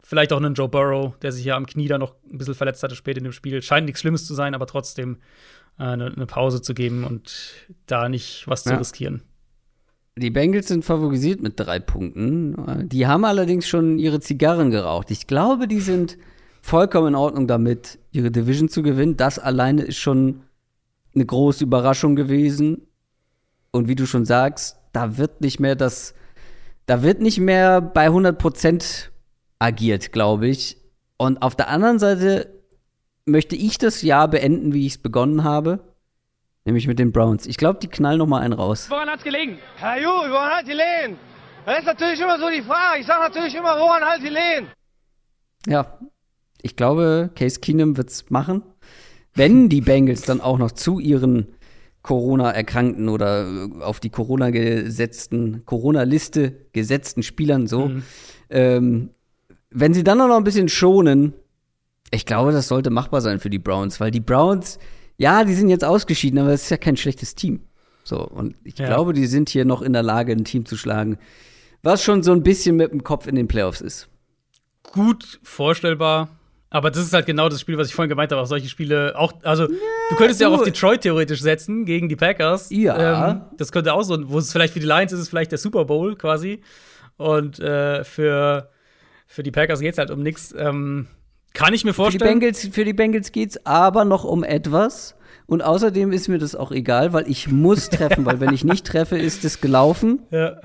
[0.04, 2.82] vielleicht auch einen Joe Burrow, der sich ja am Knie da noch ein bisschen verletzt
[2.82, 3.62] hatte spät in dem Spiel.
[3.62, 5.18] Scheint nichts Schlimmes zu sein, aber trotzdem
[5.76, 7.54] eine, eine Pause zu geben und
[7.86, 8.72] da nicht was ja.
[8.72, 9.22] zu riskieren.
[10.16, 12.88] Die Bengals sind favorisiert mit drei Punkten.
[12.88, 15.10] Die haben allerdings schon ihre Zigarren geraucht.
[15.10, 16.18] Ich glaube, die sind
[16.62, 19.16] vollkommen in Ordnung damit, ihre Division zu gewinnen.
[19.16, 20.42] Das alleine ist schon
[21.14, 22.86] eine große Überraschung gewesen.
[23.72, 26.14] Und wie du schon sagst, da wird nicht mehr das,
[26.86, 29.10] da wird nicht mehr bei 100 Prozent
[29.58, 30.78] agiert, glaube ich.
[31.16, 32.62] Und auf der anderen Seite
[33.26, 35.80] möchte ich das Jahr beenden, wie ich es begonnen habe.
[36.64, 37.46] Nämlich mit den Browns.
[37.46, 38.86] Ich glaube, die knallen noch mal einen raus.
[38.88, 39.58] Woran hat's gelegen?
[39.76, 41.18] Herr Ju, woran hat die Lehen?
[41.66, 43.00] Das ist natürlich immer so die Frage.
[43.00, 44.66] Ich sage natürlich immer, woran halt die Lehen?
[45.66, 45.98] Ja,
[46.62, 48.62] ich glaube, Case Keenum wird's machen.
[49.34, 51.54] Wenn die Bengals dann auch noch zu ihren
[52.02, 58.02] Corona-Erkrankten oder auf die Corona-gesetzten, Corona-Liste gesetzten Spielern so, mhm.
[58.50, 59.10] ähm,
[59.74, 61.34] wenn sie dann noch ein bisschen schonen,
[62.10, 64.78] ich glaube, das sollte machbar sein für die Browns, weil die Browns,
[65.16, 67.60] ja, die sind jetzt ausgeschieden, aber es ist ja kein schlechtes Team.
[68.04, 68.86] So, und ich ja.
[68.86, 71.18] glaube, die sind hier noch in der Lage, ein Team zu schlagen,
[71.82, 74.08] was schon so ein bisschen mit dem Kopf in den Playoffs ist.
[74.92, 76.28] Gut vorstellbar.
[76.70, 78.42] Aber das ist halt genau das Spiel, was ich vorhin gemeint habe.
[78.42, 79.78] Auch solche Spiele, auch, also, ja,
[80.10, 82.68] du könntest ja auch auf Detroit theoretisch setzen gegen die Packers.
[82.70, 83.30] Ja.
[83.30, 85.52] Ähm, das könnte auch so, wo es vielleicht für die Lions ist, ist es vielleicht
[85.52, 86.62] der Super Bowl quasi.
[87.16, 88.70] Und äh, für,
[89.34, 90.54] für die Packers geht es halt um nichts.
[90.56, 91.08] Ähm,
[91.52, 92.20] kann ich mir vorstellen.
[92.20, 95.16] Für die Bengals, für die Bengals geht's aber noch um etwas.
[95.46, 98.86] Und außerdem ist mir das auch egal, weil ich muss treffen, weil wenn ich nicht
[98.86, 100.20] treffe, ist es gelaufen.
[100.30, 100.60] Ja.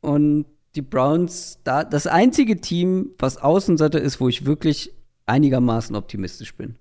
[0.00, 4.92] Und die Browns, da das einzige Team, was Außenseiter ist, wo ich wirklich
[5.26, 6.76] einigermaßen optimistisch bin.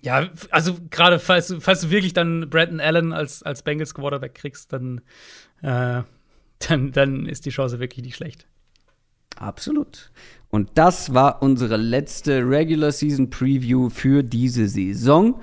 [0.00, 4.34] Ja, also gerade falls, du- falls du wirklich dann Brandon Allen als, als Bengals Quarterback
[4.34, 5.00] kriegst, dann,
[5.62, 6.02] äh,
[6.68, 8.46] dann, dann ist die Chance wirklich nicht schlecht.
[9.36, 10.10] Absolut.
[10.50, 15.40] Und das war unsere letzte Regular Season Preview für diese Saison.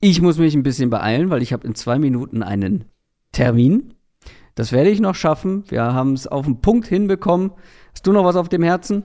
[0.00, 2.86] Ich muss mich ein bisschen beeilen, weil ich habe in zwei Minuten einen
[3.32, 3.94] Termin.
[4.54, 5.64] Das werde ich noch schaffen.
[5.68, 7.52] Wir haben es auf den Punkt hinbekommen.
[7.92, 9.04] Hast du noch was auf dem Herzen?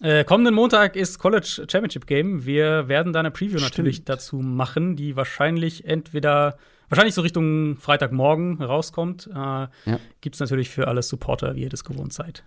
[0.00, 2.44] Äh, kommenden Montag ist College Championship Game.
[2.46, 3.70] Wir werden da eine Preview Stimmt.
[3.72, 6.58] natürlich dazu machen, die wahrscheinlich entweder,
[6.88, 9.26] wahrscheinlich so Richtung Freitagmorgen rauskommt.
[9.26, 9.68] Äh, Ja.
[10.20, 12.44] Gibt's natürlich für alle Supporter, wie ihr das gewohnt seid.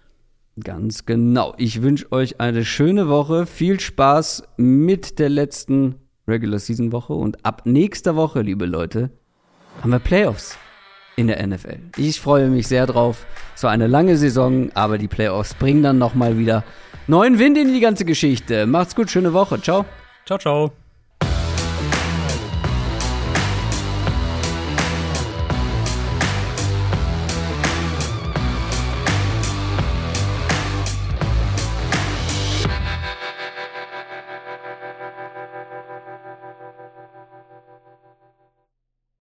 [0.64, 1.53] Ganz genau.
[1.57, 3.45] Ich wünsche euch eine schöne Woche.
[3.45, 5.95] Viel Spaß mit der letzten
[6.27, 7.14] Regular Season Woche.
[7.14, 9.11] Und ab nächster Woche, liebe Leute,
[9.81, 10.57] haben wir Playoffs
[11.15, 11.80] in der NFL.
[11.98, 13.26] Ich freue mich sehr drauf.
[13.56, 16.64] Es war eine lange Saison, aber die Playoffs bringen dann nochmal wieder
[17.07, 18.65] neuen Wind in die ganze Geschichte.
[18.65, 19.61] Macht's gut, schöne Woche.
[19.61, 19.86] Ciao.
[20.26, 20.72] Ciao, ciao.